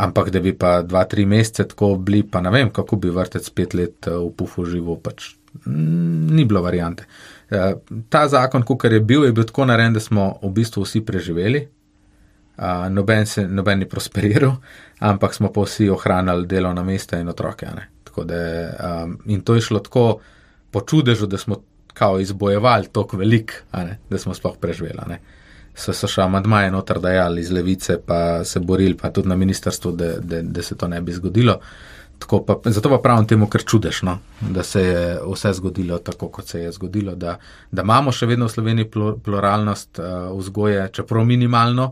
ampak 0.00 0.30
da 0.32 0.40
bi 0.40 0.52
pa 0.56 0.80
dva, 0.82 1.04
tri 1.08 1.26
mesece 1.26 1.68
tako 1.72 1.96
bili, 1.96 2.22
pa 2.22 2.40
ne 2.40 2.52
vem, 2.54 2.70
kako 2.72 2.96
bi 3.00 3.12
vrtec 3.12 3.50
pet 3.50 3.76
let 3.76 4.08
v 4.08 4.30
pufu 4.36 4.64
živel, 4.68 4.96
pač 5.02 5.34
ni 5.66 6.44
bilo 6.44 6.62
variante. 6.62 7.06
Ta 8.08 8.26
zakon, 8.28 8.64
kar 8.78 8.92
je 8.92 9.00
bil, 9.00 9.24
je 9.24 9.32
bil 9.32 9.46
tako 9.48 9.64
narejen, 9.68 9.94
da 9.96 10.00
smo 10.00 10.38
v 10.42 10.50
bistvu 10.56 10.84
vsi 10.84 11.00
preživeli. 11.06 11.62
Noben, 12.90 13.26
se, 13.28 13.44
noben 13.48 13.78
ni 13.78 13.88
prosperiral, 13.88 14.56
ampak 15.04 15.34
smo 15.36 15.52
pa 15.52 15.64
vsi 15.64 15.90
ohranjali 15.92 16.48
delovna 16.48 16.84
mesta 16.84 17.20
in 17.20 17.28
otroke. 17.28 17.68
Da, 18.16 18.36
um, 19.04 19.18
in 19.28 19.42
to 19.44 19.54
je 19.54 19.60
šlo 19.60 19.82
tako 19.84 20.20
po 20.72 20.80
čudežu, 20.80 21.26
da 21.28 21.38
smo 21.38 21.60
kao 21.98 22.20
izbojevali 22.20 22.88
tako 22.92 23.16
velik, 23.16 23.62
da 24.10 24.18
smo 24.18 24.34
sploh 24.34 24.56
preživeli. 24.60 25.16
So, 25.76 25.92
so 25.92 26.08
še 26.08 26.22
amadmaje 26.24 26.70
noter 26.72 27.00
dajali 27.00 27.40
iz 27.40 27.50
levice, 27.52 27.98
pa 28.06 28.44
se 28.44 28.60
borili, 28.60 28.96
pa 28.96 29.10
tudi 29.10 29.28
na 29.28 29.36
ministrstvu, 29.36 29.92
da, 29.92 30.10
da, 30.20 30.42
da 30.42 30.62
se 30.62 30.76
to 30.76 30.88
ne 30.88 31.00
bi 31.00 31.12
zgodilo. 31.12 31.60
Pa, 32.18 32.56
zato 32.64 32.90
pa 32.90 32.98
pravim 33.04 33.26
temu, 33.28 33.48
ker 33.52 33.64
čudeš, 33.64 34.00
no? 34.08 34.18
da 34.40 34.64
se 34.64 34.82
je 34.82 35.02
vse 35.20 35.52
zgodilo 35.58 35.98
tako, 35.98 36.28
kot 36.32 36.48
se 36.48 36.60
je 36.60 36.72
zgodilo, 36.72 37.14
da, 37.14 37.36
da 37.70 37.84
imamo 37.84 38.12
še 38.12 38.26
vedno 38.26 38.48
v 38.48 38.54
Sloveniji 38.54 38.88
pluralnost 39.24 40.00
uh, 40.00 40.32
vzgoje, 40.38 40.88
čeprav 40.96 41.24
minimalno, 41.28 41.90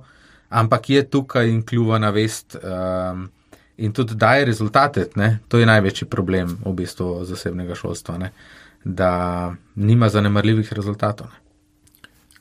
ampak 0.48 0.90
je 0.90 1.04
tukaj 1.10 1.52
in 1.52 1.62
kljuva 1.62 2.00
na 2.00 2.10
vest 2.12 2.56
um, 2.56 3.28
in 3.76 3.92
tudi 3.92 4.16
daje 4.16 4.48
rezultate. 4.48 5.10
Ne? 5.20 5.38
To 5.48 5.60
je 5.60 5.68
največji 5.68 6.08
problem 6.08 6.56
v 6.64 6.72
bistvu 6.80 7.24
zasebnega 7.28 7.76
šolstva. 7.76 8.18
Ne? 8.18 8.32
Da 8.84 9.54
nima 9.74 10.08
zanemrljivih 10.08 10.72
rezultatov. 10.72 11.26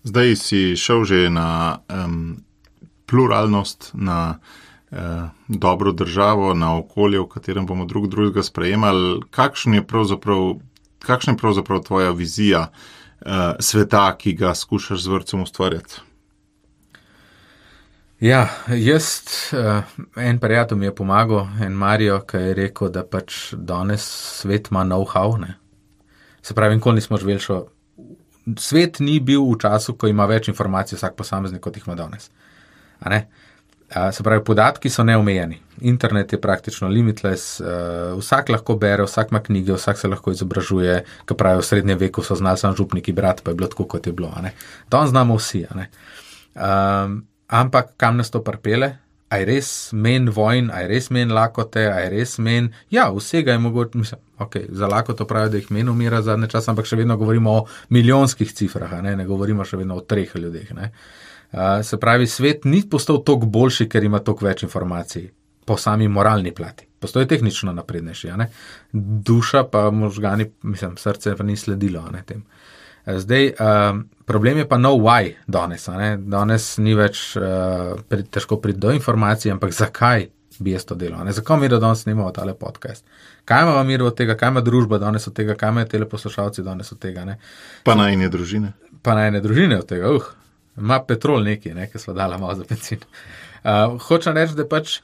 Zdaj 0.04 0.36
si 0.36 0.76
šel 0.76 1.04
že 1.04 1.30
na 1.30 1.80
um, 1.88 2.44
pluralnost, 3.06 3.92
na 3.94 4.40
uh, 4.92 4.98
dobro 5.48 5.92
državo, 5.92 6.54
na 6.54 6.78
okolje, 6.78 7.20
v 7.20 7.28
katerem 7.28 7.66
bomo 7.66 7.86
drug 7.86 8.08
drugega 8.08 8.44
sprejemali. 8.44 9.22
Kakšna 9.32 9.76
je 9.76 9.88
pravzaprav, 9.88 10.60
kakšna 11.00 11.34
je 11.34 11.38
pravzaprav 11.38 11.84
tvoja 11.84 12.12
vizija 12.12 12.68
uh, 12.68 13.32
sveta, 13.60 14.16
ki 14.18 14.34
ga 14.34 14.56
skušaš 14.56 15.04
z 15.04 15.08
vrcem 15.08 15.42
ustvarjati? 15.42 16.02
Ja, 18.20 18.48
jaz, 18.68 19.06
uh, 19.52 19.84
en 20.16 20.40
prijatelj 20.40 20.78
mi 20.78 20.86
je 20.86 20.96
pomagal, 20.96 21.48
en 21.62 21.74
Marijo, 21.74 22.22
ki 22.28 22.38
je 22.38 22.54
rekel, 22.54 22.90
da 22.90 23.04
pač 23.04 23.54
danes 23.54 24.04
svet 24.40 24.68
ima 24.72 24.84
know-how. 24.84 25.40
ne. 25.40 25.63
Se 26.44 26.54
pravi, 26.54 26.76
nikoli 26.76 27.00
nismo 27.00 27.18
živeli 27.18 27.40
še. 27.40 27.62
Svet 28.60 29.00
ni 29.00 29.22
bil 29.24 29.46
v 29.48 29.56
času, 29.64 29.96
ko 29.96 30.10
ima 30.12 30.26
več 30.28 30.50
informacij 30.52 30.98
vsak 31.00 31.16
posameznik, 31.16 31.64
kot 31.64 31.78
jih 31.80 31.86
ima 31.88 31.96
danes. 31.96 32.28
Se 34.12 34.24
pravi, 34.26 34.42
podatki 34.44 34.90
so 34.90 35.06
neomejeni. 35.08 35.60
Internet 35.88 36.34
je 36.34 36.40
praktično 36.42 36.90
limitless, 36.90 37.62
uh, 37.62 38.18
vsak 38.20 38.50
lahko 38.50 38.76
bere, 38.80 39.06
vsak 39.06 39.32
ima 39.32 39.40
knjige, 39.44 39.76
vsak 39.78 40.00
se 40.00 40.10
lahko 40.12 40.34
izobražuje. 40.34 40.98
Kot 41.30 41.38
pravijo, 41.38 41.62
v 41.62 41.68
srednjem 41.68 42.02
veku 42.02 42.24
so 42.26 42.36
znali 42.36 42.60
samo 42.60 42.76
župniki 42.76 43.14
brati, 43.16 43.46
pa 43.46 43.54
je 43.54 43.60
bilo 43.62 43.70
tako, 43.72 43.86
kot 43.96 44.08
je 44.08 44.14
bilo. 44.14 44.34
Danes 44.92 45.14
znamo 45.14 45.38
vsi. 45.38 45.64
Um, 45.72 47.22
ampak 47.48 47.94
kam 47.98 48.18
nas 48.18 48.34
to 48.34 48.44
pripele? 48.44 48.98
A 49.34 49.40
je 49.42 49.48
res 49.50 49.68
men 49.98 50.30
vojn, 50.30 50.70
a 50.70 50.84
je 50.84 50.92
res 50.92 51.10
men 51.10 51.32
lakote, 51.34 51.88
a 51.90 51.98
je 52.04 52.10
res 52.14 52.36
men. 52.38 52.70
Ja, 52.94 53.08
vsega 53.10 53.56
je 53.56 53.62
mogoče, 53.64 53.98
mislim, 53.98 54.22
okay, 54.46 54.68
za 54.70 54.88
lakoto 54.88 55.26
pravijo, 55.26 55.56
da 55.56 55.62
jih 55.62 55.72
men 55.74 55.90
umira 55.90 56.22
zadnje 56.22 56.52
čase, 56.54 56.70
ampak 56.70 56.86
še 56.86 57.00
vedno 57.00 57.18
govorimo 57.18 57.56
o 57.58 57.64
milijonskih 57.96 58.54
cifrah, 58.54 59.00
ne, 59.02 59.16
ne 59.18 59.26
govorimo 59.26 59.66
še 59.66 59.80
vedno 59.82 59.98
o 59.98 60.06
treh 60.06 60.36
ljudeh. 60.36 60.74
ne. 60.78 60.92
Uh, 61.54 61.82
se 61.86 61.98
pravi, 62.02 62.28
svet 62.28 62.66
ni 62.66 62.82
postal 62.90 63.24
toliko 63.26 63.46
boljši, 63.46 63.90
ker 63.90 64.04
ima 64.04 64.20
toliko 64.20 64.46
več 64.46 64.64
informacij 64.66 65.28
po 65.66 65.78
sami 65.78 66.08
moralni 66.08 66.54
plati. 66.54 66.88
Postoji 67.00 67.28
tehnično 67.28 67.74
naprednejši, 67.74 68.32
duša 68.94 69.64
pa 69.72 69.90
možgani, 69.92 70.52
mislim, 70.64 70.98
srce 70.98 71.36
pa 71.38 71.44
ni 71.44 71.58
sledilo 71.58 72.06
ne 72.12 72.24
tem. 72.26 72.44
Eh, 73.06 73.20
Zdaj, 73.20 73.54
um, 73.60 74.10
problem 74.26 74.58
je 74.58 74.68
pa 74.70 74.78
no 74.78 74.94
why 74.96 75.34
danes. 75.48 75.88
ne. 75.88 76.18
Danes 76.18 76.78
ni 76.78 76.96
več 76.96 77.36
uh, 77.36 78.00
pri, 78.10 78.24
težko 78.24 78.58
priti 78.58 78.80
do 78.80 78.92
informacij, 78.92 79.52
ampak 79.52 79.74
zakaj 79.74 80.30
bi 80.60 80.72
jaz 80.72 80.86
to 80.86 80.96
delal? 80.96 81.26
ne. 81.26 81.34
Zakaj 81.34 81.60
mi 81.60 81.70
da 81.70 81.80
danes 81.80 82.02
snimamo 82.02 82.32
tale 82.32 82.54
podcast? 82.54 83.06
Kaj 83.46 83.64
ima 83.64 83.84
mir 83.84 84.04
od 84.04 84.16
tega, 84.16 84.36
kaj 84.36 84.50
ima 84.50 84.62
družba 84.62 84.98
danes 84.98 85.28
od 85.28 85.34
tega, 85.34 85.56
kaj 85.56 85.70
imajo 85.70 85.86
teleposlušalci 85.86 86.64
danes 86.64 86.92
od 86.92 87.00
tega? 87.00 87.26
Ne? 87.26 87.38
Pa 87.84 87.96
najne 87.96 88.30
družine. 88.30 88.74
pa 89.02 89.16
na 89.16 89.28
ene 89.28 89.42
družine 89.42 89.80
od 89.80 89.86
tega, 89.86 90.12
uh, 90.16 90.24
ima 90.78 91.02
petrol 91.04 91.44
neki, 91.44 91.74
ne, 91.74 91.90
ki 91.92 92.00
smo 92.00 92.14
dali 92.14 92.38
malo 92.40 92.56
za 92.56 92.64
benzin. 92.70 93.00
Uh, 93.64 94.00
hočem 94.00 94.34
reči, 94.38 94.56
da 94.56 94.64
pač 94.68 95.02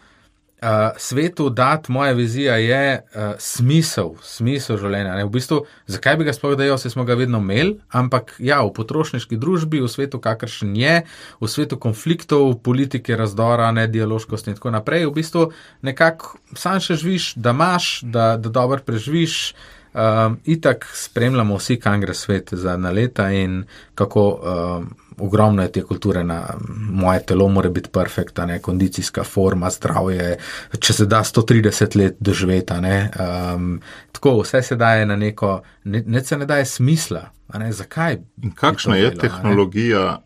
uh, 0.62 0.98
svetu 0.98 1.50
dati 1.50 1.92
moja 1.92 2.12
vizija 2.12 2.56
je 2.56 3.02
uh, 3.02 3.22
smisel, 3.40 4.14
smisel 4.24 4.78
življenja. 4.78 5.16
Ne. 5.16 5.26
V 5.26 5.34
bistvu, 5.34 5.62
zakaj 5.88 6.18
bi 6.20 6.28
ga 6.28 6.34
sploh 6.36 6.56
dajal, 6.60 6.78
se 6.82 6.92
smo 6.92 7.06
ga 7.08 7.18
vedno 7.20 7.42
imeli, 7.44 7.78
ampak 7.96 8.36
ja, 8.44 8.62
v 8.66 8.74
potrošniški 8.76 9.40
družbi, 9.40 9.82
v 9.84 9.90
svetu, 9.92 10.22
kakršen 10.24 10.76
je, 10.78 11.02
v 11.40 11.50
svetu 11.50 11.80
konfliktov, 11.82 12.60
politike, 12.66 13.18
razdora, 13.20 13.72
ne 13.76 13.88
dialoškosti 13.88 14.54
in 14.54 14.60
tako 14.60 14.76
naprej, 14.76 15.08
v 15.08 15.18
bistvu 15.20 15.50
nekako 15.88 16.38
sam 16.58 16.80
še 16.84 17.00
živiš, 17.00 17.34
da 17.40 17.56
imaš, 17.56 18.00
da, 18.04 18.32
da 18.38 18.50
dobro 18.50 18.82
preživiš. 18.86 19.54
Um, 19.90 20.36
itak 20.46 20.86
spremljamo 20.94 21.56
vsi, 21.58 21.80
kam 21.82 21.98
gre 22.04 22.14
svet 22.14 22.52
za 22.54 22.76
na 22.78 22.92
leta 22.94 23.32
in 23.34 23.64
kako 23.98 24.26
um, 24.30 24.92
ogromno 25.20 25.62
je 25.62 25.72
te 25.72 25.82
kulture 25.82 26.24
na 26.24 26.44
moje 26.92 27.24
telo, 27.26 27.48
mora 27.50 27.70
biti 27.70 27.90
perfekta, 27.90 28.46
ne, 28.46 28.60
kondicijska 28.60 29.24
forma, 29.24 29.70
zdravje, 29.70 30.38
če 30.80 30.94
se 30.94 31.06
da 31.06 31.24
130 31.24 31.98
let 31.98 32.16
doživeti. 32.20 32.74
a 32.74 32.82
ne, 32.82 33.12
Um, 33.20 33.82
tako, 34.12 34.42
vse 34.42 34.62
se 34.62 34.76
daje 34.76 35.06
na 35.06 35.16
neko, 35.16 35.62
ne, 35.84 36.04
ne 36.06 36.24
se 36.24 36.38
ne 36.38 36.46
daje 36.46 36.66
smisla. 36.66 37.30
Ne, 37.54 37.72
zakaj? 37.74 38.18
In 38.44 38.52
kakšna 38.52 38.94
to 38.94 38.98
je 38.98 39.10
delal, 39.10 39.12
a 39.12 39.16
ne? 39.16 39.30
tehnologija 39.30 40.22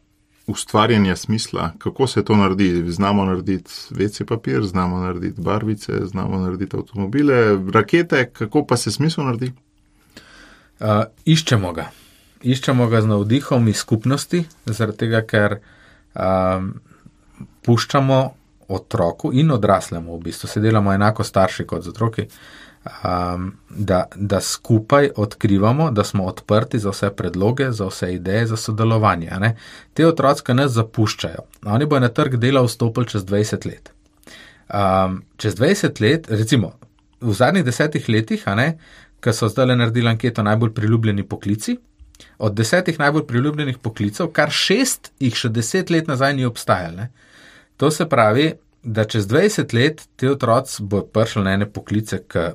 ustvarjanja 0.47 1.15
smisla? 1.15 1.71
Kako 1.77 2.07
se 2.07 2.25
to 2.25 2.35
naredi? 2.35 2.91
Znamo 2.91 3.25
narediti 3.25 3.71
WC 3.89 4.25
papir, 4.25 4.63
znamo 4.63 4.99
narediti 4.99 5.41
barvice, 5.41 5.93
znamo 6.05 6.39
narediti 6.39 6.77
avtomobile, 6.77 7.57
rakete, 7.73 8.29
kako 8.33 8.65
pa 8.65 8.77
se 8.77 8.91
smisel 8.91 9.25
naredi? 9.25 9.51
Uh, 10.79 11.03
iščemo 11.25 11.73
ga. 11.73 11.89
Iščemo 12.43 12.87
ga 12.91 13.01
z 13.01 13.11
navdihom 13.11 13.67
iz 13.71 13.79
skupnosti, 13.79 14.43
zaradi 14.65 15.05
tega, 15.05 15.21
ker 15.27 15.59
um, 15.59 16.73
puščamo 17.63 18.19
otroku 18.73 19.31
in 19.33 19.51
odraslemu, 19.51 20.17
v 20.17 20.29
bistvu 20.29 20.49
se 20.49 20.61
delamo 20.63 20.93
enako 20.93 21.23
starši 21.23 21.65
kot 21.67 21.83
z 21.83 21.93
otroki, 21.93 22.27
um, 22.83 23.49
da, 23.69 24.03
da 24.15 24.41
skupaj 24.41 25.09
odkrivamo, 25.15 25.91
da 25.91 26.03
smo 26.03 26.25
odprti 26.25 26.79
za 26.79 26.91
vse 26.91 27.11
predloge, 27.15 27.71
za 27.71 27.87
vse 27.87 28.13
ideje, 28.13 28.47
za 28.47 28.57
sodelovanje. 28.57 29.53
Te 29.93 30.07
otroci 30.07 30.53
nas 30.53 30.71
zapuščajo. 30.71 31.47
Oni 31.65 31.85
bodo 31.85 32.07
na 32.07 32.09
trg 32.09 32.35
dela 32.35 32.63
vstopili 32.63 33.07
čez 33.07 33.25
20 33.25 33.67
let. 33.67 33.93
Um, 34.73 35.23
čez 35.37 35.55
20 35.55 36.01
let, 36.01 36.27
recimo 36.29 36.73
v 37.23 37.33
zadnjih 37.33 37.65
desetih 37.65 38.09
letih, 38.09 38.43
ne, 38.55 38.77
ki 39.23 39.33
so 39.33 39.47
zdaj 39.47 39.75
naredili 39.75 40.09
anketo 40.09 40.43
najbolj 40.43 40.73
priljubljeni 40.73 41.23
poklici, 41.23 41.77
od 42.37 42.55
desetih 42.55 42.99
najbolj 42.99 43.25
priljubljenih 43.27 43.77
poklicev, 43.77 44.31
kar 44.35 44.51
šest 44.51 45.11
jih 45.19 45.35
še 45.35 45.49
deset 45.49 45.89
let 45.89 46.07
nazaj 46.07 46.35
ni 46.37 46.45
obstajalo. 46.45 46.97
Ne. 46.97 47.11
To 47.77 47.91
se 47.91 48.09
pravi, 48.09 48.53
da 48.83 49.05
čez 49.07 49.27
20 49.27 49.73
let 49.73 50.03
ti 50.15 50.27
otroci 50.27 50.83
bodo 50.83 51.07
prišli 51.07 51.43
na 51.43 51.53
ene 51.57 51.69
poklice, 51.71 52.19
ki 52.27 52.51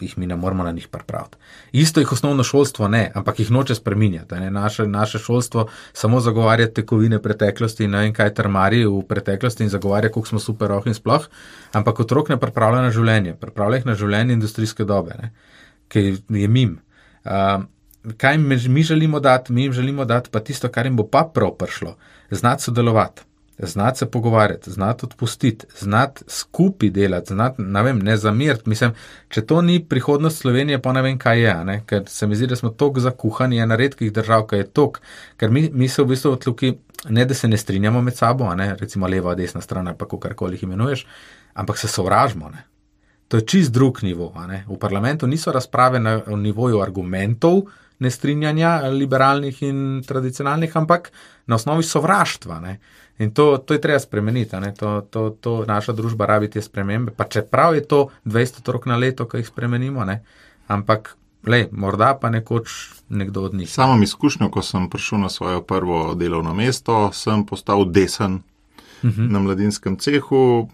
jih 0.00 0.18
mi 0.18 0.26
ne 0.26 0.36
moramo 0.36 0.64
na 0.64 0.72
njih 0.72 0.88
pripraviti. 0.88 1.36
Isto 1.72 2.00
jih 2.00 2.12
osnovno 2.12 2.42
šolstvo 2.42 2.88
ne, 2.88 3.10
ampak 3.14 3.40
jih 3.40 3.50
noče 3.50 3.74
spreminjati. 3.74 4.34
Ne. 4.34 4.50
Naše, 4.50 4.86
naše 4.86 5.18
šolstvo 5.18 5.68
samo 5.92 6.20
zagovarja 6.20 6.70
tekovine 6.72 7.22
preteklosti 7.22 7.84
in 7.84 7.90
ne 7.90 8.04
vem 8.06 8.14
kaj 8.14 8.34
termari 8.34 8.84
v 8.86 9.02
preteklosti 9.08 9.66
in 9.66 9.72
zagovarja, 9.74 10.12
kako 10.14 10.26
smo 10.26 10.38
super 10.38 10.70
roh 10.70 10.86
in 10.86 10.94
sploh, 10.94 11.26
ampak 11.72 12.00
otrok 12.00 12.28
ne 12.28 12.40
pripravlja 12.40 12.82
na 12.82 12.90
življenje, 12.90 13.34
pripravlja 13.40 13.82
jih 13.82 13.90
na 13.90 13.94
življenje 13.94 14.38
industrijske 14.38 14.84
dobe, 14.84 15.18
ne. 15.22 15.32
ki 15.88 16.04
je 16.28 16.48
mim. 16.48 16.78
Um, 17.24 17.68
kaj 18.16 18.38
mi 18.38 18.56
mi 18.68 18.82
želimo 18.82 19.20
dati? 19.20 19.52
Mi 19.52 19.62
jim 19.62 19.72
želimo 19.72 20.04
dati 20.04 20.30
pa 20.30 20.40
tisto, 20.40 20.68
kar 20.68 20.86
jim 20.86 20.96
bo 20.96 21.06
pa 21.06 21.30
prav 21.34 21.50
prišlo. 21.50 21.96
Znati 22.30 22.62
sodelovati, 22.62 23.22
znati 23.58 23.98
se 23.98 24.10
pogovarjati, 24.10 24.70
znati 24.70 25.06
odpustiti, 25.06 25.66
znati 25.78 26.24
skupaj 26.28 26.90
delati, 26.90 27.26
znati, 27.26 27.62
ne 27.62 27.82
vem, 27.82 27.98
ne 27.98 28.16
zamiriti. 28.16 28.68
Mislim, 28.68 28.92
če 29.28 29.46
to 29.46 29.62
ni 29.62 29.84
prihodnost 29.84 30.38
Slovenije, 30.38 30.82
pa 30.82 30.92
ne 30.92 31.02
vem, 31.02 31.18
kaj 31.18 31.42
je. 31.42 31.54
Ne? 31.64 31.82
Ker 31.86 32.04
se 32.06 32.26
mi 32.26 32.36
zdi, 32.36 32.46
da 32.46 32.56
smo 32.56 32.70
tako 32.70 33.00
zakuhani, 33.00 33.58
ena 33.58 33.76
redkih 33.76 34.12
držav, 34.12 34.46
ki 34.46 34.62
je 34.62 34.68
tok, 34.70 35.00
ker 35.36 35.50
mi, 35.50 35.70
mi 35.72 35.88
se 35.88 36.02
v 36.02 36.12
bistvu 36.12 36.32
odluki, 36.32 36.74
ne 37.08 37.24
da 37.24 37.34
se 37.34 37.48
ne 37.48 37.56
strinjamo 37.56 38.02
med 38.02 38.16
sabo, 38.16 38.54
ne? 38.54 38.74
recimo 38.80 39.08
leva, 39.08 39.34
desna 39.34 39.60
stran, 39.60 39.94
pa 39.98 40.06
karkoli 40.20 40.56
jih 40.56 40.62
imenuješ, 40.62 41.06
ampak 41.54 41.78
se 41.78 41.88
sovražimo. 41.88 42.50
Ne? 42.50 42.64
To 43.28 43.36
je 43.36 43.46
čist 43.46 43.72
drug 43.72 43.98
nivo. 44.02 44.32
V 44.68 44.78
parlamentu 44.78 45.26
niso 45.26 45.52
razprave 45.52 46.00
na 46.00 46.20
nivoju 46.36 46.80
argumentov, 46.80 47.62
nestrinjanja, 47.98 48.88
liberalnih 48.88 49.62
in 49.62 50.02
tradicionalnih, 50.06 50.76
ampak 50.76 51.12
na 51.46 51.54
osnovi 51.54 51.82
sovraštva. 51.82 52.60
Ne. 52.60 52.78
In 53.18 53.30
to, 53.34 53.58
to 53.58 53.74
je 53.74 53.80
treba 53.80 53.98
spremeniti. 53.98 54.56
ne. 54.56 54.74
To, 54.74 55.00
to, 55.10 55.30
to 55.40 55.64
naša 55.66 55.92
družba 55.92 56.26
rabi 56.26 56.50
te 56.50 56.62
spremembe. 56.62 57.12
Pa 57.16 57.24
čeprav 57.24 57.74
je 57.74 57.84
to 57.84 58.08
200 58.24 58.60
otrok 58.60 58.86
na 58.86 58.96
leto, 58.96 59.26
ki 59.26 59.42
jih 59.42 59.46
spremenimo, 59.46 60.04
ne. 60.04 60.22
ampak 60.68 61.16
lej, 61.46 61.68
morda 61.72 62.14
pa 62.20 62.30
nekoč 62.30 62.70
nekdo 63.08 63.42
od 63.42 63.54
njih. 63.54 63.70
Samom 63.70 64.02
izkušnjo, 64.02 64.50
ko 64.50 64.62
sem 64.62 64.90
prišel 64.90 65.18
na 65.18 65.28
svojo 65.28 65.62
prvo 65.62 66.14
delovno 66.14 66.54
mesto, 66.54 67.10
sem 67.12 67.46
postal 67.46 67.84
desen 67.84 68.42
uh 69.02 69.10
-huh. 69.10 69.30
na 69.30 69.38
mladinskem 69.38 69.96
cehu. 69.96 70.68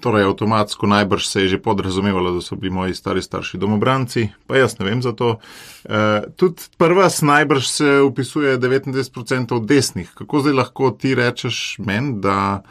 Torej, 0.00 0.24
avtomatsko 0.24 0.86
najbrž 0.86 1.26
se 1.26 1.42
je 1.42 1.48
že 1.48 1.58
podrazumevalo, 1.58 2.32
da 2.32 2.40
so 2.40 2.56
bili 2.56 2.70
moji 2.70 2.94
stari 2.94 3.22
starši 3.22 3.58
domobranci, 3.58 4.28
pa 4.46 4.56
jaz 4.56 4.78
ne 4.78 4.84
vem 4.84 5.02
za 5.02 5.12
to. 5.12 5.38
E, 5.84 6.22
tudi 6.36 6.62
prva 6.76 7.08
najbrž 7.22 7.66
se 7.66 8.00
upisuje 8.00 8.58
99% 8.58 9.66
desnih. 9.66 10.12
Kako 10.14 10.40
zdaj 10.40 10.52
lahko 10.52 10.90
ti 10.90 11.14
rečeš 11.14 11.76
meni, 11.78 12.20
da 12.20 12.62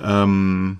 um, 0.00 0.78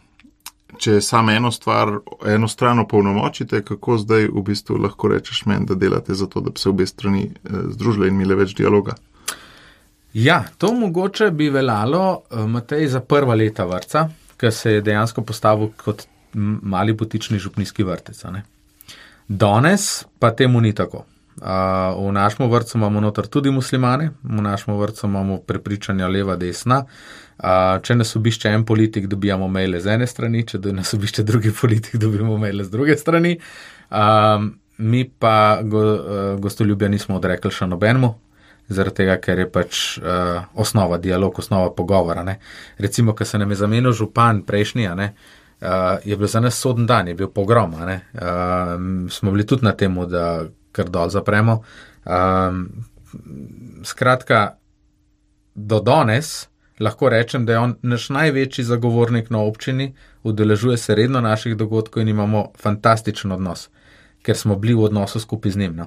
če 0.78 1.00
samo 1.00 1.32
eno 1.34 1.50
stvar, 1.52 1.98
eno 2.26 2.48
stran 2.48 2.78
opolnomočite, 2.78 3.62
kako 3.66 3.98
zdaj 3.98 4.28
v 4.32 4.42
bistvu 4.46 4.78
lahko 4.82 5.10
rečeš 5.12 5.44
meni, 5.46 5.66
da 5.66 5.74
delate 5.74 6.14
za 6.14 6.26
to, 6.26 6.40
da 6.40 6.50
bi 6.50 6.60
se 6.60 6.68
obe 6.68 6.86
strani 6.86 7.24
eh, 7.26 7.62
združile 7.74 8.08
in 8.08 8.18
imele 8.18 8.38
več 8.42 8.54
dialoga? 8.58 8.96
Ja, 10.18 10.44
to 10.58 10.72
mogoče 10.74 11.30
bi 11.30 11.50
veljalo, 11.50 12.22
eh, 12.30 12.46
Matej, 12.46 12.88
za 12.88 13.00
prva 13.00 13.34
leta 13.34 13.64
vrca, 13.64 14.08
ki 14.36 14.50
se 14.50 14.72
je 14.72 14.80
dejansko 14.80 15.22
postavil 15.22 15.68
kot 15.76 16.06
mali 16.62 16.92
botični 16.92 17.38
župnijski 17.38 17.82
vrtec. 17.82 18.24
Danes 19.28 20.04
pa 20.18 20.30
temu 20.30 20.60
ni 20.60 20.74
tako. 20.74 21.04
Uh, 21.38 22.08
v 22.08 22.12
našem 22.12 22.50
vrtu 22.50 22.78
imamo 22.78 23.00
noter 23.00 23.26
tudi 23.26 23.50
muslimane, 23.50 24.10
v 24.22 24.42
našem 24.42 24.74
vrtu 24.74 25.06
imamo 25.06 25.38
prepričanja 25.38 26.08
leva, 26.08 26.36
desna. 26.36 26.84
Uh, 27.38 27.78
če 27.82 27.94
nas 27.94 28.16
obišče 28.16 28.48
en 28.48 28.64
politik, 28.64 29.06
dobijamo 29.06 29.48
maile 29.48 29.80
z 29.80 29.94
ene 29.94 30.06
strani, 30.06 30.42
če 30.46 30.58
nas 30.72 30.94
obišče 30.94 31.22
drugi 31.22 31.52
politik, 31.60 31.96
dobimo 31.96 32.38
maile 32.38 32.64
z 32.64 32.70
druge 32.70 32.96
strani. 32.96 33.36
Um, 33.90 34.56
mi 34.78 35.04
pa 35.04 35.60
go, 35.62 35.84
uh, 35.94 36.40
gostoljubja 36.40 36.88
nismo 36.88 37.16
odrekli 37.16 37.54
še 37.54 37.70
nobenemu, 37.70 38.14
zaradi 38.68 39.02
tega, 39.02 39.16
ker 39.20 39.38
je 39.38 39.48
pač 39.50 39.82
uh, 39.98 40.44
osnova 40.54 40.98
dialog, 40.98 41.38
osnova 41.38 41.72
pogovora. 41.74 42.22
Ne. 42.22 42.38
Recimo, 42.78 43.14
ko 43.16 43.24
se 43.24 43.38
nam 43.38 43.50
je 43.50 43.56
zamenil 43.56 43.92
župan 43.92 44.42
prejšnji, 44.46 44.88
ne, 44.96 45.08
uh, 45.60 45.96
je 46.04 46.16
bil 46.16 46.28
za 46.28 46.40
nas 46.40 46.60
soden 46.60 46.86
dan, 46.86 47.08
je 47.08 47.14
bil 47.14 47.32
pogrom. 47.32 47.74
Uh, 47.74 47.90
smo 49.10 49.32
bili 49.32 49.46
tudi 49.46 49.64
na 49.64 49.72
tem, 49.72 49.96
da 50.08 50.44
kar 50.72 50.90
dol 50.92 51.08
zapremo. 51.10 51.62
Um, 52.04 52.68
skratka, 53.84 54.58
do 55.54 55.80
danes 55.80 56.48
lahko 56.80 57.08
rečem, 57.08 57.46
da 57.46 57.52
je 57.52 57.58
on 57.58 57.74
naš 57.82 58.08
največji 58.14 58.64
zagovornik 58.64 59.30
na 59.30 59.40
občini, 59.42 59.94
udeležuje 60.22 60.76
se 60.76 60.94
redno 60.94 61.20
naših 61.20 61.56
dogodkov 61.56 62.02
in 62.02 62.08
imamo 62.08 62.52
fantastičen 62.58 63.32
odnos, 63.32 63.68
ker 64.22 64.36
smo 64.36 64.56
bili 64.56 64.74
v 64.74 64.84
odnosu 64.86 65.20
skupaj 65.20 65.50
z 65.50 65.56
njim. 65.56 65.76
No. 65.76 65.86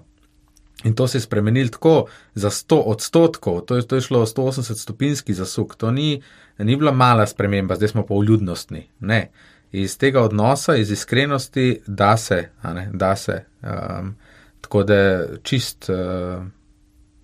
In 0.83 0.95
to 0.95 1.07
se 1.07 1.17
je 1.17 1.21
spremenilo 1.21 1.69
tako 1.69 2.05
za 2.33 2.49
100 2.49 2.81
odstotkov, 2.85 3.61
to 3.61 3.75
je, 3.75 3.87
to 3.87 3.95
je 3.95 4.01
šlo 4.01 4.25
180 4.25 4.75
stopinjski 4.75 5.33
zasuk, 5.33 5.75
to 5.75 5.91
ni, 5.91 6.21
ni 6.57 6.75
bila 6.75 6.91
mala 6.91 7.27
sprememba, 7.27 7.75
zdaj 7.75 7.87
smo 7.87 8.05
pa 8.05 8.15
v 8.15 8.23
ljudnostni. 8.23 8.87
Ne. 8.99 9.31
Iz 9.71 9.97
tega 9.97 10.21
odnosa, 10.21 10.75
iz 10.75 10.91
iskrenosti, 10.91 11.81
da 11.87 12.17
se, 12.17 12.49
ne, 12.63 12.89
da 12.93 13.15
se. 13.15 13.45
Um, 13.61 14.15
tako 14.61 14.83
da 14.83 14.95
je 14.95 15.39
čist 15.43 15.89
uh, 15.89 16.43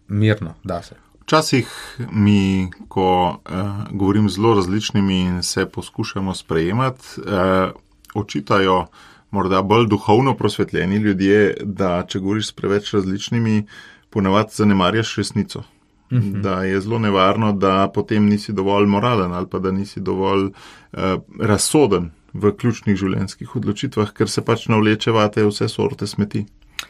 mirno, 0.07 0.53
da 0.63 0.81
se. 0.81 0.95
Včasih 1.21 1.67
mi, 2.11 2.71
ko 2.87 3.29
uh, 3.29 3.57
govorim 3.91 4.29
zelo 4.29 4.55
različnimi 4.55 5.19
in 5.19 5.43
se 5.43 5.65
poskušamo 5.65 6.35
sprejemati, 6.35 7.03
uh, 7.17 7.71
očitajo 8.13 8.85
morda 9.32 9.61
bolj 9.61 9.88
duhovno 9.88 10.36
prosvetljeni 10.38 10.95
ljudje, 10.95 11.57
da 11.63 12.05
če 12.07 12.19
govoriš 12.19 12.47
s 12.47 12.51
preveč 12.51 12.93
različnimi, 12.93 13.65
ponavadi 14.09 14.49
zanemarjaš 14.53 15.15
resnico. 15.15 15.59
Uh 15.59 16.17
mhm. 16.17 16.28
-huh. 16.28 16.41
Da 16.41 16.63
je 16.63 16.82
zelo 16.82 16.99
nevarno, 16.99 17.53
da 17.53 17.91
potem 17.93 18.25
nisi 18.25 18.53
dovolj 18.53 18.86
moralen 18.86 19.34
ali 19.34 19.47
pa 19.51 19.59
da 19.59 19.71
nisi 19.71 19.99
dovolj 19.99 20.45
uh, 20.45 20.99
razsoden 21.41 22.11
v 22.34 22.51
ključnih 22.57 22.95
življenjskih 22.95 23.55
odločitvah, 23.55 24.13
ker 24.13 24.30
se 24.30 24.41
pač 24.45 24.67
navlečevate 24.67 25.45
vse 25.45 25.67
sorte 25.67 26.07
smeti. 26.07 26.45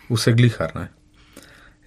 Vse 0.09 0.33
glihar, 0.33 0.75
ne. 0.75 0.87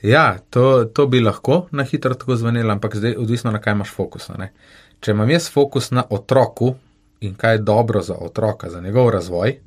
Ja, 0.03 0.38
to, 0.51 0.84
to 0.84 1.07
bi 1.07 1.20
lahko 1.20 1.66
na 1.70 1.84
hitro 1.84 2.14
tako 2.14 2.36
zvenelo, 2.36 2.72
ampak 2.72 2.96
zdaj 2.96 3.16
odvisno 3.20 3.51
na 3.51 3.61
kaj 3.61 3.72
imaš 3.72 3.90
fokus. 3.92 4.28
Ne? 4.38 4.53
Če 5.01 5.12
imam 5.12 5.30
jaz 5.30 5.51
fokus 5.53 5.90
na 5.90 6.05
otroku 6.11 6.74
in 7.20 7.34
kaj 7.34 7.55
je 7.55 7.59
dobro 7.59 8.01
za 8.03 8.16
otroka, 8.16 8.70
za 8.70 8.80
njegov 8.80 9.11
razvoj, 9.11 9.59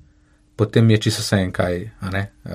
potem 0.55 0.89
je 0.89 0.97
čisto 0.97 1.21
vse 1.21 1.37
en 1.41 1.51
kaj 1.51 1.79
uh, 1.83 2.51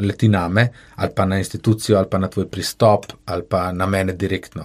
leti 0.00 0.28
na 0.28 0.48
me, 0.48 0.68
ali 0.94 1.10
pa 1.16 1.24
na 1.24 1.38
institucijo, 1.38 1.98
ali 1.98 2.06
pa 2.10 2.18
na 2.18 2.28
tvoj 2.28 2.48
pristop, 2.48 3.06
ali 3.26 3.42
pa 3.48 3.72
na 3.72 3.86
mene 3.86 4.12
direktno. 4.12 4.62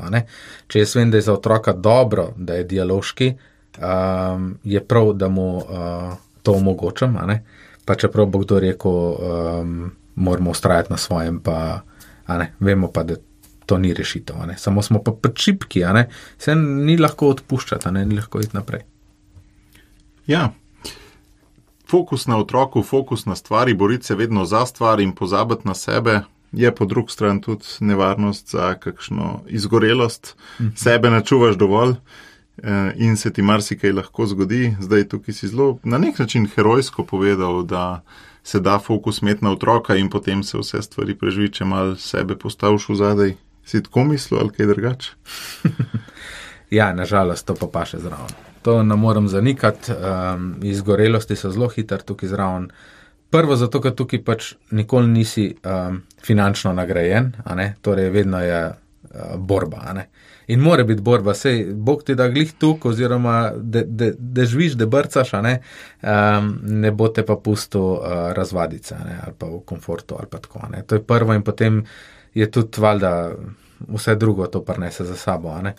Če 0.67 0.79
jaz 0.79 0.95
vem, 0.95 1.11
da 1.11 1.17
je 1.17 1.27
za 1.27 1.33
otroka 1.33 1.73
dobro, 1.73 2.33
da 2.37 2.53
je 2.53 2.63
dialoški, 2.63 3.33
um, 3.81 4.57
je 4.63 4.83
prav, 4.83 5.13
da 5.13 5.27
mu 5.27 5.47
uh, 5.57 6.13
to 6.43 6.53
omogočam. 6.53 7.17
Pa 7.85 7.95
čeprav 7.95 8.25
bo 8.25 8.43
kdo 8.43 8.59
rekel, 8.59 8.91
um, 8.91 9.91
moramo 10.15 10.51
ustrajati 10.51 10.91
na 10.91 10.97
svojem, 10.97 11.39
pa 11.39 11.81
vemo 12.59 12.91
pa, 12.91 13.03
da 13.03 13.15
to 13.65 13.77
ni 13.77 13.93
rešitev. 13.93 14.35
Samo 14.57 14.81
smo 14.81 15.03
pa 15.03 15.29
čipki, 15.33 15.83
se 16.37 16.55
ni 16.55 16.97
lahko 16.97 17.29
odpuščati, 17.29 17.91
ni 17.91 18.15
lahko 18.15 18.39
iti 18.39 18.55
naprej. 18.55 18.85
Ja. 20.27 20.51
Fokus 21.89 22.27
na 22.27 22.37
otroku, 22.37 22.83
fokus 22.83 23.25
na 23.25 23.35
stvari, 23.35 23.73
boriti 23.73 24.05
se 24.05 24.15
vedno 24.15 24.45
za 24.45 24.65
stvar 24.65 24.99
in 24.99 25.11
pozabiti 25.15 25.67
na 25.67 25.73
sebe, 25.73 26.21
je 26.51 26.75
po 26.75 26.85
drugi 26.85 27.11
strani 27.11 27.41
tudi 27.41 27.65
nevarnost 27.79 28.51
za 28.51 28.73
kakšno 28.75 29.41
izgorelost. 29.47 30.35
Mhm. 30.61 30.69
Sebe 30.75 31.09
ne 31.09 31.25
čuvaš 31.25 31.55
dovolj 31.55 31.91
eh, 31.93 32.93
in 32.95 33.17
se 33.17 33.33
ti 33.33 33.41
marsikaj 33.41 33.91
lahko 33.91 34.25
zgodi. 34.25 34.75
Zdaj 34.79 35.07
tukaj 35.07 35.33
si 35.33 35.47
zelo 35.47 35.77
na 35.83 35.97
nek 35.97 36.19
način 36.19 36.47
herojsko 36.55 37.05
povedal, 37.05 37.63
da 37.63 38.03
se 38.43 38.59
da 38.59 38.79
fokus 38.79 39.21
imeti 39.21 39.45
na 39.45 39.51
otroka 39.51 39.95
in 39.95 40.09
potem 40.09 40.43
se 40.43 40.57
vse 40.57 40.81
stvari 40.81 41.15
preživi, 41.15 41.51
če 41.51 41.65
mal 41.65 41.95
sebe 41.95 42.35
postaviš 42.35 42.89
v 42.89 42.95
zadaj. 42.95 43.33
Si 43.65 43.83
tako 43.83 44.03
mislil 44.03 44.39
ali 44.39 44.49
kaj 44.49 44.65
drugače? 44.65 45.11
ja, 46.79 46.93
nažalost, 46.93 47.47
to 47.47 47.55
pa 47.55 47.67
pa 47.67 47.85
še 47.85 47.99
zraven. 47.99 48.46
To 48.67 48.83
ne 48.83 48.95
morem 48.95 49.27
zanikati, 49.27 49.91
um, 49.91 50.55
izgorelosti 50.61 51.35
so 51.39 51.47
zelo 51.51 51.69
hitro 51.71 51.97
tukaj 51.97 52.29
zraven. 52.29 52.65
Prvo 53.31 53.55
zato, 53.55 53.79
ker 53.79 53.93
tukaj 53.95 54.19
pač 54.27 54.47
nikoli 54.75 55.07
nisi 55.07 55.45
um, 55.63 56.01
finančno 56.23 56.73
nagrajen, 56.75 57.29
torej 57.81 58.09
vedno 58.11 58.41
je 58.43 58.57
uh, 58.67 59.37
borba. 59.37 59.95
In 60.51 60.59
mora 60.59 60.83
biti 60.83 61.01
borba, 61.01 61.31
sej 61.33 61.61
Bog 61.71 62.03
ti 62.03 62.15
da 62.15 62.27
glih 62.27 62.51
tuk, 62.59 62.89
oziroma 62.91 63.53
da 63.55 64.45
živiš, 64.45 64.75
da 64.75 64.85
brcaš, 64.85 65.31
ne, 65.47 65.61
um, 66.03 66.49
ne 66.63 66.91
bo 66.91 67.07
te 67.07 67.23
pa 67.25 67.37
pusto 67.39 67.85
uh, 67.93 68.17
razvadice 68.35 68.97
ali 68.99 69.35
pa 69.37 69.47
v 69.47 69.61
komfortu 69.65 70.19
ali 70.19 70.27
pa 70.27 70.43
tako. 70.43 70.67
Ne. 70.71 70.83
To 70.83 70.99
je 70.99 71.03
prvo 71.03 71.39
in 71.39 71.47
potem 71.47 71.85
je 72.33 72.51
tudi 72.51 72.83
valjda 72.83 73.31
vse 73.87 74.15
drugo 74.15 74.47
to 74.51 74.59
prnese 74.61 75.05
za 75.05 75.15
sabo. 75.15 75.55
Uh, 75.55 75.71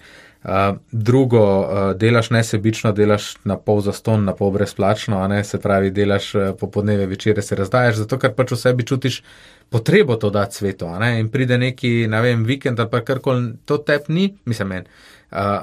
drugo, 0.92 1.60
uh, 1.60 1.96
delaš 1.98 2.30
nesebično, 2.30 2.92
delaš 2.92 3.36
na 3.44 3.56
pol 3.56 3.80
za 3.80 3.92
ston, 3.92 4.24
na 4.24 4.34
pol 4.34 4.50
brezplačno, 4.50 5.42
se 5.44 5.60
pravi, 5.60 5.90
delaš 5.90 6.34
uh, 6.34 6.42
popodneve, 6.60 7.06
večere 7.06 7.42
se 7.42 7.54
razdajaš, 7.54 7.96
zato 7.96 8.18
ker 8.18 8.34
pač 8.34 8.52
v 8.52 8.56
sebi 8.56 8.86
čutiš 8.86 9.22
potrebo 9.68 10.16
to 10.16 10.30
dati 10.30 10.54
svetu. 10.54 10.86
In 11.18 11.28
pride 11.28 11.58
neki, 11.58 12.06
ne 12.08 12.22
vem, 12.22 12.44
vikend 12.44 12.80
ali 12.80 12.90
pa 12.90 13.00
karkoli, 13.00 13.52
to 13.64 13.78
tep 13.78 14.08
ni, 14.08 14.34
mislim, 14.44 14.68
meni 14.68 14.86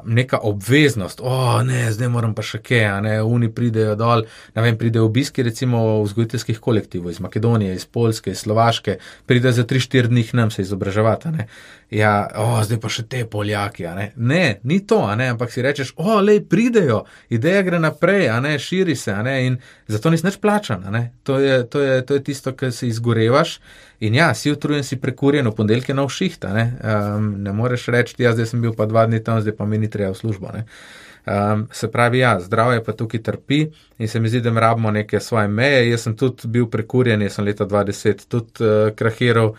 neka 0.03 0.37
obveznost, 0.37 1.19
o 1.23 1.63
ne, 1.63 1.91
zdaj 1.91 2.09
moram 2.13 2.35
pa 2.37 2.43
še 2.45 2.59
kaj, 2.61 2.85
ne, 3.01 3.15
oni 3.25 3.49
pridejo 3.49 3.95
dol, 3.97 4.21
ne 4.55 4.61
vem, 4.61 4.77
pridejo 4.77 5.07
obiski 5.09 5.43
recimo 5.43 6.03
vzgojiteljskih 6.03 6.59
kolektivov 6.61 7.11
iz 7.11 7.19
Makedonije, 7.19 7.73
iz 7.73 7.85
Polske, 7.85 8.31
iz 8.31 8.43
Slovaške, 8.45 8.99
pridejo 9.25 9.57
za 9.57 9.65
3-4 9.65 10.13
dni 10.13 10.27
nam 10.37 10.51
se 10.51 10.61
izobraževati, 10.61 11.33
ne. 11.33 11.47
Ja, 11.95 12.27
oh, 12.35 12.57
zdaj 12.65 12.79
pa 12.83 12.89
še 12.91 13.05
te 13.07 13.21
Poljaki, 13.29 13.85
ne. 13.95 14.09
Ne, 14.17 14.43
ni 14.67 14.81
to, 14.83 14.99
ne, 15.15 15.29
ampak 15.31 15.53
si 15.53 15.63
rečeš, 15.63 15.93
o, 15.95 16.17
lej, 16.19 16.41
pridejo, 16.51 17.05
ideja 17.31 17.61
gre 17.63 17.79
naprej, 17.79 18.27
ne, 18.43 18.57
širi 18.59 18.97
se, 18.99 19.15
ne, 19.23 19.35
in 19.47 19.55
zato 19.87 20.11
nisi 20.11 20.27
nič 20.27 20.35
plačan, 20.43 20.83
ne. 20.91 21.05
To 21.23 21.39
je, 21.39 21.61
to 21.71 21.79
je, 21.79 22.01
to 22.03 22.17
je 22.17 22.23
tisto, 22.27 22.51
kar 22.57 22.73
se 22.75 22.89
izgorevaš. 22.89 23.59
In 24.03 24.17
ja, 24.19 24.33
si 24.35 24.51
utrujen, 24.51 24.83
si 24.83 24.99
prekurjen, 24.99 25.47
v 25.47 25.55
ponedeljke 25.55 25.95
na 25.95 26.03
všihta. 26.07 26.51
Ne? 26.53 26.65
Um, 26.83 27.29
ne 27.43 27.53
moreš 27.55 27.87
reči, 27.95 28.17
ja, 28.19 28.33
zdaj 28.35 28.51
sem 28.51 28.65
bil 28.65 28.75
pa 28.75 28.89
dva 28.91 29.05
dni 29.07 29.21
tam, 29.23 29.39
zdaj 29.39 29.55
pa 29.55 29.67
mi 29.69 29.79
ni 29.79 29.87
treba 29.91 30.11
v 30.11 30.19
službo. 30.19 30.51
Um, 30.51 31.63
se 31.71 31.87
pravi, 31.91 32.19
ja, 32.19 32.35
zdravje 32.43 32.83
pa 32.83 32.93
tukaj 32.93 33.23
trpi 33.23 33.61
in 33.97 34.11
se 34.11 34.19
mi 34.19 34.29
zdi, 34.29 34.43
da 34.43 34.51
rabimo 34.51 34.91
neke 34.91 35.23
svoje 35.23 35.47
meje. 35.47 35.87
Jaz 35.89 36.09
sem 36.09 36.19
tudi 36.19 36.51
bil 36.51 36.67
prekurjen, 36.67 37.23
jaz 37.23 37.39
sem 37.39 37.47
leta 37.47 37.65
20 37.65 38.27
tudi 38.27 38.67
uh, 38.67 38.91
krahiral. 38.95 39.55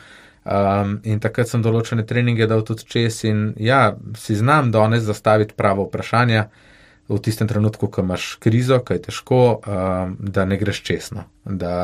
Um, 0.46 1.00
in 1.02 1.18
takrat 1.18 1.50
sem 1.50 1.62
določene 1.62 2.04
treninge 2.06 2.46
dal 2.46 2.60
tudi 2.62 2.84
čez, 2.86 3.24
in 3.26 3.48
ja, 3.58 3.96
si 4.14 4.36
znam 4.38 4.70
danes 4.70 5.02
zastaviti 5.02 5.56
pravo 5.58 5.88
vprašanje 5.88 6.44
v 7.10 7.18
tistem 7.22 7.48
trenutku, 7.50 7.88
ko 7.90 8.04
imaš 8.06 8.36
krizo, 8.42 8.78
ko 8.78 8.94
je 8.94 9.02
težko, 9.08 9.40
um, 9.58 10.14
da 10.22 10.44
ne 10.46 10.58
greš 10.60 10.84
česno. 10.86 11.26
Da, 11.42 11.74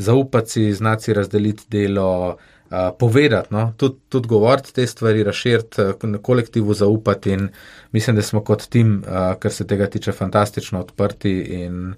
zaupati 0.00 0.50
si, 0.50 0.72
znati 0.72 1.12
razdeliti 1.12 1.68
delo, 1.68 2.08
uh, 2.36 2.88
povedati, 2.98 3.52
no? 3.52 3.66
tudi, 3.76 4.00
tudi 4.08 4.32
govoriti 4.32 4.74
te 4.80 4.86
stvari, 4.86 5.24
razširiti 5.28 6.08
na 6.08 6.18
kolektivu, 6.18 6.74
zaupati. 6.74 7.36
In 7.36 7.48
mislim, 7.92 8.16
da 8.16 8.22
smo 8.22 8.40
kot 8.40 8.64
tim, 8.68 9.02
uh, 9.04 9.34
kar 9.40 9.52
se 9.52 9.66
tega 9.66 9.90
tiče, 9.92 10.12
fantastično 10.12 10.80
odprti 10.80 11.36
in 11.60 11.94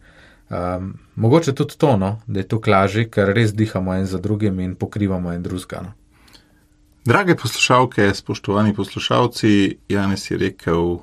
um, 0.50 0.94
mogoče 1.16 1.54
tudi 1.54 1.76
to, 1.78 1.96
no? 1.96 2.20
da 2.26 2.40
je 2.40 2.48
to 2.48 2.60
klaži, 2.60 3.06
ker 3.10 3.32
res 3.34 3.54
dihamo 3.54 3.94
en 3.94 4.06
za 4.06 4.18
drugim 4.18 4.60
in 4.60 4.74
pokrivamo 4.74 5.32
en 5.32 5.42
drugega. 5.42 5.82
No? 5.82 5.92
Drage 7.06 7.36
poslušalke, 7.36 8.14
spoštovani 8.14 8.74
poslušalci, 8.74 9.78
Janes 9.88 10.30
je 10.30 10.38
rekel, 10.38 10.98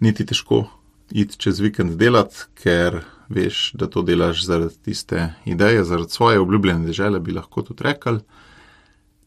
niti 0.00 0.26
težko 0.26 0.64
iti 1.10 1.38
čez 1.38 1.60
vikend 1.60 1.94
delati, 1.96 2.48
ker 2.58 3.00
veš, 3.28 3.72
da 3.78 3.86
to 3.86 4.02
delaš 4.02 4.44
zaradi 4.44 4.74
tiste 4.84 5.32
ideje, 5.44 5.84
zaradi 5.84 6.10
svoje 6.10 6.40
obljubljene 6.40 6.92
žele, 6.92 7.20
bi 7.20 7.32
lahko 7.32 7.62
tudi 7.62 7.84
rekel. 7.84 8.18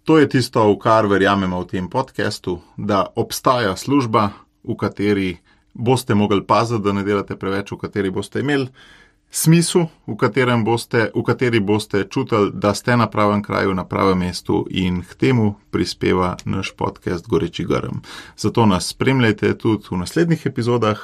To 0.04 0.18
je 0.20 0.30
tisto, 0.30 0.66
v 0.72 0.78
kar 0.82 1.06
verjamemo 1.06 1.62
v 1.62 1.68
tem 1.68 1.89
podkastu, 1.89 2.60
da 2.78 3.06
obstaja 3.16 3.76
služba, 3.78 4.30
v 4.64 4.76
kateri 4.78 5.38
boste 5.74 6.16
mogli 6.16 6.43
paziti, 6.43 6.84
da 6.84 6.93
ne 6.93 7.04
delate 7.04 7.36
preveč, 7.36 7.72
v 7.72 7.78
kateri 7.78 8.10
boste 8.12 8.41
imeli 8.41 8.68
smislu, 9.32 9.88
v, 10.07 10.15
boste, 10.63 11.09
v 11.15 11.23
kateri 11.23 11.59
boste 11.59 12.03
čutili, 12.09 12.51
da 12.53 12.73
ste 12.73 12.97
na 12.97 13.07
pravem 13.07 13.43
kraju, 13.43 13.73
na 13.73 13.86
pravem 13.86 14.19
mestu 14.19 14.67
in 14.69 15.01
k 15.01 15.15
temu 15.15 15.55
prispeva 15.71 16.36
naš 16.45 16.71
podcast 16.71 17.27
Goreči 17.27 17.63
Grm. 17.63 18.03
Zato 18.38 18.65
nas 18.65 18.88
spremljajte 18.88 19.57
tudi 19.57 19.88
v 19.91 19.97
naslednjih 19.97 20.45
epizodah, 20.45 20.99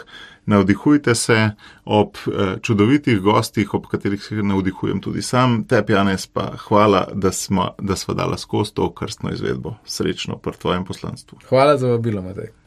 navdihujte 0.45 1.15
se 1.15 1.51
ob 1.85 2.15
eh, 2.27 2.57
čudovitih 2.61 3.19
gostih, 3.19 3.73
ob 3.73 3.87
katerih 3.87 4.23
se 4.23 4.35
navdihujem 4.35 5.01
tudi 5.01 5.21
sam. 5.21 5.63
Tebi, 5.63 5.93
Janes, 5.93 6.27
pa 6.27 6.51
hvala, 6.57 7.07
da 7.13 7.31
smo, 7.31 7.75
da 7.79 7.95
smo 7.95 8.13
dali 8.13 8.37
skozi 8.37 8.73
to 8.73 8.93
krstno 8.93 9.31
izvedbo. 9.31 9.75
Srečno 9.85 10.37
pri 10.37 10.53
tvojem 10.53 10.85
poslanstvu. 10.85 11.39
Hvala 11.49 11.77
za 11.77 11.87
vabilo, 11.87 12.21
Matej. 12.21 12.66